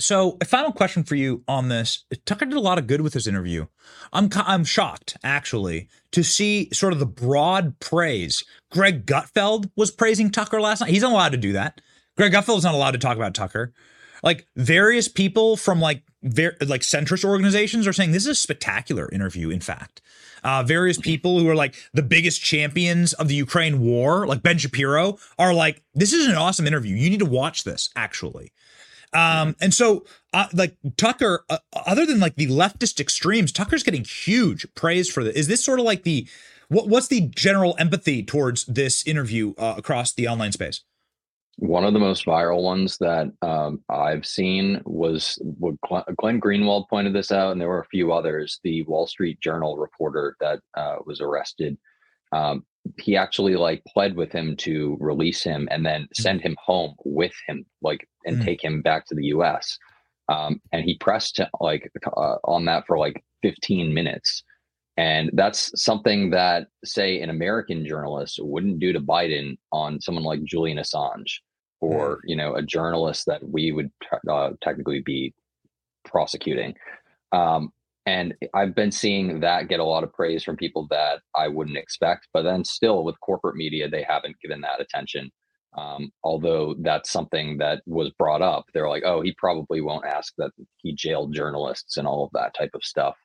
[0.01, 2.05] So, a final question for you on this.
[2.24, 3.66] Tucker did a lot of good with this interview.
[4.12, 8.44] I'm I'm shocked actually to see sort of the broad praise.
[8.70, 10.90] Greg Gutfeld was praising Tucker last night.
[10.90, 11.81] He's not allowed to do that.
[12.16, 13.72] Greg Gutfeld is not allowed to talk about Tucker.
[14.22, 19.09] Like various people from like ver- like centrist organizations are saying this is a spectacular
[19.10, 19.51] interview.
[19.51, 20.02] In fact,
[20.44, 24.59] uh, various people who are like the biggest champions of the Ukraine war, like Ben
[24.59, 26.97] Shapiro, are like, this is an awesome interview.
[26.97, 27.90] You need to watch this.
[27.97, 28.52] Actually,
[29.12, 34.05] um, and so, uh, like Tucker, uh, other than like the leftist extremes, Tucker's getting
[34.05, 35.35] huge praise for this.
[35.35, 36.28] Is this sort of like the
[36.69, 40.82] what, what's the general empathy towards this interview uh, across the online space?
[41.57, 45.74] One of the most viral ones that um, I've seen was what
[46.16, 48.61] Glenn Greenwald pointed this out, and there were a few others.
[48.62, 51.77] The Wall Street Journal reporter that uh, was arrested,
[52.32, 52.65] um,
[52.99, 57.35] he actually like pled with him to release him and then send him home with
[57.47, 59.79] him, like and mm take him back to the U.S.
[60.29, 64.43] Um, and he pressed like uh, on that for like 15 minutes.
[64.97, 70.45] And that's something that, say, an American journalist wouldn't do to Biden on someone like
[70.45, 71.39] Julian Assange,
[71.81, 73.91] or you know, a journalist that we would
[74.31, 75.35] uh, technically be
[76.05, 76.75] prosecuting.
[77.33, 77.73] Um,
[78.06, 81.78] and I've been seeing that get a lot of praise from people that I wouldn't
[81.78, 82.28] expect.
[82.32, 85.31] But then, still, with corporate media, they haven't given that attention.
[85.78, 90.35] Um, although that's something that was brought up, they're like, "Oh, he probably won't ask
[90.39, 93.16] that he jailed journalists and all of that type of stuff."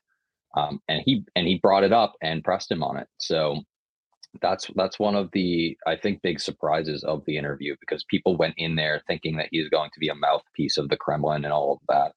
[0.56, 3.08] um, and he and he brought it up and pressed him on it.
[3.18, 3.62] So
[4.42, 8.54] that's that's one of the I think big surprises of the interview because people went
[8.58, 11.74] in there thinking that he's going to be a mouthpiece of the Kremlin and all
[11.74, 12.12] of that,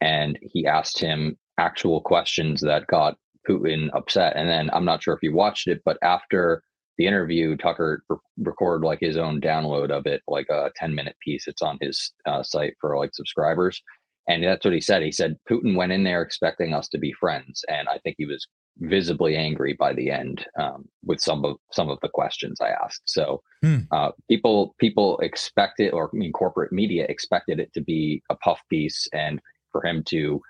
[0.00, 3.16] and he asked him actual questions that got
[3.48, 4.34] Putin upset.
[4.36, 6.62] And then I'm not sure if you watched it, but after
[6.98, 11.16] the interview, Tucker re- recorded like his own download of it, like a 10 minute
[11.20, 11.46] piece.
[11.46, 13.82] It's on his uh, site for like subscribers.
[14.28, 15.02] And that's what he said.
[15.02, 18.24] He said Putin went in there expecting us to be friends, and I think he
[18.24, 18.46] was
[18.78, 23.02] visibly angry by the end um, with some of some of the questions I asked.
[23.06, 23.78] So hmm.
[23.90, 28.60] uh, people people expected, or I mean, corporate media expected it to be a puff
[28.70, 29.40] piece, and
[29.72, 30.40] for him to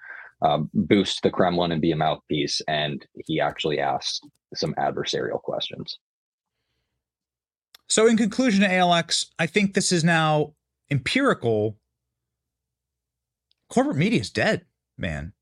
[0.43, 2.61] um, boost the Kremlin and be a mouthpiece.
[2.69, 5.99] And he actually asked some adversarial questions.
[7.89, 10.55] So, in conclusion, ALX, I think this is now
[10.91, 11.77] empirical
[13.69, 14.65] corporate media is dead,
[14.99, 15.33] man.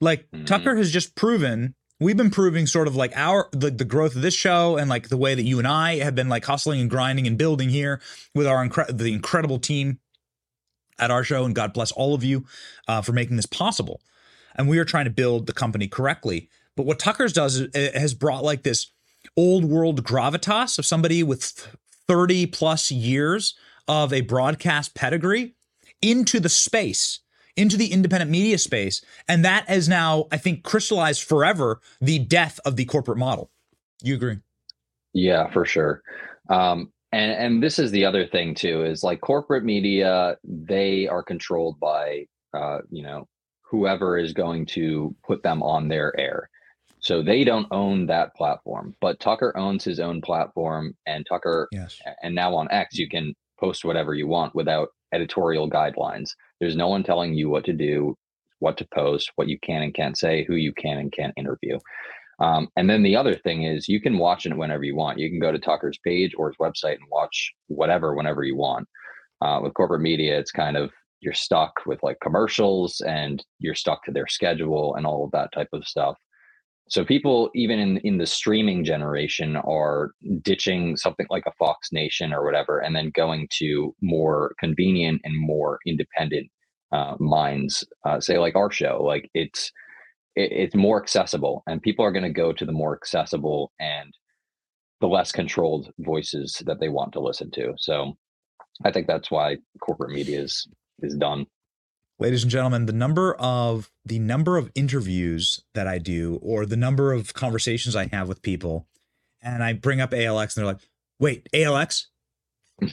[0.00, 0.44] Like mm-hmm.
[0.44, 4.22] Tucker has just proven we've been proving sort of like our the, the growth of
[4.22, 6.90] this show and like the way that you and I have been like hustling and
[6.90, 8.00] grinding and building here
[8.34, 9.98] with our incre- the incredible team
[10.98, 12.44] at our show and God bless all of you
[12.86, 14.00] uh, for making this possible.
[14.58, 16.50] And we are trying to build the company correctly.
[16.76, 18.92] But what Tucker's does is, has brought like this
[19.36, 21.42] old world gravitas of somebody with
[22.06, 23.54] 30 plus years
[23.86, 25.54] of a broadcast pedigree
[26.02, 27.20] into the space
[27.58, 29.02] into the independent media space.
[29.26, 33.50] And that has now, I think, crystallized forever the death of the corporate model.
[34.00, 34.38] You agree?
[35.12, 36.02] Yeah, for sure.
[36.48, 41.22] Um, and and this is the other thing too is like corporate media they are
[41.22, 43.26] controlled by uh, you know
[43.68, 46.48] whoever is going to put them on their air
[47.00, 51.98] so they don't own that platform but tucker owns his own platform and tucker yes.
[52.22, 56.30] and now on x you can post whatever you want without editorial guidelines
[56.60, 58.16] there's no one telling you what to do,
[58.58, 61.78] what to post, what you can and can't say, who you can and can't interview.
[62.40, 65.18] Um, and then the other thing is you can watch it whenever you want.
[65.18, 68.88] You can go to Tucker's page or his website and watch whatever whenever you want.
[69.40, 70.90] Uh, with corporate media, it's kind of
[71.20, 75.52] you're stuck with like commercials and you're stuck to their schedule and all of that
[75.52, 76.16] type of stuff.
[76.90, 80.12] So people, even in in the streaming generation, are
[80.42, 85.36] ditching something like a Fox Nation or whatever, and then going to more convenient and
[85.36, 86.50] more independent
[86.92, 87.84] uh, minds.
[88.06, 89.70] Uh, say like our show, like it's
[90.34, 94.14] it, it's more accessible, and people are going to go to the more accessible and
[95.00, 97.74] the less controlled voices that they want to listen to.
[97.76, 98.16] So
[98.84, 100.66] I think that's why corporate media is
[101.02, 101.46] is done
[102.18, 106.76] ladies and gentlemen, the number of the number of interviews that I do or the
[106.76, 108.86] number of conversations I have with people,
[109.40, 110.88] and I bring up ALX and they're like,
[111.18, 112.06] "Wait, ALX?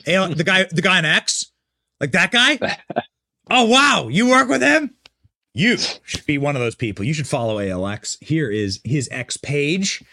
[0.08, 1.52] AL, the guy, the guy on X,
[2.00, 2.60] like that guy?
[3.50, 4.96] oh wow, you work with him?
[5.54, 7.06] You should be one of those people.
[7.06, 8.18] You should follow ALX.
[8.22, 10.04] Here is his X page.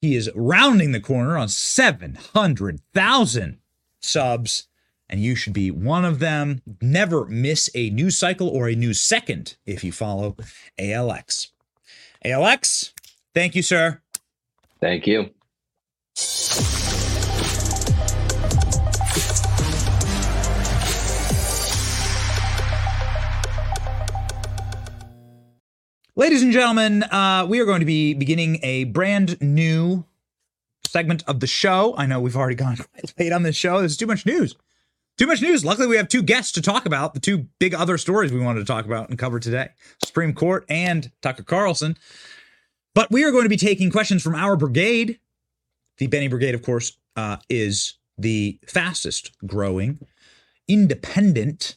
[0.00, 3.58] He is rounding the corner on seven hundred thousand
[4.00, 4.66] subs."
[5.10, 6.62] And you should be one of them.
[6.80, 10.36] Never miss a news cycle or a news second if you follow
[10.78, 11.48] ALX.
[12.24, 12.92] ALX,
[13.34, 14.00] thank you, sir.
[14.80, 15.30] Thank you.
[26.16, 30.04] Ladies and gentlemen, uh, we are going to be beginning a brand new
[30.86, 31.94] segment of the show.
[31.96, 33.78] I know we've already gone quite late on this show.
[33.80, 34.54] There's too much news
[35.20, 35.66] Too much news.
[35.66, 38.60] Luckily, we have two guests to talk about the two big other stories we wanted
[38.60, 39.68] to talk about and cover today
[40.02, 41.98] Supreme Court and Tucker Carlson.
[42.94, 45.20] But we are going to be taking questions from our brigade.
[45.98, 49.98] The Benny Brigade, of course, uh, is the fastest growing
[50.66, 51.76] independent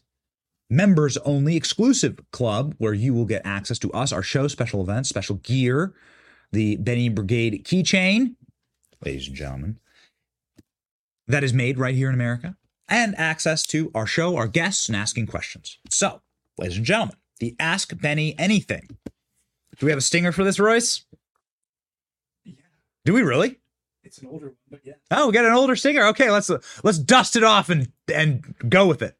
[0.70, 5.10] members only exclusive club where you will get access to us, our show, special events,
[5.10, 5.94] special gear,
[6.54, 8.36] the Benny Brigade keychain,
[9.04, 9.80] ladies and gentlemen,
[11.28, 12.56] that is made right here in America,
[12.94, 15.80] and access to our show, our guests, and asking questions.
[15.90, 16.22] So,
[16.60, 18.88] ladies and gentlemen, the Ask Benny Anything.
[19.80, 21.04] Do we have a stinger for this, Royce?
[22.46, 22.54] Yeah.
[23.04, 23.58] Do we really?
[24.04, 24.94] It's an older one, but yeah.
[25.10, 26.06] Oh, we got an older stinger.
[26.08, 26.52] Okay, let's
[26.84, 29.18] let's dust it off and and go with it.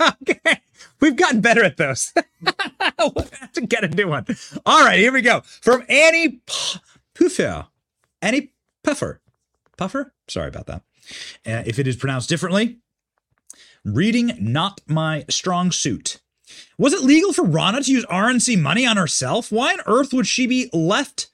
[1.08, 2.12] We've gotten better at those.
[2.98, 4.26] we'll have to get a new one.
[4.66, 5.40] All right, here we go.
[5.40, 6.42] From Annie
[7.16, 7.68] Puffer.
[8.20, 8.52] Annie
[8.84, 9.22] Puffer.
[9.78, 10.12] Puffer?
[10.28, 10.82] Sorry about that.
[11.46, 12.80] Uh, if it is pronounced differently,
[13.86, 16.20] reading not my strong suit.
[16.76, 19.50] Was it legal for Ronna to use RNC money on herself?
[19.50, 21.30] Why on earth would she be left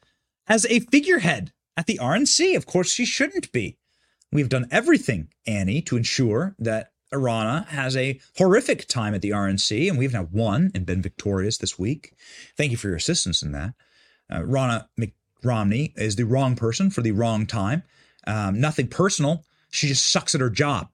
[0.47, 2.57] as a figurehead at the RNC?
[2.57, 3.77] Of course, she shouldn't be.
[4.31, 9.89] We've done everything, Annie, to ensure that Ronna has a horrific time at the RNC,
[9.89, 12.15] and we've now won and been victorious this week.
[12.57, 13.75] Thank you for your assistance in that.
[14.31, 17.83] Uh, Ronna McRomney is the wrong person for the wrong time.
[18.27, 19.45] Um, nothing personal.
[19.71, 20.89] She just sucks at her job.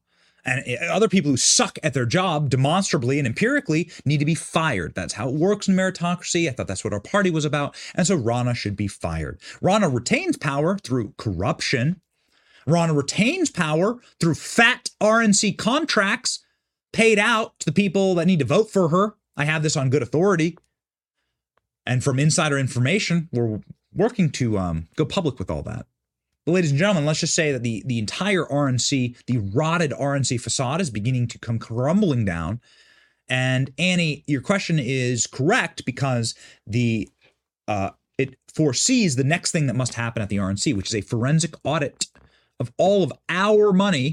[0.45, 4.35] And uh, other people who suck at their job demonstrably and empirically need to be
[4.35, 4.95] fired.
[4.95, 6.49] That's how it works in meritocracy.
[6.49, 7.77] I thought that's what our party was about.
[7.95, 9.41] And so Ronna should be fired.
[9.63, 12.01] Ronna retains power through corruption
[12.71, 16.41] Ronna retains power through fat RNC contracts
[16.93, 19.15] paid out to the people that need to vote for her.
[19.37, 20.59] I have this on good authority.
[21.87, 23.61] And from insider information, we're
[23.95, 25.87] working to um, go public with all that.
[26.47, 30.41] But ladies and gentlemen, let's just say that the, the entire RNC, the rotted RNC
[30.41, 32.61] facade is beginning to come crumbling down.
[33.29, 36.35] And Annie, your question is correct because
[36.67, 37.09] the
[37.69, 41.01] uh, it foresees the next thing that must happen at the RNC, which is a
[41.01, 42.07] forensic audit
[42.61, 44.13] of all of our money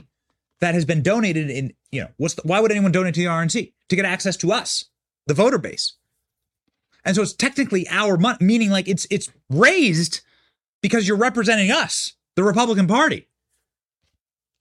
[0.61, 3.28] that has been donated in, you know, what's the, why would anyone donate to the
[3.28, 3.74] RNC?
[3.90, 4.86] To get access to us,
[5.28, 5.94] the voter base.
[7.06, 10.22] And so it's technically our money, meaning like it's it's raised
[10.82, 13.30] because you're representing us, the Republican Party.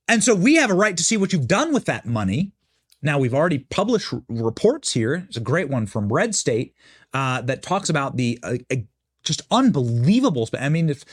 [0.08, 2.52] And so we have a right to see what you've done with that money.
[3.02, 5.24] Now we've already published r- reports here.
[5.26, 6.74] It's a great one from Red State
[7.12, 8.76] uh, that talks about the uh, uh,
[9.24, 10.48] just unbelievable.
[10.58, 11.04] I mean, if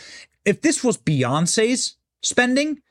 [0.46, 2.82] if this was Beyonce's spending,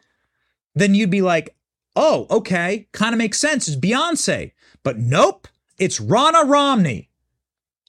[0.75, 1.57] then you'd be like,
[1.97, 3.69] oh, okay, kind of makes sense.
[3.69, 4.53] It's Beyonce.
[4.83, 5.49] But nope,
[5.79, 7.11] it's Ronna Romney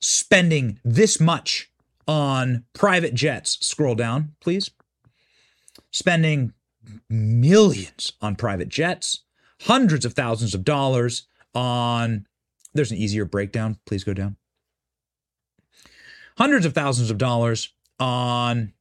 [0.02, 1.72] spending this much
[2.07, 3.65] on private jets.
[3.65, 4.72] Scroll down, please.
[5.91, 6.53] Spending
[7.10, 9.22] millions on private jets,
[9.61, 12.28] hundreds of thousands of dollars on.
[12.74, 13.78] There's an easier breakdown.
[13.86, 14.36] Please go down.
[16.38, 18.74] Hundreds of thousands of dollars on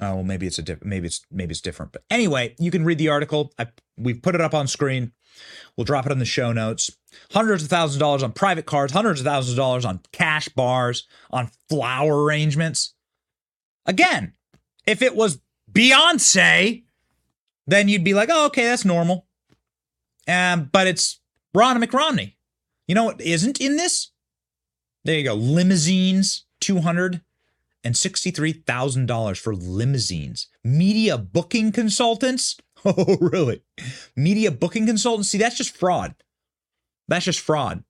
[0.00, 1.92] Oh, well, maybe it's a diff- maybe it's maybe it's different.
[1.92, 3.52] But anyway, you can read the article.
[3.58, 3.66] I,
[3.98, 5.12] we've put it up on screen.
[5.76, 6.90] We'll drop it in the show notes.
[7.32, 10.48] Hundreds of thousands of dollars on private cars, hundreds of thousands of dollars on cash
[10.48, 12.94] bars, on flower arrangements.
[13.86, 14.32] Again,
[14.86, 15.40] if it was
[15.70, 16.84] Beyonce,
[17.66, 19.26] then you'd be like, oh, okay, that's normal.
[20.26, 21.20] Um, but it's
[21.56, 22.34] Ronna McRomney.
[22.86, 24.10] You know what isn't in this?
[25.04, 25.34] There you go.
[25.34, 27.22] Limousines, 200
[27.82, 30.48] and $63,000 for limousines.
[30.64, 32.56] Media booking consultants?
[32.82, 33.62] Oh, really?
[34.16, 35.28] Media booking consultants?
[35.28, 36.14] See, that's just fraud.
[37.08, 37.84] That's just fraud.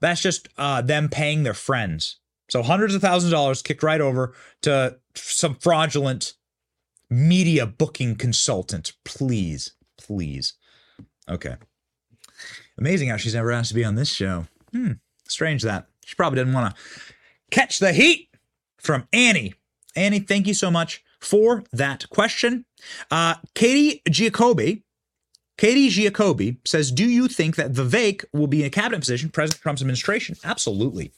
[0.00, 2.18] That's just uh, them paying their friends.
[2.50, 6.34] So hundreds of thousands of dollars kicked right over to some fraudulent
[7.08, 8.94] media booking consultant.
[9.04, 10.54] Please, please.
[11.28, 11.54] Okay.
[12.78, 14.46] Amazing how she's never asked to be on this show.
[14.72, 14.94] Hmm.
[15.28, 15.86] Strange that.
[16.04, 16.82] She probably didn't want to
[17.52, 18.28] catch the heat
[18.82, 19.54] from Annie.
[19.96, 22.64] Annie, thank you so much for that question.
[23.10, 24.82] Uh, Katie Giacobbe,
[25.56, 29.62] Katie Giacobbe says, "Do you think that Vivek will be in a cabinet position, President
[29.62, 31.12] Trump's administration?" Absolutely.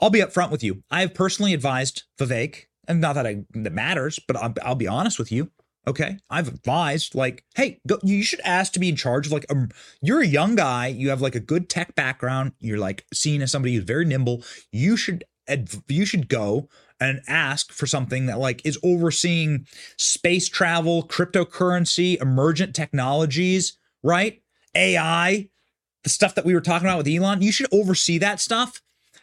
[0.00, 0.82] I'll be upfront with you.
[0.90, 4.88] I have personally advised Vivek, and not that I that matters, but I'll, I'll be
[4.88, 5.50] honest with you.
[5.88, 9.46] Okay, I've advised like, hey, go, you should ask to be in charge of like,
[10.02, 13.52] you're a young guy, you have like a good tech background, you're like seen as
[13.52, 14.42] somebody who's very nimble.
[14.72, 15.22] You should
[15.88, 16.68] you should go
[17.00, 19.66] and ask for something that like is overseeing
[19.96, 24.42] space travel, cryptocurrency, emergent technologies, right?
[24.74, 25.48] AI,
[26.02, 28.80] the stuff that we were talking about with Elon, you should oversee that stuff,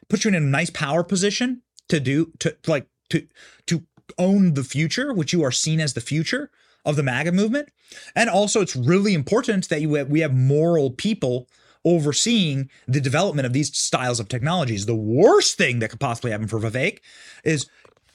[0.10, 3.28] put you in a nice power position to do to like to
[3.68, 3.84] to
[4.18, 6.52] own the future, which you are seen as the future
[6.86, 7.70] of the MAGA movement.
[8.16, 11.48] And also, it's really important that you have, we have moral people
[11.86, 14.86] overseeing the development of these styles of technologies.
[14.86, 17.00] The worst thing that could possibly happen for Vivek
[17.44, 17.70] is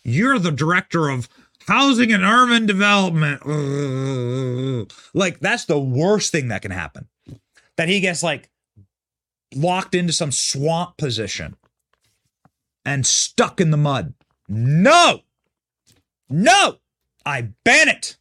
[0.05, 1.29] you're the director of
[1.67, 3.45] housing and urban development.
[5.15, 7.09] Like that's the worst thing that can happen.
[7.77, 8.49] That he gets like
[9.55, 11.57] locked into some swamp position
[12.85, 14.15] and stuck in the mud.
[14.49, 15.21] No.
[16.31, 16.79] No.
[17.27, 18.17] I ban it.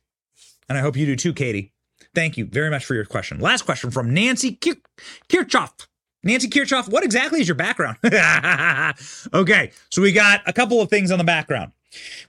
[0.67, 1.71] And I hope you do too, Katie.
[2.15, 3.39] Thank you very much for your question.
[3.39, 4.81] Last question from Nancy Kir-
[5.29, 5.87] Kirchhoff.
[6.23, 7.97] Nancy Kirchhoff, what exactly is your background?
[9.33, 11.71] okay, so we got a couple of things on the background.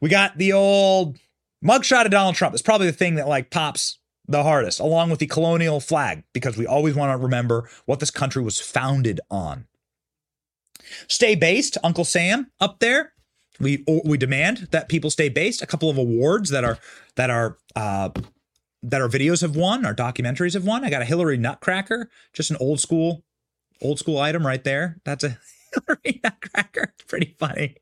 [0.01, 1.19] We got the old
[1.65, 2.55] mugshot of Donald Trump.
[2.55, 6.57] It's probably the thing that like pops the hardest, along with the colonial flag, because
[6.57, 9.67] we always want to remember what this country was founded on.
[11.09, 13.13] Stay based, Uncle Sam up there.
[13.59, 15.63] We we demand that people stay based.
[15.63, 16.79] A couple of awards that are
[17.17, 18.11] that are uh,
[18.83, 20.85] that our videos have won, our documentaries have won.
[20.85, 23.25] I got a Hillary Nutcracker, just an old school
[23.81, 24.99] old school item right there.
[25.05, 25.39] That's a
[25.87, 26.95] Hillary Nutcracker.
[27.07, 27.77] Pretty funny.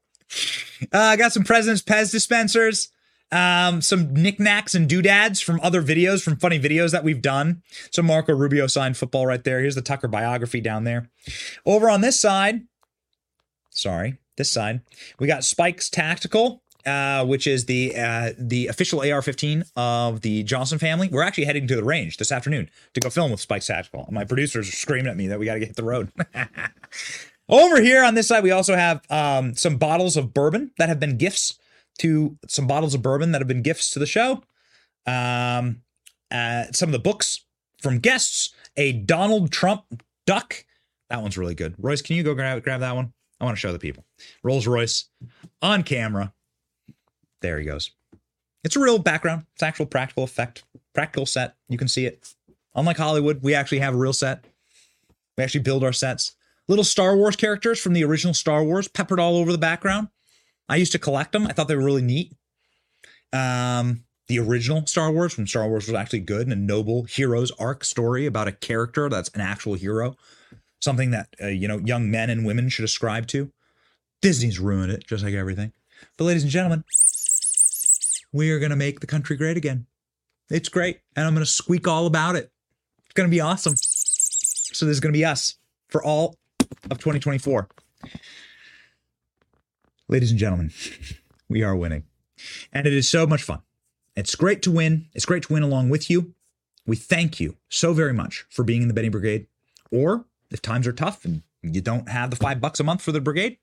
[0.92, 2.90] Uh, I got some President's Pez dispensers,
[3.32, 7.62] um, some knickknacks and doodads from other videos, from funny videos that we've done.
[7.90, 9.60] So Marco Rubio signed football right there.
[9.60, 11.10] Here's the Tucker biography down there.
[11.64, 12.62] Over on this side,
[13.70, 14.82] sorry, this side,
[15.18, 16.62] we got Spike's Tactical.
[16.86, 21.08] Uh, which is the uh, the official AR-15 of the Johnson family.
[21.10, 24.06] We're actually heading to the range this afternoon to go film with Spike's Tactical.
[24.12, 26.12] My producers are screaming at me that we got to get the road.
[27.48, 31.00] Over here on this side, we also have um, some bottles of bourbon that have
[31.00, 31.58] been gifts
[31.98, 34.44] to some bottles of bourbon that have been gifts to the show.
[35.06, 35.82] Um,
[36.30, 37.46] uh, some of the books
[37.80, 38.54] from guests.
[38.76, 40.64] A Donald Trump duck.
[41.10, 41.74] That one's really good.
[41.78, 43.12] Royce, can you go grab grab that one?
[43.40, 44.04] I want to show the people.
[44.42, 45.08] Rolls Royce
[45.62, 46.32] on camera.
[47.46, 47.92] There he goes.
[48.64, 49.44] It's a real background.
[49.54, 51.54] It's actual practical effect, practical set.
[51.68, 52.34] You can see it.
[52.74, 54.44] Unlike Hollywood, we actually have a real set.
[55.38, 56.34] We actually build our sets.
[56.66, 60.08] Little Star Wars characters from the original Star Wars peppered all over the background.
[60.68, 61.46] I used to collect them.
[61.46, 62.34] I thought they were really neat.
[63.32, 67.52] Um, the original Star Wars, when Star Wars was actually good and a noble hero's
[67.60, 70.16] arc story about a character that's an actual hero,
[70.80, 73.52] something that uh, you know young men and women should ascribe to.
[74.20, 75.72] Disney's ruined it, just like everything.
[76.16, 76.82] But ladies and gentlemen,
[78.32, 79.86] we are going to make the country great again.
[80.50, 82.50] It's great, and I'm going to squeak all about it.
[83.04, 83.74] It's going to be awesome.
[83.76, 85.56] So this is going to be us
[85.88, 86.36] for all
[86.90, 87.68] of 2024.
[90.08, 90.72] Ladies and gentlemen,
[91.48, 92.04] we are winning.
[92.72, 93.62] And it is so much fun.
[94.14, 95.06] It's great to win.
[95.14, 96.34] It's great to win along with you.
[96.86, 99.46] We thank you so very much for being in the Benny Brigade.
[99.90, 103.12] Or if times are tough and you don't have the five bucks a month for
[103.12, 103.58] the brigade,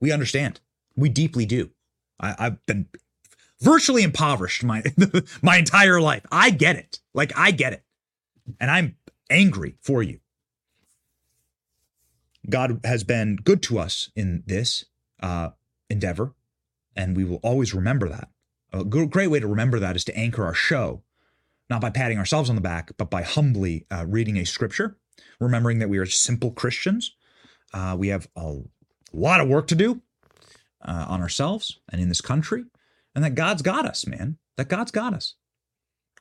[0.00, 0.60] we understand.
[0.96, 1.70] We deeply do.
[2.20, 2.88] I, have been
[3.64, 4.82] virtually impoverished my
[5.42, 6.24] my entire life.
[6.30, 7.00] I get it.
[7.12, 7.82] Like I get it.
[8.60, 8.96] And I'm
[9.30, 10.20] angry for you.
[12.48, 14.84] God has been good to us in this
[15.22, 15.50] uh,
[15.88, 16.34] endeavor,
[16.94, 18.28] and we will always remember that.
[18.72, 21.02] A great way to remember that is to anchor our show,
[21.70, 24.98] not by patting ourselves on the back, but by humbly uh, reading a scripture,
[25.40, 27.14] remembering that we are simple Christians.
[27.72, 28.56] Uh, we have a
[29.12, 30.02] lot of work to do
[30.82, 32.64] uh, on ourselves and in this country,
[33.14, 34.38] and that God's got us, man.
[34.56, 35.34] That God's got us.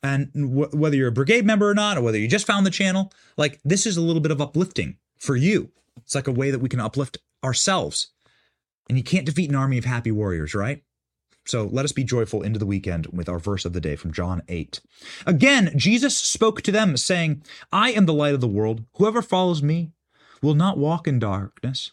[0.02, 3.12] And whether you're a brigade member or not, or whether you just found the channel,
[3.38, 5.72] like this is a little bit of uplifting for you.
[5.98, 8.08] It's like a way that we can uplift ourselves.
[8.90, 10.84] And you can't defeat an army of happy warriors, right?
[11.46, 14.14] So let us be joyful into the weekend with our verse of the day from
[14.14, 14.82] John 8.
[15.26, 18.84] Again, Jesus spoke to them, saying, I am the light of the world.
[18.96, 19.92] Whoever follows me
[20.42, 21.92] will not walk in darkness,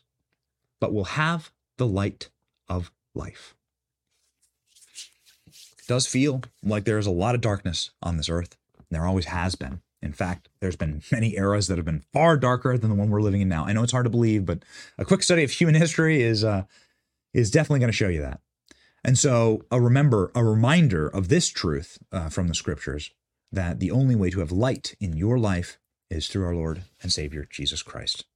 [0.81, 2.29] but will have the light
[2.69, 3.55] of life.
[5.91, 8.57] Does feel like there is a lot of darkness on this earth.
[8.93, 9.81] There always has been.
[10.01, 13.21] In fact, there's been many eras that have been far darker than the one we're
[13.21, 13.67] living in now.
[13.67, 14.65] I know it's hard to believe, but
[14.99, 16.63] a quick study of human history is uh,
[17.35, 18.39] is definitely going to show you that.
[19.03, 23.11] And so, a remember, a reminder of this truth uh, from the scriptures
[23.51, 27.13] that the only way to have light in your life is through our Lord and
[27.13, 28.27] Savior Jesus Christ.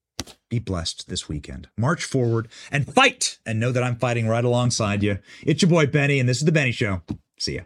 [0.50, 1.68] Be blessed this weekend.
[1.78, 5.20] March forward and fight, and know that I'm fighting right alongside you.
[5.44, 7.02] It's your boy Benny, and this is the Benny Show.
[7.44, 7.64] See ya.